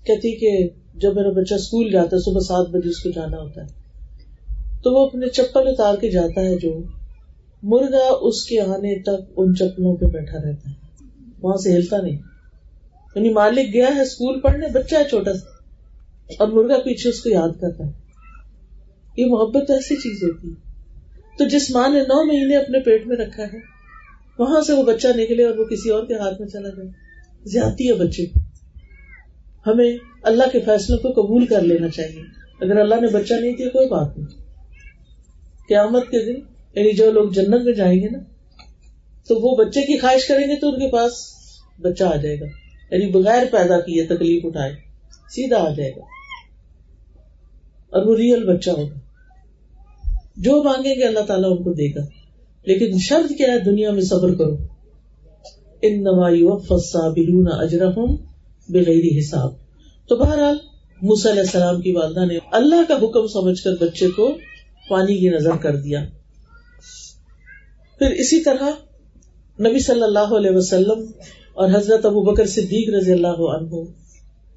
کہتی 0.07 0.37
کہ 0.37 0.69
جب 0.95 1.15
میرا 1.15 1.29
بچہ 1.29 1.55
اسکول 1.55 1.93
جاتا 1.93 2.17
ہے، 2.17 2.25
صبح 2.25 2.41
سات 2.41 2.69
بجے 2.69 2.89
اس 2.89 3.03
کو 3.03 3.11
جانا 3.11 3.37
ہوتا 3.37 3.63
ہے۔ 3.63 3.67
تو 4.83 4.93
وہ 4.93 5.07
اپنے 5.07 5.29
چپل 5.29 5.69
اتار 5.69 5.95
کے 5.97 6.11
جاتا 6.11 6.41
ہے 6.41 6.57
جو 6.57 6.83
مرغا 7.63 8.19
اس 8.21 8.45
کے 8.45 8.61
آنے 8.61 9.03
تک 9.03 9.33
ان 9.37 9.55
چپلوں 9.55 9.97
پہ 9.97 10.07
بیٹھا 10.07 10.39
رہتا 10.39 10.71
ہے۔ 10.71 10.75
وہاں 11.43 11.57
سے 11.57 11.77
ہلتا 11.77 11.97
نہیں۔ 12.01 12.36
یعنی 13.17 13.29
مالک 13.33 13.75
گیا 13.75 13.89
ہے 13.95 14.01
اسکول 14.01 14.41
پڑھنے، 14.41 14.67
بچہ 14.73 14.95
ہے 14.95 15.05
چھوٹا 15.05 15.33
سا۔ 15.35 15.57
اور 16.39 16.49
مرغا 16.49 16.79
پیچھے 16.79 17.11
اس 17.11 17.21
کو 17.21 17.29
یاد 17.29 17.61
کرتا 17.61 17.85
ہے۔ 17.87 17.93
یہ 19.17 19.27
محبت 19.27 19.71
ایسی 19.71 19.97
چیز 19.97 20.23
ہوتی 20.23 20.49
ہے۔ 20.49 20.55
تو 21.39 21.49
جس 21.49 21.71
ماں 21.71 21.89
نے 21.89 22.01
نو 22.01 22.27
مہینے 22.27 22.57
اپنے 22.57 22.81
پیٹ 22.81 23.07
میں 23.07 23.17
رکھا 23.17 23.43
ہے، 23.43 23.59
وہاں 24.39 24.61
سے 24.61 24.73
وہ 24.73 24.83
بچہ 24.83 25.09
نکلے 25.17 25.45
اور 25.45 25.59
وہ 25.59 25.65
کسی 25.65 25.91
اور 25.91 26.07
کے 26.07 26.15
ہاتھ 26.15 26.41
میں 26.41 26.49
چلا 26.49 26.69
جائے 26.69 26.89
زیادتی 27.45 27.89
ہے 27.89 27.95
بچے 27.95 28.27
ہمیں 29.67 29.97
اللہ 30.23 30.43
کے 30.53 30.61
فیصلوں 30.61 30.99
کو 30.99 31.23
قبول 31.23 31.47
کر 31.47 31.63
لینا 31.63 31.89
چاہیے۔ 31.89 32.23
اگر 32.61 32.77
اللہ 32.77 32.95
نے 32.95 33.07
بچہ 33.07 33.35
نہیں 33.35 33.57
دیا، 33.57 33.69
کوئی 33.69 33.89
بات 33.89 34.19
نہیں۔ 34.19 34.43
قیامت 35.69 36.05
کے 36.05 36.33
دن 36.33 36.41
یعنی 36.75 36.93
جو 36.93 37.13
لوگ 37.13 37.31
جنت 37.31 37.63
میں 37.65 37.73
جائیں 37.73 38.03
گے 38.03 38.09
نا، 38.09 38.19
تو 39.29 39.37
وہ 39.41 39.57
بچے 39.57 39.81
کی 39.81 39.99
خواہش 39.99 40.27
کریں 40.29 40.49
گے 40.49 40.61
تو 40.61 40.69
ان 40.69 40.79
کے 40.79 40.93
پاس 40.93 41.13
بچہ 41.81 42.05
آ 42.05 42.17
جائے 42.17 42.41
گا۔ 42.41 42.47
یعنی 42.91 43.11
بغیر 43.11 43.43
پیدا 43.51 43.81
کیے 43.81 44.05
تکلیف 44.05 44.47
اٹھائے، 44.47 44.73
سیدھا 45.29 45.57
آ 45.57 45.71
جائے 45.71 45.91
گا۔ 45.91 46.01
اور 47.91 48.07
وہ 48.07 48.17
ریئل 48.17 48.45
بچہ 48.45 48.71
ہوگا۔ 48.71 48.99
جو 50.37 50.63
مانگیں 50.63 50.95
گے 50.95 51.05
اللہ 51.05 51.21
تعالیٰ 51.21 51.51
ان 51.51 51.63
کو 51.63 51.73
دے 51.73 51.95
گا۔ 51.95 52.01
لیکن 52.65 52.99
شرط 52.99 53.33
کیا 53.39 53.53
ہے؟ 53.53 53.59
دنیا 53.59 53.91
میں 53.91 54.03
صبر 54.03 54.35
کرو۔ 54.35 54.57
ان 55.83 56.05
نوائی 56.05 56.43
بغیر 58.69 59.19
حساب۔ 59.19 59.53
تو 60.09 60.17
بہرحال 60.17 60.57
علیہ 61.03 61.41
السلام 61.41 61.81
کی 61.81 61.93
والدہ 61.93 62.25
نے 62.25 62.39
اللہ 62.53 62.89
کا 62.89 62.95
حکم 62.95 63.27
سمجھ 63.27 63.63
کر 63.63 63.71
بچے 63.81 64.09
کو 64.09 64.37
پانی 64.89 65.19
کی 65.19 65.29
نظر 65.29 65.57
کر 65.57 65.77
دیا۔ 65.77 66.05
پھر 67.99 68.11
اسی 68.11 68.41
طرح 68.41 68.71
نبی 69.61 69.79
صلی 69.79 70.03
اللہ 70.03 70.37
علیہ 70.37 70.51
وسلم 70.51 71.11
اور 71.57 71.69
حضرت 71.69 72.07
ابو 72.07 72.21
بکر 72.23 72.47
صدیق 72.47 72.95
رضی 72.95 73.13
اللہ 73.13 73.29
عنہ 73.29 73.75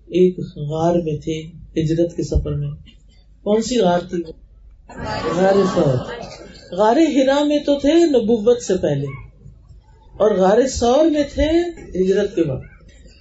ایک 0.07 0.39
غار 0.55 0.95
میں 0.95 1.17
تھے، 1.17 1.41
ہجرت 1.81 2.15
کے 2.15 2.23
سفر 2.23 2.51
میں۔ 2.51 2.71
کون 3.43 3.61
سی 3.61 3.77
غار 3.77 3.99
تھی؟ 3.99 4.23
غار 5.35 5.53
سور۔ 5.75 5.97
غار 6.71 6.95
ہرا 6.95 7.43
میں 7.43 7.59
تو 7.59 7.79
تھے 7.79 7.93
نبوت 7.93 8.61
سے 8.61 8.77
پہلے۔ 8.77 9.05
اور 10.17 10.31
غار 10.31 10.67
سور 10.67 11.05
میں 11.05 11.23
تھے 11.33 11.49
ہجرت 12.03 12.35
کے 12.35 12.43
بعد 12.43 12.59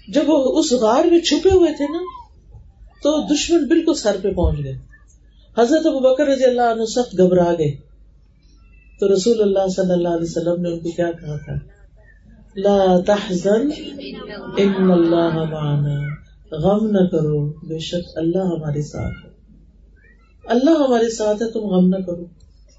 جب 0.08 0.22
وہ 0.26 0.58
اس 0.58 0.72
غار 0.72 1.04
میں 1.04 1.20
چھپے 1.20 1.50
ہوئے 1.50 1.72
تھے 1.76 1.84
نا، 1.84 1.98
تو 3.02 3.34
دشمن 3.34 3.66
بالکل 3.68 3.94
سر 3.94 4.16
پہ 4.22 4.30
پہنچ 4.30 4.64
گئے۔ 4.64 4.72
حضرت 5.58 5.86
ابو 5.86 5.98
بکر 5.98 6.26
رضی 6.26 6.44
اللہ 6.44 6.62
عنہ 6.62 6.84
سخت 6.84 7.18
گھبرا 7.18 7.52
گئے۔ 7.58 7.70
تو 9.00 9.14
رسول 9.14 9.42
اللہ 9.42 9.68
صلی 9.76 9.92
اللہ 9.92 10.08
علیہ 10.08 10.26
وسلم 10.30 10.62
نے 10.62 10.68
ان 10.68 10.80
کو 10.80 10.90
کیا 10.90 11.12
کہا 11.12 11.36
تھا؟ 11.36 11.77
لا 12.58 13.00
تحزن 13.06 13.70
ان 14.56 14.90
اللہ 14.90 15.44
معنا۔ 15.50 16.14
غم 16.52 16.86
نہ 16.86 17.06
کرو، 17.06 17.52
بے 17.52 17.78
شک 17.78 18.08
اللہ 18.14 18.38
ہمارے 18.38 18.82
ساتھ 18.82 19.26
ہے۔ 19.26 19.30
اللہ 20.46 20.70
ہمارے 20.70 21.08
ساتھ 21.08 21.42
ہے، 21.42 21.50
تم 21.50 21.60
غم 21.60 21.88
نہ 21.88 21.96
کرو۔ 21.96 22.24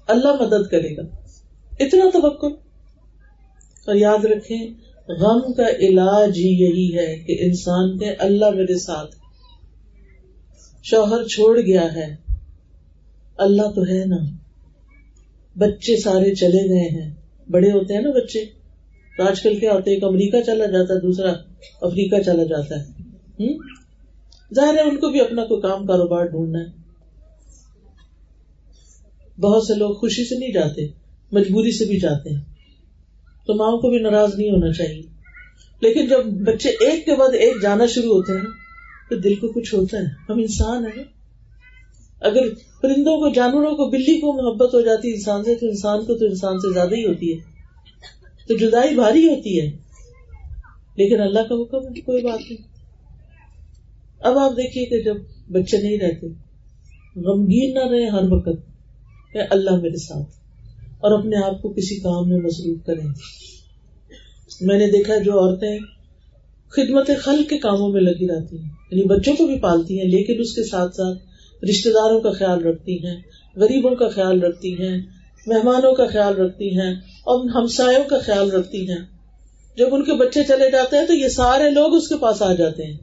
اللہ 0.06 0.42
مدد 0.42 0.70
کرے 0.70 0.96
گا۔ 0.96 1.02
اتنا 1.80 2.04
توقع 2.12 2.46
اور 3.86 3.94
یاد 3.94 4.24
رکھیں، 4.24 4.66
غم 5.08 5.52
کا 5.52 5.68
علاج 5.68 6.30
ہی 6.36 6.48
یہی 6.48 6.98
ہے 6.98 7.18
کہ 7.18 7.36
انسان 7.40 7.98
کے 7.98 8.10
اللہ 8.10 8.50
میرے 8.50 8.78
ساتھ 8.78 9.16
شوہر 10.82 11.24
چھوڑ 11.24 11.60
گیا 11.60 11.94
ہے۔ 11.94 12.16
اللہ 13.38 13.62
تو 13.62 13.82
ہے 13.82 14.04
نا۔ 14.04 14.16
بچے 15.58 16.00
سارے 16.00 16.34
چلے 16.34 16.68
گئے 16.68 16.88
ہیں۔ 16.88 17.14
بڑے 17.50 17.70
ہوتے 17.72 17.94
ہیں 17.94 18.02
نا 18.02 18.10
بچے۔ 18.10 18.59
تو 19.16 19.22
آج 19.22 19.42
کل 19.42 19.58
کیا 19.58 19.72
ہوتے 19.72 19.90
ایک 19.90 20.04
امریکہ 20.04 20.42
چلا 20.42 20.66
جاتا 20.66 20.94
ہے، 20.94 21.00
دوسرا 21.00 21.32
افریقہ 21.80 22.22
چلا 22.22 22.44
جاتا 22.44 22.80
ہے۔ 22.80 23.00
ظاہر 24.54 24.74
ہے، 24.74 24.80
ان 24.80 24.96
کو 24.96 25.08
بھی 25.08 25.20
اپنا 25.20 25.44
کوئی 25.44 25.60
کام 25.60 25.86
کاروبار 25.86 26.24
ڈھونڈنا 26.24 26.58
ہے۔ 26.60 26.80
بہت 29.40 29.66
سے 29.66 29.74
لوگ 29.74 29.94
خوشی 29.94 30.24
سے 30.24 30.38
نہیں 30.38 30.52
جاتے، 30.52 30.86
مجبوری 31.32 31.72
سے 31.72 31.84
بھی 31.84 32.00
جاتے 32.00 32.30
ہیں۔ 32.30 32.40
تو 33.46 33.54
ماؤں 33.54 33.78
کو 33.78 33.90
بھی 33.90 33.98
ناراض 33.98 34.34
نہیں 34.34 34.50
ہونا 34.50 34.72
چاہیے۔ 34.72 35.02
لیکن 35.80 36.06
جب 36.06 36.24
بچے 36.24 36.68
ایک 36.68 37.04
کے 37.04 37.16
بعد 37.16 37.34
ایک 37.34 37.62
جانا 37.62 37.86
شروع 37.86 38.14
ہوتے 38.14 38.32
ہیں، 38.32 38.46
تو 39.10 39.16
دل 39.16 39.34
کو 39.34 39.48
کچھ 39.48 39.74
ہوتا 39.74 39.98
ہے۔ 39.98 40.04
ہم 40.28 40.38
انسان 40.38 40.84
ہیں۔ 40.84 41.04
اگر 42.20 42.42
پرندوں 42.82 43.16
کو، 43.16 43.34
جانوروں 43.34 43.70
کو، 43.70 43.90
بلی 43.90 44.20
کو 44.20 44.32
محبت 44.32 44.74
ہو 44.74 44.80
جاتی 44.80 45.10
انسان 45.10 45.44
سے، 45.44 45.54
تو 45.54 45.66
انسان 45.66 46.00
کو 46.00 46.18
تو 46.18 46.24
انسان 46.24 46.58
سے 46.58 46.72
زیادہ 46.72 46.94
ہی 46.94 47.04
ہوتی 47.04 47.32
ہے۔ 47.32 47.59
تو 48.50 48.56
جدائی 48.56 48.94
بھاری 48.94 49.26
ہوتی 49.26 49.60
ہے۔ 49.60 49.66
لیکن 50.96 51.20
اللہ 51.20 51.38
کا 51.38 51.62
حکم 51.62 51.88
ہے 51.88 52.00
کوئی 52.00 52.22
بات 52.22 52.38
نہیں۔ 52.50 52.62
اب 54.20 54.38
آپ 54.38 54.52
دیکھیے 54.52 54.84
کہ 54.84 55.02
جب 55.02 55.16
بچے 55.50 55.78
نہیں 55.78 55.98
رہتے، 55.98 56.26
غمگین 57.16 57.74
نہ 57.74 57.88
رہے 57.90 58.06
ہر 58.06 58.32
وقت 58.32 58.66
کہ 59.32 59.38
اللہ 59.50 59.70
میرے 59.70 59.96
ساتھ۔ 59.96 60.30
اور 60.98 61.18
اپنے 61.18 61.36
آپ 61.36 61.62
کو 61.62 61.72
کسی 61.72 61.96
کام 61.96 62.28
میں 62.28 62.38
مصروف 62.38 62.86
کریں۔ 62.86 63.06
میں 64.60 64.78
نے 64.78 64.86
دیکھا 64.86 65.18
جو 65.18 65.32
عورتیں 65.32 65.78
خدمت 66.68 67.10
خل 67.18 67.44
کے 67.50 67.58
کاموں 67.58 67.88
میں 67.88 68.00
لگی 68.00 68.28
رہتی 68.28 68.58
ہیں۔ 68.58 68.68
یعنی 68.90 69.02
بچوں 69.02 69.36
کو 69.36 69.46
بھی 69.46 69.58
پالتی 69.58 69.98
ہیں، 69.98 70.06
لیکن 70.06 70.40
اس 70.40 70.54
کے 70.54 70.62
ساتھ 70.64 70.96
ساتھ 70.96 71.18
رشتے 71.70 71.90
داروں 71.90 72.20
کا 72.20 72.30
خیال 72.30 72.64
رکھتی 72.64 73.06
ہیں، 73.06 73.16
غریبوں 73.56 73.94
کا 73.94 74.08
خیال 74.08 74.42
رکھتی 74.42 74.74
ہیں، 74.74 75.02
مہمانوں 75.46 75.94
کا 75.94 76.06
خیال 76.06 76.34
رکھتی 76.34 76.80
ہیں۔ 76.80 77.09
اور 77.22 77.48
ہمسایوں 77.50 78.04
کا 78.04 78.18
خیال 78.18 78.50
رکھتی 78.50 78.90
ہیں۔ 78.90 79.04
جب 79.76 79.86
ان 79.92 80.04
کے 80.04 80.12
بچے 80.12 80.44
چلے 80.44 80.70
جاتے 80.70 80.96
ہیں 80.96 81.06
تو 81.06 81.14
یہ 81.14 81.28
سارے 81.28 81.70
لوگ 81.70 81.94
اس 81.94 82.08
کے 82.08 82.16
پاس 82.16 82.42
آ 82.42 82.54
جاتے 82.54 82.86
ہیں۔ 82.86 82.98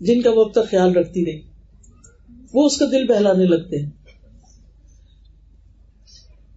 جن 0.00 0.22
کا 0.22 0.30
وہ 0.30 0.44
اب 0.44 0.52
تک 0.52 0.70
خیال 0.70 0.96
رکھتی 0.96 1.24
رہی 1.24 1.40
وہ 2.52 2.66
اس 2.66 2.76
کا 2.76 2.84
دل 2.84 3.06
بہلانے 3.06 3.44
لگتے 3.44 3.82
ہیں۔ 3.82 3.90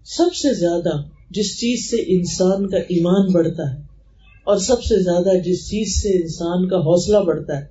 سب 0.06 0.36
سے 0.36 0.54
زیادہ 0.54 1.02
جس 1.30 1.60
چیز 1.60 1.90
سے 1.90 1.98
انسان 1.98 2.70
کا 2.70 2.78
ایمان 2.78 3.32
بڑھتا 3.32 3.74
ہے 3.74 3.82
اور 4.44 4.58
سب 4.58 4.84
سے 4.84 5.04
زیادہ 5.04 5.38
جس 5.38 5.70
چیز 5.70 6.02
سے 6.02 6.10
انسان 6.10 6.68
کا 6.68 6.78
حوصلہ 6.78 7.18
بڑھتا 7.18 7.60
ہے، 7.60 7.66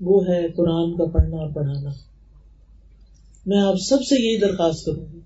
وہ 0.00 0.28
ہے 0.28 0.48
قرآن 0.48 0.96
کا 0.96 1.04
پڑھنا 1.04 1.36
اور 1.36 1.50
پڑھانا۔ 1.50 1.90
میں 3.46 3.60
آپ 3.60 3.74
سب 3.78 4.02
سے 4.02 4.22
یہی 4.22 4.36
درخواست 4.36 4.84
کروں 4.84 5.12
گی، 5.12 5.20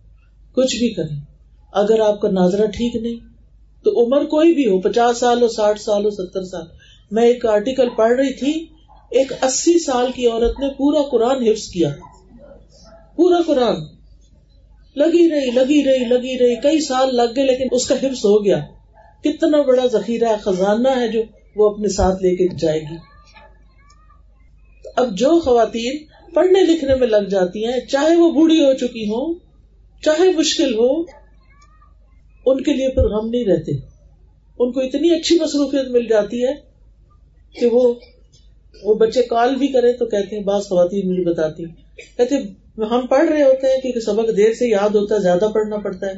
کچھ 0.52 0.76
بھی 0.76 0.94
کریں۔ 0.94 1.27
اگر 1.72 2.00
آپ 2.00 2.20
کا 2.20 2.30
ناظرہ 2.30 2.66
ٹھیک 2.66 2.96
نہیں، 2.96 3.16
تو 3.84 4.04
عمر 4.04 4.24
کوئی 4.24 4.54
بھی 4.54 4.66
ہو، 4.66 4.80
پچاس 4.80 5.18
سال 5.18 5.42
ہو، 5.42 5.48
ساٹھ 5.48 5.80
سال 5.80 6.04
ہو، 6.04 6.10
ستر 6.10 6.44
سال 6.44 6.66
میں 7.10 7.24
ایک 7.24 7.46
آرٹیکل 7.46 7.88
پڑھ 7.96 8.20
رہی 8.20 8.32
تھی، 8.32 8.66
ایک 9.10 9.32
اسی 9.42 9.78
سال 9.78 10.12
کی 10.12 10.26
عورت 10.26 10.60
نے 10.60 10.68
پورا 10.68 11.02
قرآن 11.10 11.42
حفظ 11.46 11.68
کیا۔ 11.68 11.88
پورا 13.16 13.38
قرآن۔ 13.46 13.74
لگی 14.96 15.30
رہی 15.30 15.50
لگی 15.50 15.84
رہی 15.84 16.04
لگی 16.04 16.38
رہی۔ 16.38 16.56
کئی 16.56 16.80
سال 16.80 17.16
لگ 17.16 17.36
گئے 17.36 17.46
لیکن 17.46 17.64
اس 17.72 17.86
کا 17.86 17.94
حفظ 17.94 18.24
ہو 18.24 18.44
گیا۔ 18.44 18.60
کتنا 19.24 19.62
بڑا 19.62 19.86
ذخیرہ 19.86 20.36
خزانہ 20.42 20.88
ہے 20.88 21.08
جو 21.08 21.22
وہ 21.56 21.70
اپنے 21.70 21.88
ساتھ 21.88 22.22
لے 22.22 22.36
کے 22.36 22.48
جائے 22.48 22.80
گی۔ 22.80 22.96
اب 24.96 25.18
جو 25.18 25.40
خواتین 25.40 25.96
پڑھنے 26.34 26.60
لکھنے 26.60 26.94
میں 26.94 27.06
لگ 27.06 27.28
جاتی 27.30 27.64
ہیں، 27.64 27.80
چاہے 27.80 28.16
وہ 28.16 28.30
بوڑھی 28.30 28.64
ہو 28.64 28.72
چکی 28.72 29.04
ہو 29.04 29.34
چاہے 30.02 30.32
مشکل 30.36 30.74
ہو 30.74 31.17
ان 32.50 32.62
کے 32.62 32.72
لیے 32.72 32.88
پھر 32.88 33.02
غم 33.02 33.30
نہیں 33.30 33.44
رہتے۔ 33.44 33.72
ان 34.58 34.72
کو 34.72 34.80
اتنی 34.80 35.10
اچھی 35.10 35.38
مصروفیت 35.40 35.88
مل 35.88 36.06
جاتی 36.08 36.44
ہے 36.44 36.52
کہ 37.60 37.66
وہ 37.66 37.94
وہ 38.82 38.94
بچے 38.94 39.22
کال 39.22 39.54
بھی 39.54 39.68
کرے 39.68 39.92
تو 39.92 40.06
کہتے 40.06 40.36
ہیں، 40.36 40.42
بعض 40.42 40.62
خواتین 40.62 41.10
مجھے 41.10 41.24
بتاتی 41.24 41.64
کہتے 42.16 42.34
ہم 42.78 43.06
پڑھ 43.06 43.28
رہے 43.28 43.42
ہوتے 43.42 43.66
ہیں 43.66 43.80
کیونکہ 43.80 44.00
سبق 44.00 44.36
دیر 44.36 44.52
سے 44.52 44.68
یاد 44.68 44.88
ہوتا 44.88 45.14
ہے، 45.14 45.20
زیادہ 45.20 45.48
پڑھنا 45.54 45.76
پڑتا 45.76 46.06
ہے۔ 46.06 46.12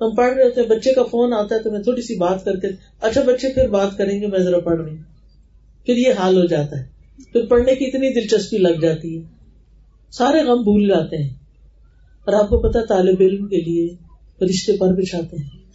ہم 0.00 0.14
پڑھ 0.14 0.34
رہے 0.34 0.44
ہوتے 0.44 0.60
ہیں، 0.60 0.68
بچے 0.68 0.94
کا 0.94 1.02
فون 1.02 1.32
آتا 1.32 1.54
ہے 1.54 1.62
تو 1.62 1.70
میں 1.70 1.80
تھوڑی 1.80 2.02
سی 2.02 2.16
بات 2.16 2.44
کر 2.44 2.56
کے 2.56 2.68
اچھا 3.00 3.22
بچے 3.26 3.48
پھر 3.48 3.68
بات 3.68 3.98
کریں 3.98 4.20
گے، 4.20 4.26
میں 4.26 4.38
ذرا 4.38 4.58
پڑھ 4.58 4.80
رہی 4.80 4.96
ہوں 4.96 5.02
پھر 5.86 5.96
یہ 5.96 6.12
حال 6.18 6.36
ہو 6.36 6.46
جاتا 6.46 6.78
ہے۔ 6.78 6.84
پھر 7.32 7.46
پڑھنے 7.46 7.74
کی 7.74 7.86
اتنی 7.86 8.14
دلچسپی 8.14 8.58
لگ 8.58 8.80
جاتی 8.82 9.18
ہے۔ 9.18 9.22
سارے 10.10 10.42
غم 10.42 10.62
بھول 10.62 10.88
جاتے 10.88 11.16
ہیں۔ 11.16 11.30
اور 12.24 12.32
آپ 12.32 12.50
کو 12.50 12.58
پتا 12.58 12.84
طالب 12.84 13.16
علم 13.20 13.46
کے 13.46 13.56
لیے 13.56 13.88
رشتے 14.44 14.76
پر 14.76 14.92
بچھاتے 14.92 15.36
ہیں۔ 15.36 15.65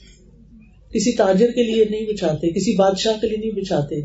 کسی 0.93 1.11
تاجر 1.11 1.51
کے 1.51 1.63
لیے 1.63 1.85
نہیں 1.85 2.13
بچھاتے، 2.13 2.49
کسی 2.49 2.75
بادشاہ 2.75 3.13
کے 3.21 3.27
لیے 3.27 3.37
نہیں 3.37 3.61
بچھاتے، 3.61 4.01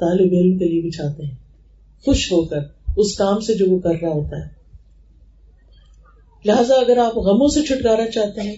طالب 0.00 0.32
علم 0.32 0.58
کے 0.58 0.64
لیے 0.64 0.82
بچھاتے 0.82 1.24
ہیں۔ 1.24 1.34
خوش 2.04 2.32
ہو 2.32 2.44
کر، 2.44 2.60
اس 2.96 3.16
کام 3.16 3.40
سے 3.40 3.54
جو 3.54 3.66
وہ 3.68 3.78
کر 3.78 3.94
رہا 4.02 4.08
ہوتا 4.08 4.36
ہے۔ 4.36 4.48
لہذا 6.44 6.74
اگر 6.74 6.96
آپ 6.98 7.16
غموں 7.16 7.48
سے 7.48 7.62
چھٹکارا 7.62 8.10
چاہتے 8.10 8.40
ہیں، 8.40 8.56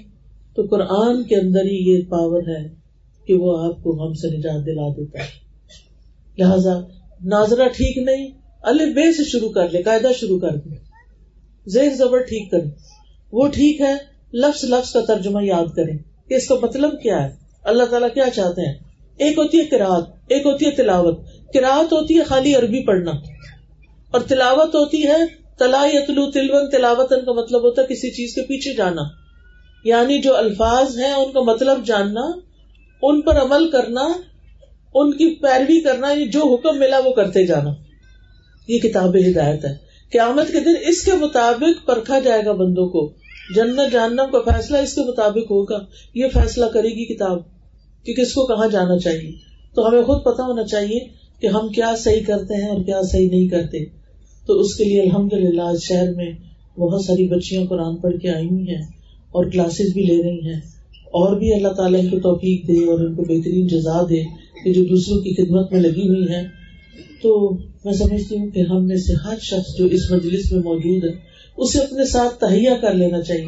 تو 0.55 0.63
قرآن 0.63 1.25
کے 1.25 1.37
اندر 1.37 1.65
ہی 1.65 1.93
یہ 1.93 2.03
پاور 2.09 2.43
ہے 2.43 2.69
کہ 3.27 3.35
وہ 3.35 3.65
آپ 3.65 3.83
کو 3.83 3.91
غم 3.91 4.15
سے 4.15 4.37
نجات 4.37 4.67
دلا 4.67 4.89
دیتا 4.89 5.19
ہے۔ 5.19 5.29
لہذا 6.39 6.81
ناظرہ 7.25 7.69
ٹھیک 7.69 7.99
نہیں 7.99 8.31
اللہ 8.63 8.83
بے 8.83 9.13
سے 9.13 9.25
شروع 9.25 9.49
کر 9.49 9.69
لے، 9.69 9.83
قاعدہ 9.83 10.09
شروع 10.21 10.39
کر 10.39 10.57
دے۔ 10.57 10.75
زیر 11.67 11.95
زبر 11.95 12.19
ٹھیک 12.19 12.51
کرے 12.51 12.69
وہ 13.33 13.49
ٹھیک 13.49 13.81
ہے 13.81 14.12
لفظ 14.33 14.65
لفظ 14.65 14.93
کا 14.93 15.01
ترجمہ 15.01 15.45
یاد 15.45 15.77
کریں 15.77 15.99
کہ 16.29 16.35
اس 16.35 16.49
کا 16.49 16.55
مطلب 16.63 17.03
کیا 17.03 17.25
ہے؟ 17.25 17.37
اللہ 17.65 17.85
تعالیٰ 17.85 18.09
کیا 18.15 18.31
چاہتے 18.35 18.63
ہیں؟ 18.67 18.75
ایک 19.19 19.39
ہوتی 19.39 19.59
ہے 19.59 19.65
کراط 19.65 20.11
ایک 20.29 20.47
ہوتی 20.47 20.67
ہے 20.67 20.71
تلاوت۔ 20.71 21.21
کراط 21.55 21.93
ہوتی 21.93 22.19
ہے 22.19 22.25
خالی 22.25 22.55
عربی 22.55 22.87
پڑھنا۔ 22.87 23.11
اور 24.11 24.21
تلاوت 24.21 24.75
ہوتی 24.75 25.07
ہے 25.07 25.17
تلا 25.59 25.87
یتلو 25.93 26.31
تلون 26.31 26.71
تلاوتن 26.71 27.25
کا 27.25 27.33
مطلب 27.33 27.65
ہوتا 27.65 27.83
ہے 27.83 27.87
کسی 27.87 28.11
چیز 28.11 28.35
کے 28.35 28.43
پیچھے 28.43 28.75
جانا۔ 28.75 29.03
یعنی 29.85 30.19
جو 30.19 30.37
الفاظ 30.37 30.99
ہیں، 30.99 31.13
ان 31.13 31.33
کا 31.33 31.41
مطلب 31.41 31.87
جاننا، 31.87 32.23
ان 33.03 33.21
پر 33.21 33.37
عمل 33.37 33.71
کرنا، 33.71 34.13
ان 34.95 35.13
کی 35.13 35.35
پیروی 35.35 35.81
کرنا 35.81 36.11
یعنی 36.11 36.29
جو 36.29 36.55
حکم 36.55 36.79
ملا 36.79 36.99
وہ 36.99 37.13
کرتے 37.13 37.47
جانا۔ 37.47 37.71
یہ 38.69 38.79
کتاب 38.79 39.17
ہدایت 39.17 39.65
ہے۔ 39.65 39.77
قیامت 40.13 40.49
کے 40.53 40.61
دن 40.61 40.75
اس 40.87 41.03
کے 41.03 41.13
مطابق 41.13 41.87
پرکھا 41.87 42.19
جائے 42.19 42.45
گا 42.45 42.53
بندوں 42.53 42.89
کو۔ 42.89 43.22
جنت 43.55 43.93
جاننا 43.93 44.23
کا 44.25 44.51
فیصلہ 44.51 44.77
اس 44.77 44.95
کے 44.95 45.01
مطابق 45.01 45.51
ہوگا، 45.51 45.79
یہ 46.15 46.27
فیصلہ 46.35 46.67
کرے 46.67 46.89
گی 46.89 47.15
کتاب، 47.15 47.39
کہ 48.05 48.15
کس 48.15 48.33
کو 48.33 48.47
کہاں 48.47 48.69
جانا 48.69 48.99
چاہیے۔ 48.99 49.33
تو 49.75 49.89
ہمیں 49.89 50.03
خود 50.03 50.25
پتا 50.25 50.43
ہونا 50.43 50.65
چاہیے 50.65 50.99
کہ 51.41 51.47
ہم 51.47 51.69
کیا 51.69 51.95
صحیح 51.99 52.25
کرتے 52.27 52.63
ہیں 52.63 52.69
اور 52.69 52.85
کیا 52.85 53.01
صحیح 53.13 53.31
نہیں 53.31 53.49
کرتے۔ 53.49 53.85
تو 54.47 54.61
اس 54.61 54.75
کے 54.75 54.85
لیے 54.85 55.03
الحمد 55.03 55.33
للہ 55.33 55.63
آج 55.63 55.77
شہر 55.83 56.15
میں 56.15 56.33
بہت 56.79 57.05
ساری 57.05 57.29
بچیاں 57.29 57.65
قرآن 57.65 57.97
پڑھ 57.97 58.17
کے 58.19 58.31
آئی 58.31 58.47
ہوئی 58.47 58.69
ہیں 58.69 58.83
اور 59.31 59.45
کلاسز 59.45 59.93
بھی 59.93 60.03
لے 60.03 60.23
رہی 60.23 60.47
ہیں۔ 60.47 60.61
اور 60.93 61.39
بھی 61.39 61.55
اللہ 61.55 61.69
تعالیٰ 61.69 62.01
ان 62.01 62.09
کو 62.09 62.19
توفیق 62.19 62.69
دے 62.69 62.85
اور 62.85 62.99
ان 62.99 63.15
کو 63.15 63.23
بہترین 63.23 63.67
جزا 63.67 64.03
دے 64.03 64.23
کہ 64.65 64.73
جو 64.73 64.85
دوسروں 64.85 65.19
کی 65.19 65.35
خدمت 65.35 65.73
میں 65.73 65.81
لگی 65.81 66.09
ہوئی 66.09 66.25
ہے 66.29 66.43
تو 67.23 67.57
میں 67.85 67.93
سمجھتی 67.93 68.37
ہوں 68.39 68.51
کہ 68.51 68.61
ہم 68.61 68.87
میں 68.87 68.97
سے 68.97 69.13
ہر 69.13 69.35
شخص 69.43 69.79
جو 69.79 69.85
اس 69.85 70.11
مجلس 70.11 70.53
میں 70.53 70.63
موجود 70.65 71.05
ہے 71.05 71.32
اسے 71.57 71.79
اپنے 71.79 72.05
ساتھ 72.05 72.41
تہیا 72.41 72.77
کر 72.77 72.95
لینا 72.95 73.23
چاہیے 73.23 73.47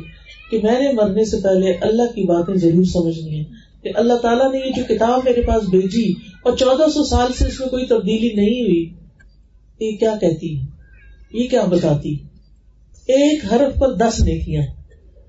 کہ 0.50 0.58
میں 0.62 0.80
نے 0.80 0.92
مرنے 0.92 1.24
سے 1.24 1.36
پہلے 1.36 1.72
اللہ 1.72 2.02
کی 2.02 2.22
باتیں 2.22 2.54
ضرور 2.54 2.84
سمجھنی 2.84 3.38
ہے 3.38 3.44
کہ 3.82 3.90
اللہ 3.94 4.14
تعالیٰ 4.14 4.52
نے 4.52 4.58
یہ 4.58 4.72
جو 4.76 4.82
کتاب 4.88 5.20
میرے 5.24 5.42
پاس 5.42 5.68
بھیجی 5.68 6.12
اور 6.42 6.56
چودہ 6.56 6.90
سو 6.90 7.04
سال 7.04 7.32
سے 7.32 7.46
اس 7.46 7.60
میں 7.60 7.68
کوئی 7.68 7.86
تبدیلی 7.86 8.32
نہیں 8.34 8.62
ہوئی، 8.62 8.92
یہ 9.80 9.96
کیا 9.96 10.14
کہتی 10.20 10.60
ہے 10.60 10.66
یہ 11.32 11.48
کیا 11.48 11.64
بتاتی 11.64 12.16
ایک 13.06 13.52
حرف 13.52 13.78
پر 13.78 13.92
دس 13.92 14.20
نیکیاں 14.20 14.62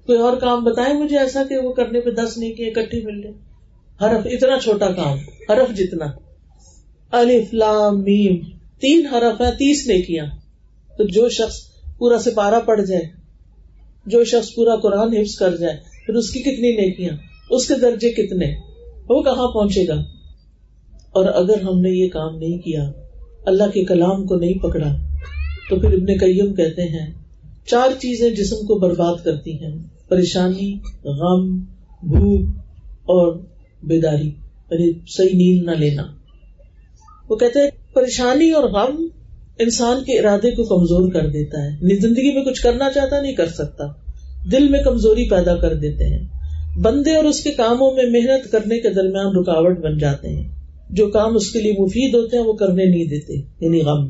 کوئی 0.05 0.19
اور 0.19 0.37
کام 0.37 0.63
بتائے 0.63 0.93
مجھے 0.93 1.17
ایسا 1.17 1.43
کہ 1.43 1.57
وہ 1.57 1.73
کرنے 1.73 1.99
پہ 1.99 2.09
دس 2.09 2.37
نیکیاں 2.37 2.69
اکٹھی 2.69 3.05
مل 3.05 3.21
جائے 3.21 3.35
حرف 4.01 4.27
اتنا 4.31 4.59
چھوٹا 4.63 4.91
کام، 4.91 5.17
حرف 5.49 5.77
جتنا۔ 5.77 6.05
الف، 7.11 7.53
لام، 7.53 8.01
میم، 8.01 8.35
تین 8.79 9.07
حرف 9.07 9.41
ہے 9.41 9.51
تیس 9.51 9.87
نیکیاں۔ 9.87 10.25
تو 10.97 11.03
جو 11.03 11.29
شخص 11.29 11.74
پورا 11.97 12.17
سپارہ 12.19 12.59
پڑ 12.65 12.81
جائے، 12.81 13.01
جو 14.05 14.23
شخص 14.23 14.55
پورا 14.55 14.75
قرآن 14.75 15.13
حفظ 15.13 15.35
کر 15.35 15.55
جائے، 15.55 15.77
پھر 16.05 16.13
اس 16.13 16.29
کی 16.29 16.39
کتنی 16.39 16.71
نیکیاں، 16.71 17.15
اس 17.49 17.67
کے 17.67 17.73
درجے 17.81 18.09
کتنے، 18.09 18.55
وہ 19.09 19.21
کہاں 19.21 19.47
پہنچے 19.47 19.87
گا؟ 19.87 19.95
اور 21.11 21.25
اگر 21.25 21.61
ہم 21.61 21.79
نے 21.79 21.89
یہ 21.89 22.09
کام 22.09 22.37
نہیں 22.37 22.57
کیا، 22.57 22.91
اللہ 23.45 23.63
کے 23.73 23.83
کلام 23.85 24.25
کو 24.25 24.35
نہیں 24.35 24.53
پکڑا، 24.53 24.95
تو 25.69 25.79
پھر 25.79 25.93
ابن 25.93 26.17
کئیم 26.17 26.53
کہتے 26.53 26.81
ہیں، 26.81 27.11
چار 27.65 27.89
چیزیں 27.99 28.29
جسم 28.29 28.55
کو 28.55 28.75
برباد 28.75 29.23
کرتی 29.23 29.63
ہیں، 29.63 29.73
پریشانی، 30.09 30.73
غم، 31.03 31.57
بھوک 32.03 32.41
اور 33.05 33.39
بیداری 33.83 34.27
یعنی 34.71 34.91
صحیح 35.07 35.37
نیند 35.37 35.65
نہ 35.65 35.71
لینا۔ 35.71 36.03
وہ 37.29 37.35
کہتے 37.35 37.59
ہیں، 37.59 37.69
پریشانی 37.93 38.51
اور 38.51 38.63
غم 38.63 39.07
انسان 39.59 40.03
کے 40.03 40.19
ارادے 40.19 40.51
کو 40.51 40.63
کمزور 40.63 41.11
کر 41.11 41.29
دیتا 41.29 41.63
ہے۔ 41.63 41.95
زندگی 41.95 42.31
میں 42.31 42.43
کچھ 42.43 42.61
کرنا 42.61 42.89
چاہتا 42.95 43.21
نہیں 43.21 43.33
کر 43.33 43.47
سکتا۔ 43.47 43.83
دل 44.51 44.67
میں 44.67 44.79
کمزوری 44.83 45.29
پیدا 45.29 45.55
کر 45.55 45.73
دیتے 45.73 46.03
ہیں۔ 46.03 46.27
بندے 46.79 47.15
اور 47.15 47.23
اس 47.23 47.43
کے 47.43 47.51
کاموں 47.51 47.91
میں 47.91 48.05
محنت 48.05 48.51
کرنے 48.51 48.79
کے 48.79 48.89
درمیان 48.89 49.35
رکاوٹ 49.35 49.79
بن 49.79 49.97
جاتے 49.97 50.29
ہیں۔ 50.29 50.49
جو 50.89 51.07
کام 51.07 51.35
اس 51.35 51.51
کے 51.51 51.61
لیے 51.61 51.73
مفید 51.77 52.15
ہوتے 52.15 52.37
ہیں، 52.37 52.43
وہ 52.43 52.53
کرنے 52.53 52.85
نہیں 52.85 53.05
دیتے 53.05 53.33
یعنی 53.61 53.81
غم۔ 53.81 54.07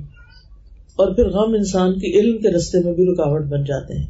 اور 0.96 1.16
پھر 1.16 1.28
غم 1.30 1.54
انسان 1.54 2.00
کی 2.00 2.20
علم 2.20 2.38
کے 2.38 2.50
رستے 2.50 2.80
میں 2.84 2.94
بھی 2.94 3.06
رکاوٹ 3.06 3.42
بن 3.42 3.64
جاتے 3.64 3.98
ہیں۔ 3.98 4.08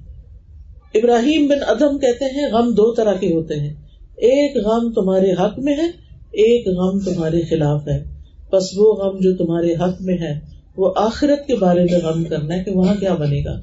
ابراہیم 0.96 1.48
بن 1.48 1.58
ادم 1.68 1.98
کہتے 1.98 2.26
ہیں، 2.26 2.54
غم 2.54 2.72
دو 2.72 2.94
طرح 2.94 3.14
کے 3.14 3.34
ہوتے 3.34 3.56
ہیں۔ 3.56 3.74
ایک 4.16 4.58
غم 4.58 4.92
تمہارے 4.92 5.32
حق 5.32 5.60
میں 5.60 5.74
ہے، 5.74 5.88
ایک 6.32 6.68
غم 6.68 7.00
تمہارے 7.00 7.42
خلاف 7.42 7.88
ہے۔ 7.88 8.04
بس 8.52 8.64
وہ 8.78 8.94
غم 8.94 9.18
جو 9.20 9.36
تمہارے 9.36 9.74
حق 9.74 10.02
میں 10.02 10.18
ہے 10.18 10.55
وہ 10.78 10.93
آخرت 10.95 11.47
کے 11.47 11.55
بارے 11.55 11.84
میں 11.84 11.99
غم 11.99 12.23
کرنا 12.23 12.55
ہے 12.55 12.63
کہ 12.63 12.71
وہاں 12.71 12.95
کیا 12.95 13.13
بنے 13.13 13.43
گا۔ 13.45 13.59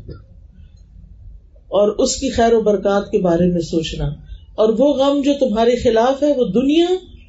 اور 1.69 1.89
اس 1.89 2.17
کی 2.17 2.31
خیر 2.31 2.53
و 2.53 2.61
برکات 2.61 3.11
کے 3.11 3.19
بارے 3.19 3.47
میں 3.47 3.61
سوچنا۔ 3.61 4.05
اور 4.55 4.69
وہ 4.79 4.95
غم 4.95 5.23
جو 5.23 5.33
تمہارے 5.41 5.77
خلاف 5.77 6.23
ہے، 6.23 6.33
وہ 6.33 6.45
دنیا 6.45 6.87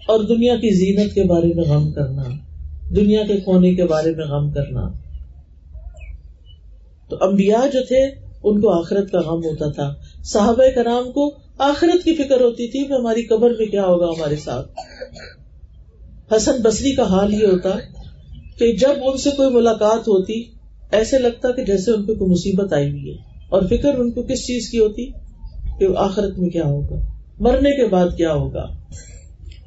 اور 0.08 0.24
دنیا 0.24 0.56
کی 0.56 0.74
زینت 0.74 1.14
کے 1.14 1.24
بارے 1.24 1.48
میں 1.48 1.64
غم 1.64 1.92
کرنا۔ 1.92 2.24
دنیا 2.96 3.24
کے 3.28 3.38
کھونے 3.38 3.76
کے 3.76 3.86
بارے 3.86 4.16
میں 4.16 4.26
غم 4.26 4.52
کرنا۔ 4.52 4.92
تو 7.10 7.18
انبیاء 7.22 7.66
جو 7.74 7.84
تھے، 7.88 8.04
ان 8.44 8.62
کو 8.62 8.80
آخرت 8.80 9.12
کا 9.12 9.20
غم 9.20 9.46
ہوتا 9.46 9.72
تھا۔ 9.72 9.94
صحابہ 10.24 10.64
کرام 10.76 11.12
کو 11.12 11.32
آخرت 11.58 12.04
کی 12.04 12.16
فکر 12.16 12.42
ہوتی 12.42 12.68
تھی 12.68 12.84
کہ 12.84 12.94
ہماری 12.94 13.24
قبر 13.24 13.50
میں 13.60 13.66
کیا 13.66 13.86
ہوگا 13.86 14.06
ہمارے 14.06 14.36
ساتھ۔ 14.36 14.72
حسن 16.36 16.52
بصری 16.64 16.92
کا 16.92 17.04
حال 17.04 17.34
یہ 17.34 17.48
ہوتا 17.48 17.70
کہ 18.58 18.76
جب 18.76 18.94
ان 19.02 19.18
سے 19.18 19.30
کوئی 19.30 19.50
ملاقات 19.50 20.00
ہوتی، 20.00 20.44
ایسے 20.92 21.20
لگتا 21.20 21.52
کہ 21.52 21.64
جیسے 21.64 21.92
ان 21.92 22.04
پہ 22.04 22.14
کوئی 22.14 22.32
مصیبت 22.32 22.74
آئی 22.74 22.90
ہوئی 22.92 23.10
ہے۔ 23.10 23.16
اور 23.50 23.62
فکر 23.62 23.94
ان 23.94 24.12
کو 24.12 24.24
کس 24.24 24.48
چیز 24.48 24.70
کی 24.70 24.80
ہوتی؟ 24.80 25.08
کہ 25.80 25.88
آخرت 25.98 26.40
میں 26.40 26.50
کیا 26.50 26.64
ہوگا؟ 26.64 26.96
مرنے 27.40 27.72
کے 27.72 27.86
بعد 27.86 28.08
کیا 28.18 28.34
ہوگا؟ 28.34 28.68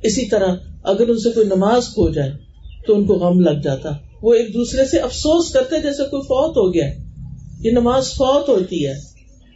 اسی 0.03 0.27
طرح 0.27 0.55
اگر 0.83 1.09
ان 1.09 1.19
سے 1.19 1.31
کوئی 1.31 1.47
نماز 1.47 1.89
کھو 1.89 2.11
جائے، 2.11 2.33
تو 2.87 2.95
ان 2.95 3.07
کو 3.07 3.15
غم 3.15 3.41
لگ 3.41 3.61
جاتا۔ 3.65 3.91
وہ 4.23 4.35
ایک 4.35 4.55
دوسرے 4.55 4.85
سے 4.85 4.99
افسوس 4.99 5.53
کرتے 5.53 5.83
جیسے 5.83 6.03
کوئی 6.11 6.23
فوت 6.23 6.57
ہو 6.57 6.75
گیا۔ 6.75 6.93
یہ 7.61 7.71
نماز 7.71 8.13
فوت 8.13 8.49
ہوتی 8.49 8.87
ہے۔ 8.87 8.95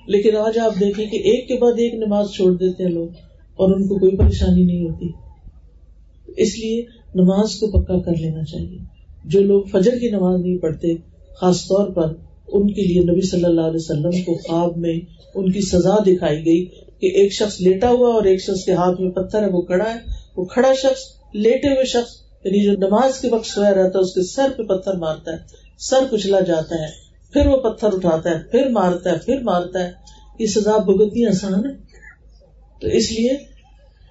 لیکن 0.07 0.37
آج 0.37 0.59
آپ 0.59 0.81
دیکھیں 0.81 1.07
کہ 1.07 1.16
ایک 1.16 1.49
کے 1.49 1.55
بعد 1.55 1.72
ایک 1.72 1.95
نماز 1.95 2.26
چھوڑ 2.35 2.53
دیتے 2.53 2.85
ہیں 2.85 2.91
لوگ 2.91 3.09
اور 3.57 3.76
ان 3.76 3.89
کو 3.89 3.99
کوئی 3.99 4.16
پریشانی 4.16 4.64
نہیں 4.64 4.85
ہوتی۔ 4.85 5.09
اس 6.37 6.59
لیے 6.59 6.83
نماز 7.14 7.55
کو 7.55 7.66
پکا 7.66 7.99
کر 7.99 8.16
لینا 8.16 8.45
چاہیے۔ 8.45 8.99
جو 9.25 9.41
لوگ 9.41 9.62
فجر 9.62 9.99
کی 9.99 10.11
نماز 10.11 10.41
نہیں 10.41 10.59
پڑھتے، 10.59 10.95
خاص 11.41 11.62
طور 11.62 11.91
پر 11.91 12.14
ان 12.49 12.73
کے 12.73 12.83
لیے 12.83 13.01
نبی 13.01 13.21
صلی 13.21 13.45
اللہ 13.45 13.61
علیہ 13.61 13.81
وسلم 13.81 14.11
کو 14.11 14.35
خواب 14.35 14.77
میں 14.77 15.01
ان 15.35 15.53
کی 15.53 15.61
سزا 15.61 15.97
دکھائی 16.07 16.47
گئی 16.47 16.64
کہ 17.01 17.07
ایک 17.07 17.33
شخص 17.33 17.61
لیٹا 17.61 17.91
ہوا 17.91 18.14
اور 18.14 18.25
ایک 18.25 18.43
شخص 18.43 18.64
کے 18.64 18.73
ہاتھ 18.73 19.01
میں 19.01 19.11
پتھر 19.11 19.43
ہے، 19.43 19.51
وہ 19.51 19.62
کھڑا 19.62 19.95
ہے۔ 19.95 19.99
وہ 20.37 20.45
کھڑا 20.45 20.75
شخص، 20.75 21.01
لیٹے 21.35 21.68
ہوئے 21.68 21.85
شخص 21.85 22.11
یعنی 22.45 22.64
جو 22.64 22.73
نماز 22.73 23.18
کے 23.21 23.29
وقت 23.29 23.47
سویا 23.47 23.71
رہتا 23.71 23.99
ہے، 23.99 24.03
اس 24.03 24.14
کے 24.14 24.23
سر 24.23 24.49
پہ 24.57 24.62
پتھر 24.62 24.95
مارتا 24.95 25.33
ہے۔ 25.33 25.37
سر 25.79 25.99
کچلا 26.11 26.41
جاتا 26.41 26.75
ہے، 26.75 26.89
پھر 27.33 27.47
وہ 27.47 27.57
پتھر 27.57 27.89
اٹھاتا 27.93 28.31
ہے، 28.31 28.39
پھر 28.51 28.68
مارتا 28.68 29.11
ہے، 29.11 29.16
پھر 29.25 29.43
مارتا 29.43 29.85
ہے۔ 29.85 29.91
یہ 30.39 30.47
سزا 30.47 30.77
بھگتنی 30.77 31.27
آسان 31.27 31.55
ہے۔ 31.55 31.75
تو 32.81 32.87
اس 32.87 33.12
لیے 33.12 33.31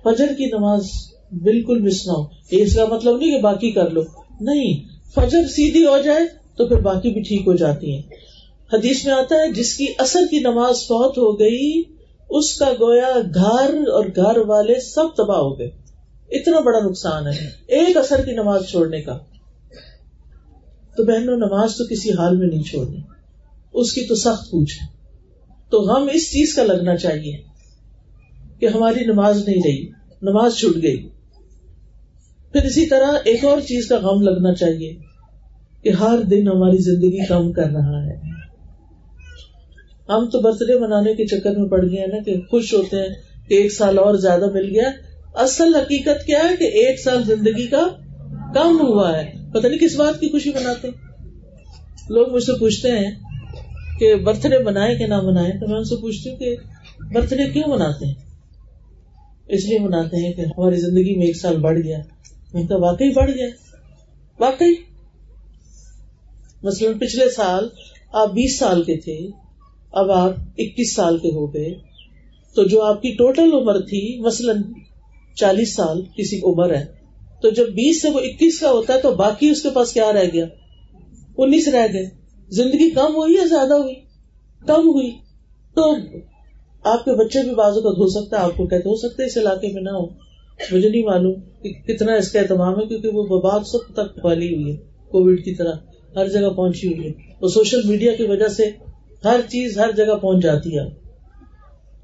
فجر 0.03 0.25
کی 0.37 0.45
نماز 0.45 0.87
بالکل 1.31 1.81
مس 1.81 2.07
نہ 2.07 2.11
ہو۔ 2.11 2.25
اس 2.51 2.75
کا 2.75 2.85
مطلب 2.85 3.17
نہیں 3.17 3.31
کہ 3.31 3.41
باقی 3.41 3.71
کر 3.71 3.89
لو۔ 3.89 4.01
نہیں 4.41 4.88
فجر 5.15 5.47
سیدھی 5.47 5.85
ہو 5.85 5.97
جائے 6.01 6.19
تو 6.57 6.67
پھر 6.67 6.79
باقی 6.79 7.09
بھی 7.09 7.21
ٹھیک 7.21 7.41
ہو 7.47 7.55
جاتی 7.55 7.95
ہیں۔ 7.95 8.01
حدیث 8.73 9.05
میں 9.05 9.13
آتا 9.13 9.35
ہے، 9.35 9.53
جس 9.53 9.77
کی 9.77 9.85
اثر 9.97 10.19
کی 10.31 10.39
نماز 10.39 10.75
فوت 10.75 11.17
ہو 11.17 11.39
گئی، 11.39 11.83
اس 12.29 12.53
کا 12.59 12.69
گویا 12.79 13.19
گھر 13.35 13.87
اور 13.87 14.05
گھر 14.15 14.37
والے 14.37 14.79
سب 14.79 15.15
تباہ 15.17 15.37
ہو 15.37 15.59
گئے۔ 15.59 15.69
اتنا 16.31 16.59
بڑا 16.59 16.79
نقصان 16.79 17.27
ہے۔ 17.27 17.49
ایک 17.67 17.97
اثر 17.97 18.25
کی 18.25 18.31
نماز 18.31 18.61
چھوڑنے 18.69 19.01
کا۔ 19.01 19.17
تو 20.97 21.03
بہنوں، 21.03 21.37
نماز 21.37 21.75
تو 21.75 21.85
کسی 21.85 22.11
حال 22.11 22.37
میں 22.37 22.47
نہیں 22.47 22.63
چھوڑنی۔ 22.63 22.97
اس 23.73 23.93
کی 23.93 24.01
تو 24.01 24.15
سخت 24.15 24.51
پوچھ 24.51 24.77
ہے۔ 24.81 24.87
تو 25.69 25.95
ہم 25.95 26.07
اس 26.13 26.31
چیز 26.31 26.55
کا 26.55 26.63
لگنا 26.63 26.97
چاہیے 26.97 27.37
کہ 28.59 28.65
ہماری 28.65 29.05
نماز 29.05 29.47
نہیں 29.47 29.61
رہی، 29.65 29.87
نماز 30.21 30.55
چھوٹ 30.55 30.83
گئی۔ 30.83 31.09
پھر 32.51 32.63
اسی 32.63 32.85
طرح 32.85 33.11
ایک 33.25 33.45
اور 33.45 33.61
چیز 33.61 33.87
کا 33.87 33.97
غم 33.97 34.21
لگنا 34.21 34.53
چاہیے 34.53 34.93
کہ 35.83 35.89
ہر 35.89 36.19
دن 36.31 36.47
ہماری 36.47 36.77
زندگی 36.77 37.25
کم 37.25 37.51
کر 37.51 37.65
رہا 37.65 38.05
ہے۔ 38.05 38.29
ہم 40.09 40.29
تو 40.29 40.41
برتھ 40.41 40.63
ڈے 40.63 40.79
منانے 40.79 41.13
کے 41.13 41.25
چکر 41.25 41.55
میں 41.55 41.69
پڑ 41.69 41.81
گئے 41.81 42.07
نا 42.07 42.23
کہ 42.23 42.41
خوش 42.41 42.73
ہوتے 42.73 42.97
ہیں 42.97 43.09
کہ 43.49 43.53
ایک 43.53 43.73
سال 43.73 43.97
اور 43.97 44.15
زیادہ 44.15 44.51
مل 44.51 44.69
گیا۔ 44.69 44.89
اصل 45.33 45.75
حقیقت 45.75 46.25
کیا 46.25 46.39
ہے 46.39 46.55
کہ 46.57 46.63
ایک 46.63 46.99
سال 46.99 47.23
زندگی 47.23 47.67
کا 47.67 47.87
کم 48.53 48.77
ہوا 48.81 49.17
ہے۔ 49.17 49.31
پتہ 49.53 49.67
نہیں 49.67 49.79
کس 49.79 49.95
بات 49.95 50.19
کی 50.19 50.29
خوشی 50.29 50.49
مناتے 50.49 50.87
لوگ 52.09 52.33
مجھ 52.33 52.43
سے 52.43 52.51
پوچھتے 52.59 52.91
ہیں 52.91 53.11
کہ 53.99 54.15
برتھ 54.15 54.47
ڈے 54.47 54.63
منائے 54.63 54.95
کہ 54.95 55.07
نہ 55.07 55.21
منائے، 55.21 55.51
تو 55.51 55.67
میں 55.67 55.77
ان 55.77 55.83
سے 55.83 55.95
پوچھتی 55.95 56.29
ہوں 56.29 56.37
کہ 56.37 56.55
برتھ 57.13 57.33
ڈے 57.33 57.49
کیوں 57.49 57.73
مناتے 57.73 58.05
ہیں؟ 58.05 58.13
اس 59.47 59.65
لیے 59.65 59.79
مناتے 59.79 60.25
ہیں 60.25 60.33
کہ 60.33 60.41
ہماری 60.41 60.75
زندگی 60.75 61.17
میں 61.17 61.27
ایک 61.27 61.37
سال 61.37 61.57
بڑھ 61.57 61.79
گیا۔ 61.79 61.97
میں 62.53 62.67
کہا 62.67 62.77
واقعی 62.77 63.09
بڑھ 63.09 63.31
گیا۔ 63.31 63.47
واقعی۔ 64.39 64.73
مثلاً 66.63 66.97
پچھلے 66.97 67.29
سال 67.29 67.67
آپ 68.13 68.29
بیس 68.29 68.59
سال 68.59 68.83
کے 68.83 68.97
تھے، 68.97 69.19
اب 69.91 70.11
آپ 70.11 70.29
اکیس 70.57 70.95
سال 70.95 71.17
کے 71.17 71.31
ہو 71.31 71.53
گئے۔ 71.53 71.73
تو 72.55 72.63
جو 72.63 72.81
آپ 72.81 73.01
کی 73.01 73.11
ٹوٹل 73.11 73.49
عمر 73.53 73.79
تھی، 73.79 74.19
مثلاً 74.19 74.61
چالیس 75.35 75.75
سال 75.75 76.01
کسی 76.17 76.39
عمر 76.43 76.75
ہے۔ 76.75 76.85
تو 77.41 77.49
جب 77.49 77.69
بیس 77.69 78.01
سے 78.01 78.09
وہ 78.09 78.19
اکیس 78.19 78.59
کا 78.59 78.71
ہوتا 78.71 78.93
ہے 78.93 79.01
تو 79.01 79.15
باقی 79.15 79.49
اس 79.49 79.61
کے 79.61 79.69
پاس 79.69 79.93
کیا 79.93 80.13
رہ 80.13 80.25
گیا؟ 80.33 80.45
انیس 81.37 81.67
رہ 81.67 81.87
گئے۔ 81.93 82.05
زندگی 82.49 82.89
کم 82.89 83.15
ہوئی 83.15 83.33
یا 83.33 83.45
زیادہ 83.45 83.73
ہوئی؟ 83.73 83.95
کم 84.67 84.81
ہوئی۔ 84.81 85.11
تو 85.75 85.95
آپ 86.83 87.05
کے 87.05 87.25
بچے 87.25 87.43
بھی 87.43 87.55
بازو 87.55 87.81
کا 87.81 87.89
دھو 87.89 88.07
سکتا 88.07 88.37
ہے، 88.37 88.43
آپ 88.43 88.57
کو 88.57 88.67
کہتے 88.67 88.89
ہو 88.89 88.95
سکتے 88.95 89.25
اس 89.25 89.37
علاقے 89.37 89.67
میں 89.73 89.81
نہ 89.81 89.89
ہو۔ 89.89 90.28
مجھے 90.71 90.89
نہیں 90.89 91.03
معلوم 91.03 91.33
کہ 91.63 91.69
کتنا 91.69 92.13
اس 92.13 92.31
کا 92.31 92.39
اہتمام 92.39 92.79
ہے، 92.79 92.85
کیونکہ 92.85 93.07
وہ 93.07 93.23
بباد 93.23 93.59
سب 93.59 93.93
تک 93.93 94.21
پھیلی 94.21 94.55
ہوئی 94.55 94.71
ہے 94.71 94.77
کووڈ 95.09 95.43
کی 95.43 95.55
طرح، 95.55 95.73
ہر 96.15 96.27
جگہ 96.27 96.49
پہنچی 96.49 96.87
ہوئی 96.87 97.07
ہے۔ 97.07 97.13
وہ 97.41 97.47
سوشل 97.47 97.81
میڈیا 97.85 98.15
کی 98.15 98.23
وجہ 98.23 98.47
سے 98.47 98.69
ہر 99.23 99.39
چیز 99.49 99.77
ہر 99.77 99.91
جگہ 99.91 100.15
پہنچ 100.21 100.43
جاتی 100.43 100.77
ہے۔ 100.79 100.83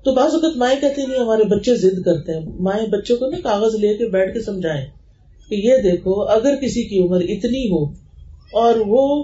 تو 0.04 0.14
بعض 0.14 0.34
اوقات 0.34 0.58
مائیں 0.58 0.82
کہتے 0.82 1.06
نہیں، 1.08 1.20
ہمارے 1.20 1.44
بچے 1.44 1.76
ضد 1.76 2.02
کرتے 2.02 2.34
ہیں۔ 2.34 2.46
مائیں 2.60 2.88
بچوں 2.88 3.18
کو 3.18 3.26
نا 3.26 3.38
کاغذ 3.44 3.76
لے 3.76 3.94
کے 3.94 4.06
بیٹھ 4.06 4.34
کے 4.34 4.42
سمجھائیں 4.42 4.86
کہ 5.50 5.56
یہ 5.56 5.78
دیکھو، 5.78 6.22
اگر 6.22 6.56
کسی 6.56 6.84
کی 6.84 7.00
عمر 7.00 7.22
اتنی 7.22 7.70
ہو 7.70 7.86
اور 8.54 8.74
وہ 8.88 9.24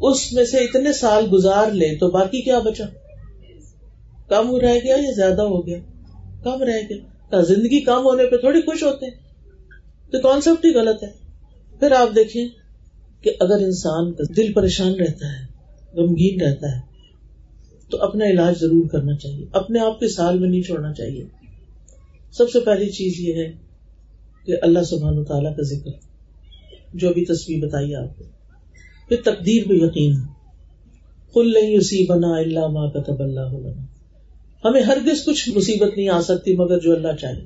اس 0.00 0.32
میں 0.32 0.44
سے 0.44 0.56
اتنے 0.56 0.92
سال 0.92 1.26
گزار 1.32 1.70
لے، 1.70 1.96
تو 1.96 2.10
باقی 2.10 2.42
کیا 2.42 2.58
بچا؟ 2.58 2.84
کم 4.28 4.56
رہ 4.56 4.74
گیا 4.84 4.96
یا 4.96 5.10
زیادہ 5.16 5.42
ہو 5.42 5.66
گیا؟ 5.66 5.78
کم 6.44 6.62
رہ 6.62 6.80
گیا۔ 6.88 7.17
زندگی 7.36 7.80
کم 7.80 8.04
ہونے 8.04 8.30
پہ 8.30 8.36
تھوڑی 8.36 8.60
خوش 8.60 8.82
ہوتے 8.82 9.06
ہیں۔ 9.06 9.14
تو 10.12 10.20
کانسیپٹ 10.20 10.64
ہی 10.64 10.70
غلط 10.70 11.02
ہے۔ 11.02 11.08
پھر 11.80 11.92
آپ 11.92 12.08
دیکھیں 12.16 12.48
کہ 13.22 13.30
اگر 13.40 13.54
انسان 13.54 14.12
کا 14.12 14.24
دل 14.36 14.52
پریشان 14.52 14.94
رہتا 14.94 15.26
ہے، 15.26 15.46
غمگین 16.00 16.40
رہتا 16.40 16.76
ہے، 16.76 16.80
تو 17.90 18.02
اپنا 18.02 18.24
علاج 18.24 18.54
ضرور 18.60 18.88
کرنا 18.88 19.16
چاہیے۔ 19.16 19.46
اپنے 19.52 19.80
آپ 19.80 20.00
کے 20.00 20.08
سال 20.08 20.38
میں 20.38 20.48
نہیں 20.48 20.62
چھوڑنا 20.62 20.92
چاہیے۔ 20.92 21.24
سب 22.32 22.50
سے 22.50 22.60
پہلی 22.60 22.90
چیز 22.90 23.20
یہ 23.20 23.34
ہے 23.34 23.52
کہ 24.46 24.54
اللہ 24.62 24.82
سبحان 24.82 25.18
و 25.18 25.24
تعالیٰ 25.24 25.56
کا 25.56 25.62
ذکر، 25.62 25.90
جو 26.94 27.08
ابھی 27.08 27.24
تصویر 27.24 27.66
بتائی 27.66 27.94
آپ 27.94 28.18
کو 28.18 28.24
پھر 29.08 29.16
تقدیر 29.24 29.68
پہ 29.68 29.74
یقین۔ 29.74 30.12
کل 31.34 31.52
نہیں 31.52 31.76
اسی 31.76 32.06
بنا 32.06 32.36
اللہ 32.36 32.66
ماں 32.66 32.90
کا 32.90 33.02
تب 33.02 33.22
اللہ 33.22 33.86
ہمیں 34.64 34.82
ہرگز 34.82 35.24
کچھ 35.24 35.48
مصیبت 35.48 35.96
نہیں 35.96 36.08
آ 36.08 36.20
سکتی 36.20 36.56
مگر 36.56 36.78
جو 36.78 36.92
اللہ 36.92 37.12
چاہے۔ 37.20 37.40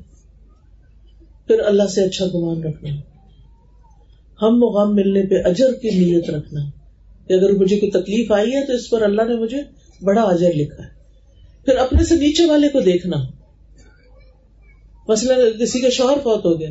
پھر 1.46 1.60
اللہ 1.60 1.82
سے 1.82 2.04
اچھا 2.04 2.26
گمان 2.26 2.62
رکھنا۔ 2.62 2.90
ہم 4.42 4.62
و 4.62 4.66
غم 4.66 4.94
ملنے 4.94 5.22
پہ 5.22 5.48
اجر 5.48 5.72
کی 5.72 5.90
نیت 5.90 6.30
رکھنا۔ 6.30 6.60
کہ 7.26 7.32
اگر 7.32 7.52
مجھے 7.52 7.80
کوئی 7.80 7.90
تکلیف 7.90 8.32
آئی 8.32 8.52
ہے 8.52 8.66
تو 8.66 8.72
اس 8.72 8.90
پر 8.90 9.02
اللہ 9.02 9.22
نے 9.22 9.34
مجھے 9.34 9.60
بڑا 10.04 10.22
اجر 10.22 10.52
لکھا 10.54 10.84
ہے۔ 10.84 10.88
پھر 11.64 11.76
اپنے 11.76 12.04
سے 12.04 12.14
نیچے 12.14 12.44
والے 12.44 12.68
کو 12.68 12.80
دیکھنا۔ 12.80 13.16
مثلا 15.08 15.34
کسی 15.60 15.80
کا 15.80 15.88
شوہر 15.88 16.16
فوت 16.22 16.44
ہو 16.44 16.60
گیا، 16.60 16.70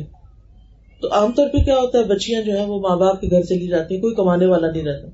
تو 1.00 1.08
عام 1.12 1.32
طور 1.32 1.48
پہ 1.48 1.58
کیا 1.58 1.76
ہوتا 1.76 1.98
ہے؟ 1.98 2.04
بچیاں 2.04 2.42
جو 2.42 2.58
ہے 2.58 2.64
وہ 2.64 2.80
ماں 2.80 2.96
باپ 2.96 3.20
کے 3.20 3.26
گھر 3.30 3.42
چلی 3.42 3.66
جاتی 3.66 3.94
ہیں، 3.94 4.02
کوئی 4.02 4.14
کمانے 4.14 4.46
والا 4.46 4.70
نہیں 4.70 4.84
رہتا۔ 4.84 5.08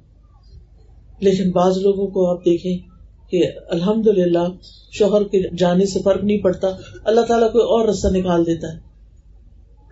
لیکن 1.20 1.51
بعض 1.51 1.79
لوگوں 1.79 2.07
کو 2.07 2.31
آپ 2.31 2.45
دیکھیں 2.45 2.88
کہ 3.31 3.43
الحمد 3.68 4.07
للہ 4.07 4.47
شوہر 4.93 5.24
کے 5.24 5.57
جانے 5.57 5.87
سے 5.87 6.01
فرق 6.05 6.24
نہیں 6.24 6.39
پڑتا، 6.39 6.68
اللہ 7.05 7.20
تعالیٰ 7.20 7.53
کوئی 7.53 7.64
اور 7.64 7.89
رستہ 7.89 8.09
نکال 8.09 8.47
دیتا 8.47 8.72
ہے۔ 8.74 8.79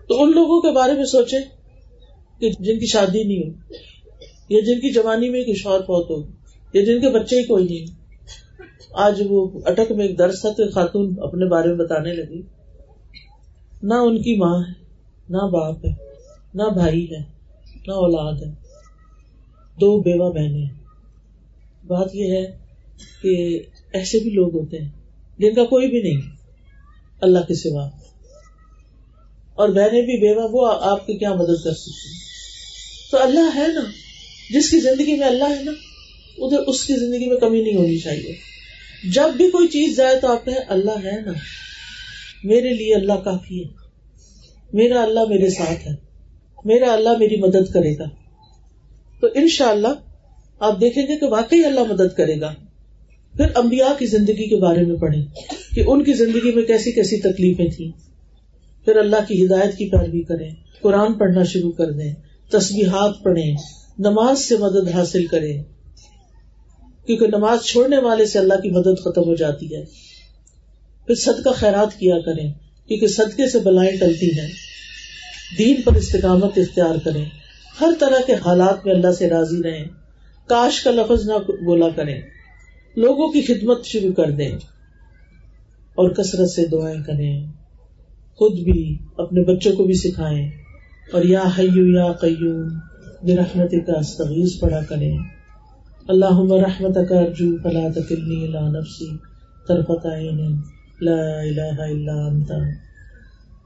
تو 0.07 0.23
ان 0.23 0.31
لوگوں 0.31 0.61
کے 0.61 0.71
بارے 0.71 0.93
میں 0.93 1.05
سوچے 1.05 1.37
کہ 2.39 2.49
جن 2.59 2.79
کی 2.79 2.85
شادی 2.85 3.23
نہیں 3.23 3.43
ہو، 3.43 3.51
یا 4.49 4.59
جن 4.59 4.79
کی 4.79 4.93
جوانی 4.93 5.29
میں 5.29 5.43
شوہر 5.53 5.79
فوت 5.79 6.09
ہو، 6.09 6.31
یا 6.73 6.83
جن 6.83 7.01
کے 7.01 7.09
بچے 7.09 7.39
ہی 7.39 7.43
کوئی 7.43 7.65
نہیں۔ 7.65 7.85
آج 8.93 9.21
وہ 9.29 9.47
اٹک 9.65 9.91
میں 9.91 10.07
ایک 10.07 10.17
درس 10.19 10.41
تھا 10.41 10.49
تو 10.49 10.69
خاتون 10.71 11.15
اپنے 11.21 11.45
بارے 11.45 11.67
میں 11.67 11.75
بتانے 11.75 12.13
لگی، 12.13 12.41
نہ 13.83 13.93
ان 13.93 14.21
کی 14.21 14.35
ماں 14.35 14.59
ہے، 14.59 14.71
نہ 15.29 15.37
باپ 15.37 15.85
ہے، 15.85 15.93
نہ 16.53 16.63
بھائی 16.63 17.05
ہے، 17.11 17.19
نہ 17.87 17.91
اولاد 17.91 18.41
ہے، 18.41 18.51
دو 19.81 19.99
بیوہ 19.99 20.31
بہنیں 20.31 20.69
بات 21.87 22.15
یہ 22.15 22.31
ہے 22.31 22.66
کہ 23.21 23.59
ایسے 23.93 24.19
بھی 24.19 24.31
لوگ 24.31 24.53
ہوتے 24.53 24.77
ہیں، 24.77 24.89
جن 25.39 25.53
کا 25.53 25.63
کوئی 25.65 25.87
بھی 25.87 26.01
نہیں، 26.01 26.21
اللہ 27.21 27.39
کے 27.39 27.55
سوا۔ 27.55 27.89
اور 29.55 29.69
بہنیں 29.69 30.01
بھی 30.01 30.21
بیوہ، 30.21 30.47
وہ 30.51 30.67
آپ 30.81 31.07
کی 31.07 31.13
کیا 31.13 31.33
مدد 31.33 31.63
کر 31.63 31.73
سکتی 31.73 32.17
تو 33.11 33.23
اللہ 33.23 33.49
ہے 33.55 33.67
نا، 33.67 33.81
جس 34.49 34.69
کی 34.69 34.79
زندگی 34.79 35.13
میں 35.13 35.27
اللہ 35.27 35.43
ہے 35.43 35.63
نا، 35.63 35.71
ادھر 36.37 36.57
اس 36.57 36.83
کی 36.83 36.93
زندگی 36.93 37.25
میں 37.25 37.37
کمی 37.37 37.61
نہیں 37.61 37.75
ہونی 37.75 37.97
چاہیے۔ 37.97 38.35
جب 39.13 39.33
بھی 39.37 39.49
کوئی 39.49 39.67
چیز 39.67 39.97
جائے 39.97 40.19
تو 40.19 40.27
آپ 40.27 40.45
کہیں 40.45 40.57
اللہ 40.67 40.91
ہے 40.91 41.21
نا، 41.21 41.31
میرے 42.43 42.73
لیے 42.73 42.95
اللہ 42.95 43.13
کافی 43.13 43.63
ہے۔ 43.63 43.87
میرا 44.73 45.03
اللہ 45.03 45.19
میرے 45.19 45.49
ساتھ 45.49 45.87
ہے۔ 45.87 45.95
میرا 46.65 46.93
اللہ 46.93 47.09
میری 47.19 47.35
مدد 47.35 47.73
کرے 47.73 47.97
گا۔ 47.97 48.03
تو 49.21 49.27
انشاءاللہ 49.35 49.87
آپ 50.59 50.81
دیکھیں 50.81 51.03
گے 51.07 51.17
کہ 51.17 51.25
واقعی 51.25 51.63
اللہ 51.63 51.79
مدد 51.79 52.17
کرے 52.17 52.41
گا۔ 52.41 52.53
پھر 53.37 53.45
انبیاء 53.55 53.97
کی 53.99 54.05
زندگی 54.05 54.49
کے 54.49 54.55
بارے 54.55 54.85
میں 54.85 54.95
پڑھیں 54.95 55.25
کہ 55.75 55.83
ان 55.87 56.03
کی 56.03 56.13
زندگی 56.13 56.51
میں 56.55 56.63
کیسی 56.63 56.91
کیسی 56.91 57.17
تکلیفیں 57.17 57.67
تھیں۔ 57.67 57.91
پھر 58.85 58.95
اللہ 58.95 59.15
کی 59.27 59.45
ہدایت 59.45 59.77
کی 59.77 59.89
پیروی 59.89 60.21
کریں، 60.21 60.49
قرآن 60.81 61.13
پڑھنا 61.13 61.43
شروع 61.43 61.71
کر 61.71 61.91
دیں، 61.91 62.13
تسبیحات 62.51 63.23
پڑھیں، 63.23 63.55
نماز 63.99 64.39
سے 64.39 64.57
مدد 64.57 64.89
حاصل 64.89 65.25
کریں۔ 65.25 65.63
کیونکہ 67.05 67.27
نماز 67.27 67.65
چھوڑنے 67.65 67.97
والے 67.97 68.25
سے 68.25 68.39
اللہ 68.39 68.53
کی 68.53 68.69
مدد 68.69 69.01
ختم 69.05 69.21
ہو 69.21 69.35
جاتی 69.35 69.75
ہے۔ 69.75 69.83
پھر 71.07 71.15
صدقہ 71.15 71.49
خیرات 71.49 71.99
کیا 71.99 72.19
کریں، 72.19 72.53
کیونکہ 72.87 73.07
صدقے 73.07 73.49
سے 73.49 73.59
بلائیں 73.59 73.97
ٹلتی 73.99 74.39
ہیں۔ 74.39 74.47
دین 75.57 75.81
پر 75.81 75.95
استقامت 75.95 76.57
اختیار 76.57 76.95
کریں۔ 77.03 77.25
ہر 77.81 77.89
طرح 77.99 78.21
کے 78.27 78.33
حالات 78.33 78.85
میں 78.85 78.95
اللہ 78.95 79.11
سے 79.11 79.29
راضی 79.29 79.63
رہیں۔ 79.63 79.85
کاش 80.47 80.83
کا 80.83 80.91
لفظ 80.91 81.29
نہ 81.29 81.33
بولا 81.65 81.89
کریں۔ 81.89 82.21
لوگوں 82.97 83.31
کی 83.31 83.41
خدمت 83.41 83.85
شروع 83.85 84.13
کر 84.13 84.31
دیں 84.31 84.51
اور 85.95 86.09
کثرت 86.09 86.49
سے 86.49 86.65
دعائیں 86.65 87.03
کریں۔ 87.03 87.45
خود 88.35 88.59
بھی، 88.59 88.97
اپنے 89.17 89.41
بچوں 89.43 89.75
کو 89.75 89.83
بھی 89.83 89.93
سکھائیں 89.93 90.51
اور 91.13 91.23
یا 91.23 91.43
حیو 91.59 91.85
یا 91.85 92.11
قیوم 92.13 92.67
برحمت 93.23 93.71
کا 93.71 93.93
استغیث 93.93 94.59
پڑا 94.59 94.79
کریں۔ 94.89 95.17
اللہ 96.07 96.41
رحمت 96.51 97.09
کا 97.09 97.19
ارجو، 97.19 97.57
فلا 97.63 97.87
تکلنی 97.95 98.47
لا 98.47 98.69
نفسی، 98.69 99.17
طرفت 99.67 100.05
عین، 100.05 100.61
لا 101.01 101.39
الہ 101.39 101.81
الا 101.81 102.25
انت۔ 102.25 102.51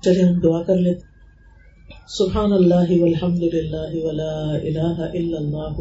چلے 0.04 0.22
ہم 0.22 0.40
دعا 0.40 0.64
کر 0.64 0.78
لیتے 0.78 1.02
سبحان 2.08 2.54
اللہ 2.54 3.02
والحمد 3.02 3.44
للہ 3.54 4.06
ولا 4.06 4.52
الہ 4.52 5.00
الا 5.00 5.38
اللہ، 5.38 5.80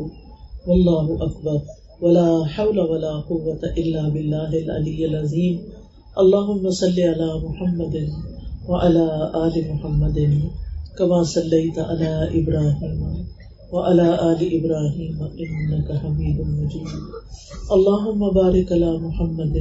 واللہ 0.66 1.22
اکبر۔ 1.22 1.79
ولا 2.02 2.28
حول 2.56 2.78
ولا 2.90 3.10
قوة 3.28 3.70
الا 3.80 4.02
باللہ 4.12 4.52
العلی 4.58 5.04
العظیم 5.04 5.56
اللہم 6.22 6.70
صلی 6.78 7.02
علی 7.08 7.26
محمد 7.42 7.96
وعلى 8.68 9.04
آل 9.40 9.58
محمد 9.72 10.18
كما 10.98 11.18
صليت 11.32 11.78
على 11.78 12.12
إبراهيم 12.40 13.02
وعلى 13.72 14.08
آل 14.30 14.46
إبراهيم 14.58 15.20
إنك 15.44 15.92
حميد 16.00 16.40
مجيد. 16.54 16.88
اللهم 17.76 18.26
بارك 18.40 18.72
على 18.72 18.90
محمد 19.04 19.56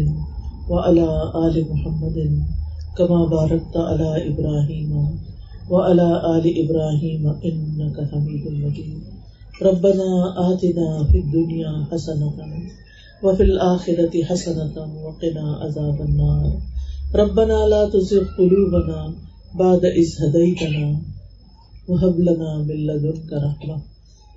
وعلى 0.69 1.07
آل 1.45 1.61
محمد 1.71 2.17
كما 2.97 3.21
باركت 3.37 3.77
على 3.77 4.09
إبراهيم 4.31 4.91
وعلى 5.69 6.09
آل 6.35 6.45
إبراهيم 6.65 7.31
إنك 7.45 7.97
حميد 8.11 8.51
مجيد. 8.65 9.18
ربنا 9.61 10.33
آتنا 10.37 11.03
في 11.11 11.17
الدنيا 11.17 11.85
حسنة 11.91 12.33
وفي 13.23 13.43
الآخرة 13.43 14.23
حسنة 14.23 14.75
وقنا 15.05 15.55
عذاب 15.61 16.01
النار. 16.01 16.61
ربنا 17.15 17.67
لا 17.67 17.89
تزغ 17.89 18.23
قلوبنا 18.37 19.13
بعد 19.55 19.85
إذ 19.85 20.07
هديتنا 20.21 20.99
وهب 21.89 22.19
لنا 22.19 22.57
من 22.57 22.75
لدنك 22.75 23.33
رحمة 23.33 23.77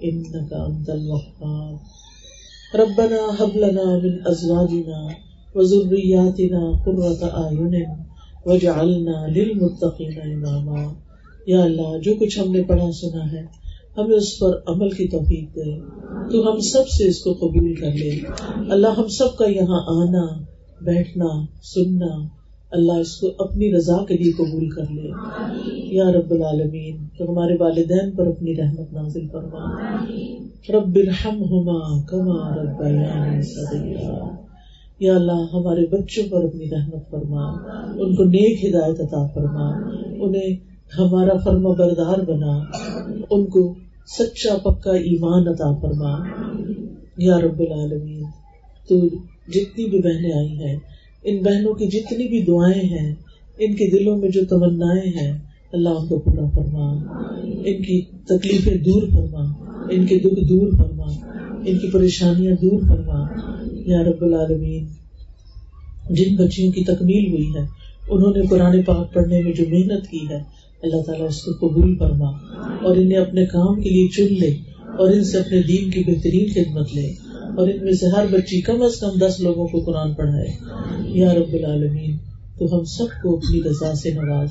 إنك 0.04 0.52
أنت 0.52 0.90
الوهاب. 0.90 1.78
ربنا 2.74 3.20
هب 3.40 3.56
لنا 3.56 3.98
من 3.98 4.26
أزواجنا 4.26 5.00
وذرياتنا 5.54 6.62
قرة 6.86 7.20
أعين 7.42 7.86
واجعلنا 8.46 9.16
للمتقين 9.34 10.16
إماما. 10.34 10.94
یا 11.46 11.62
اللہ، 11.62 11.98
جو 12.02 12.14
کچھ 12.20 12.38
ہم 12.38 12.52
نے 12.52 12.62
پڑھا 12.62 12.92
سنا 12.92 13.32
ہے 13.32 13.61
ہمیں 13.96 14.16
اس 14.16 14.38
پر 14.38 14.60
عمل 14.66 14.90
کی 14.90 15.08
توفیق 15.08 15.56
دے۔ 15.56 15.80
تو 16.32 16.52
ہم 16.52 16.58
سب 16.58 16.88
سے 16.88 17.08
اس 17.08 17.18
کو 17.18 17.32
قبول 17.32 17.74
کر 17.74 17.92
لے۔ 17.92 18.10
اللہ 18.70 18.86
ہم 18.86 19.08
سب 19.08 19.36
کا 19.36 19.46
یہاں 19.46 19.80
آنا 19.86 20.42
بیٹھنا 20.80 21.46
سننا 21.62 22.28
اللہ 22.70 22.92
اس 22.92 23.16
کو 23.16 23.26
اپنی 23.38 23.74
رضا 23.74 24.04
کے 24.04 24.14
لیے 24.14 24.32
قبول 24.32 24.70
کر 24.70 24.82
لے۔ 24.82 25.10
یا 25.94 26.12
رب 26.12 26.30
العالمین 26.30 26.96
تو 27.18 27.32
ہمارے 27.32 27.56
والدین 27.60 28.10
پر 28.10 28.26
اپنی 28.26 28.56
رحمت 28.56 28.92
نازل 28.92 29.28
فرما۔ 29.28 29.76
رب 30.68 30.96
الرحم 30.96 31.42
کما 32.06 32.56
رب 32.56 32.82
یا 35.00 35.14
اللہ 35.14 35.46
ہمارے 35.52 35.86
بچوں 35.86 36.24
پر 36.30 36.44
اپنی 36.44 36.70
رحمت 36.70 37.10
فرما۔ 37.10 37.44
ان 37.98 38.16
کو 38.16 38.24
نیک 38.24 38.64
ہدایت 38.64 39.00
عطا 39.00 39.26
فرما۔ 39.26 39.68
انہیں 40.20 40.71
ہمارا 40.98 41.36
فرما 41.44 41.70
بردار 41.70 42.18
بنا، 42.18 42.64
ان 43.30 43.46
کو 43.46 43.74
سچا 44.18 44.56
پکا 44.56 44.92
ایمان 44.92 45.48
عطا 45.48 45.74
فرما۔ 45.74 46.18
یا 47.18 47.40
رب 47.40 47.60
العالمین، 47.60 48.22
تو 48.88 49.06
جتنی 49.48 49.90
بھی 49.90 49.98
بہنیں 49.98 50.32
آئی 50.32 50.64
ہیں، 50.64 50.76
ان 51.24 51.42
بہنوں 51.42 51.74
کی 51.74 51.86
جتنی 51.86 52.28
بھی 52.28 52.42
دعائیں 52.42 52.88
ہیں، 52.88 53.14
ان 53.58 53.74
کے 53.74 53.98
دلوں 53.98 54.16
میں 54.16 54.28
جو 54.28 54.44
تمنا 54.44 54.92
ہیں، 54.94 55.38
اللہ 55.72 55.88
ان 55.88 56.06
کو 56.08 56.18
پورا 56.18 56.48
فرما۔ 56.54 56.92
ان 57.42 57.82
کی 57.82 58.02
تکلیفیں 58.02 58.76
دور 58.76 59.02
فرما، 59.02 59.44
ان 59.90 60.06
کے 60.06 60.18
دکھ 60.18 60.48
دور 60.48 60.68
فرما، 60.78 61.06
ان 61.66 61.78
کی 61.78 61.90
پریشانیاں 61.90 62.56
دور 62.62 62.80
فرما۔ 62.88 63.26
یا 63.72 64.02
رب 64.04 64.24
العالمین، 64.24 64.86
جن 66.10 66.36
بچیوں 66.36 66.72
کی 66.72 66.84
تکمیل 66.84 67.32
ہوئی 67.32 67.54
ہے، 67.54 67.66
انہوں 68.08 68.32
نے 68.36 68.46
قرآن 68.46 68.82
پاک 68.82 69.14
پڑھنے 69.14 69.42
میں 69.42 69.52
جو 69.52 69.64
محنت 69.68 70.06
کی 70.06 70.28
ہے 70.30 70.61
اللہ 70.82 71.02
تعالیٰ 71.02 71.26
اس 71.26 71.42
کو 71.42 71.68
قبول 71.68 71.98
فرما 71.98 72.28
اور 72.84 72.96
انہیں 72.96 73.18
اپنے 73.18 73.46
کام 73.46 73.80
کے 73.80 73.90
لیے 73.90 74.08
چن 74.08 74.34
لے 74.34 74.50
اور 74.98 75.10
ان 75.10 75.24
سے 75.24 75.38
اپنے 75.38 75.62
دین 75.62 75.90
کی 75.90 76.00
بہترین 76.00 76.48
خدمت 76.54 76.94
لے 76.94 77.06
اور 77.56 77.68
ان 77.68 77.84
میں 77.84 77.92
سے 77.92 78.06
ہر 78.06 78.24
بچی 78.32 78.60
کم 78.60 78.82
از 78.82 78.96
کم 79.00 79.18
دس 79.18 79.40
لوگوں 79.40 79.66
کو 79.66 79.80
قرآن 79.80 80.14
پڑھائے۔ 80.14 80.46
یا 81.18 81.34
رب 81.34 81.52
العالمین، 81.52 82.16
تو 82.58 82.78
ہم 82.78 82.84
سب 82.84 83.22
کو 83.22 83.36
اپنی 83.36 83.60
رضا 83.60 83.94
سے 83.94 84.10
نواز۔ 84.10 84.48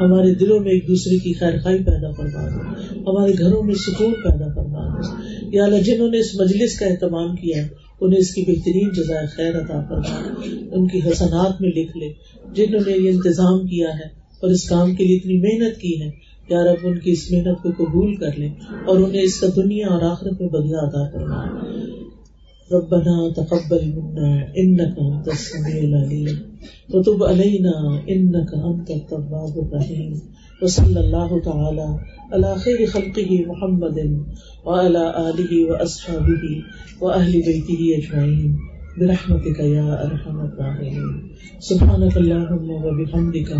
ہمارے 0.00 0.34
دلوں 0.34 0.60
میں 0.60 0.72
ایک 0.72 0.88
دوسرے 0.88 1.18
کی 1.18 1.32
خیر 1.32 1.58
خائی 1.58 1.78
پیدا 1.78 2.10
فرما 2.10 2.48
دے 2.48 2.84
ہمارے 3.00 3.32
گھروں 3.38 3.62
میں 3.62 3.74
سکون 3.74 4.14
پیدا 4.14 4.54
فرما 4.54 4.88
دے 4.88 5.56
یا 5.56 5.64
اللہ، 5.64 5.82
جنہوں 5.82 6.08
نے 6.08 6.18
اس 6.18 6.40
مجلس 6.40 6.78
کا 6.78 6.86
اہتمام 6.86 7.36
کیا 7.36 7.62
ہے 7.62 7.68
انہیں 8.00 8.20
اس 8.20 8.34
کی 8.34 8.40
بہترین 8.40 8.88
جزائے 8.96 9.26
خیر 9.26 9.58
عطا 9.58 9.84
فرما۔ 9.88 10.32
ان 10.72 10.88
کی 10.88 10.98
حسنات 10.98 11.60
میں 11.60 11.70
لکھ 11.70 11.96
لے۔ 11.96 12.12
جنہوں 12.54 12.80
نے 12.86 12.92
یہ 13.02 13.10
انتظام 13.10 13.66
کیا 13.66 13.88
ہے 13.88 14.25
اور 14.40 14.50
اس 14.50 14.68
کام 14.68 14.94
کے 14.94 15.04
لیے 15.04 15.16
اتنی 15.16 15.38
محنت 15.38 15.80
کی 15.80 16.02
ہے۔ 16.02 16.10
یار 16.48 16.66
اب 16.66 16.76
ان 16.84 16.98
کی 16.98 17.10
اس 17.10 17.32
محنت 17.32 17.62
کو 17.62 17.84
قبول 17.84 18.14
کر 18.14 18.38
لیں 18.38 18.48
اور 18.86 18.98
انہیں 18.98 19.22
اس 19.22 19.40
کا 19.40 19.46
دنیا 19.56 19.88
اور 19.88 20.02
آخرت 20.02 20.40
میں 20.40 20.48
بدلا 20.48 20.78
ادا 20.78 21.10
کرنا 21.10 21.44
ربنا 22.70 23.32
تقبل 23.32 23.84
منا 23.86 24.28
انك 24.56 24.98
انت 24.98 25.28
السميع 25.28 25.76
العليم 25.82 26.36
وتب 26.88 27.24
علينا 27.24 27.74
انك 28.08 28.54
انت 28.70 28.90
التواب 28.90 29.54
الرحيم 29.58 30.12
وصلى 30.62 31.00
الله 31.00 31.40
تعالى 31.40 31.88
على 32.32 32.54
خير 32.54 32.86
خلقه 32.86 33.44
محمد 33.46 33.98
وعلى 34.66 35.04
اله 35.28 35.52
واصحابه 35.70 36.44
واهل 37.00 37.32
بيته 37.42 37.80
اجمعين 37.98 38.56
برحمتك 38.98 39.58
يا 39.60 39.88
ارحم 40.06 40.36
الراحمين 40.40 41.14
سبحانك 41.60 42.16
اللهم 42.16 42.70
وبحمدك 42.70 43.50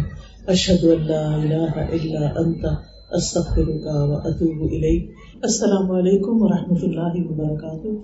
اشد 0.48 0.84
اللہ 0.86 1.78
اللہ 1.92 2.38
انت 2.38 2.66
استغفرك 3.12 3.86
واتوب 4.10 4.62
الیک 4.64 5.10
السلام 5.42 5.90
علیکم 5.92 6.42
ورحمۃ 6.42 6.82
اللہ 6.82 7.16
وبرکاتہ 7.20 7.96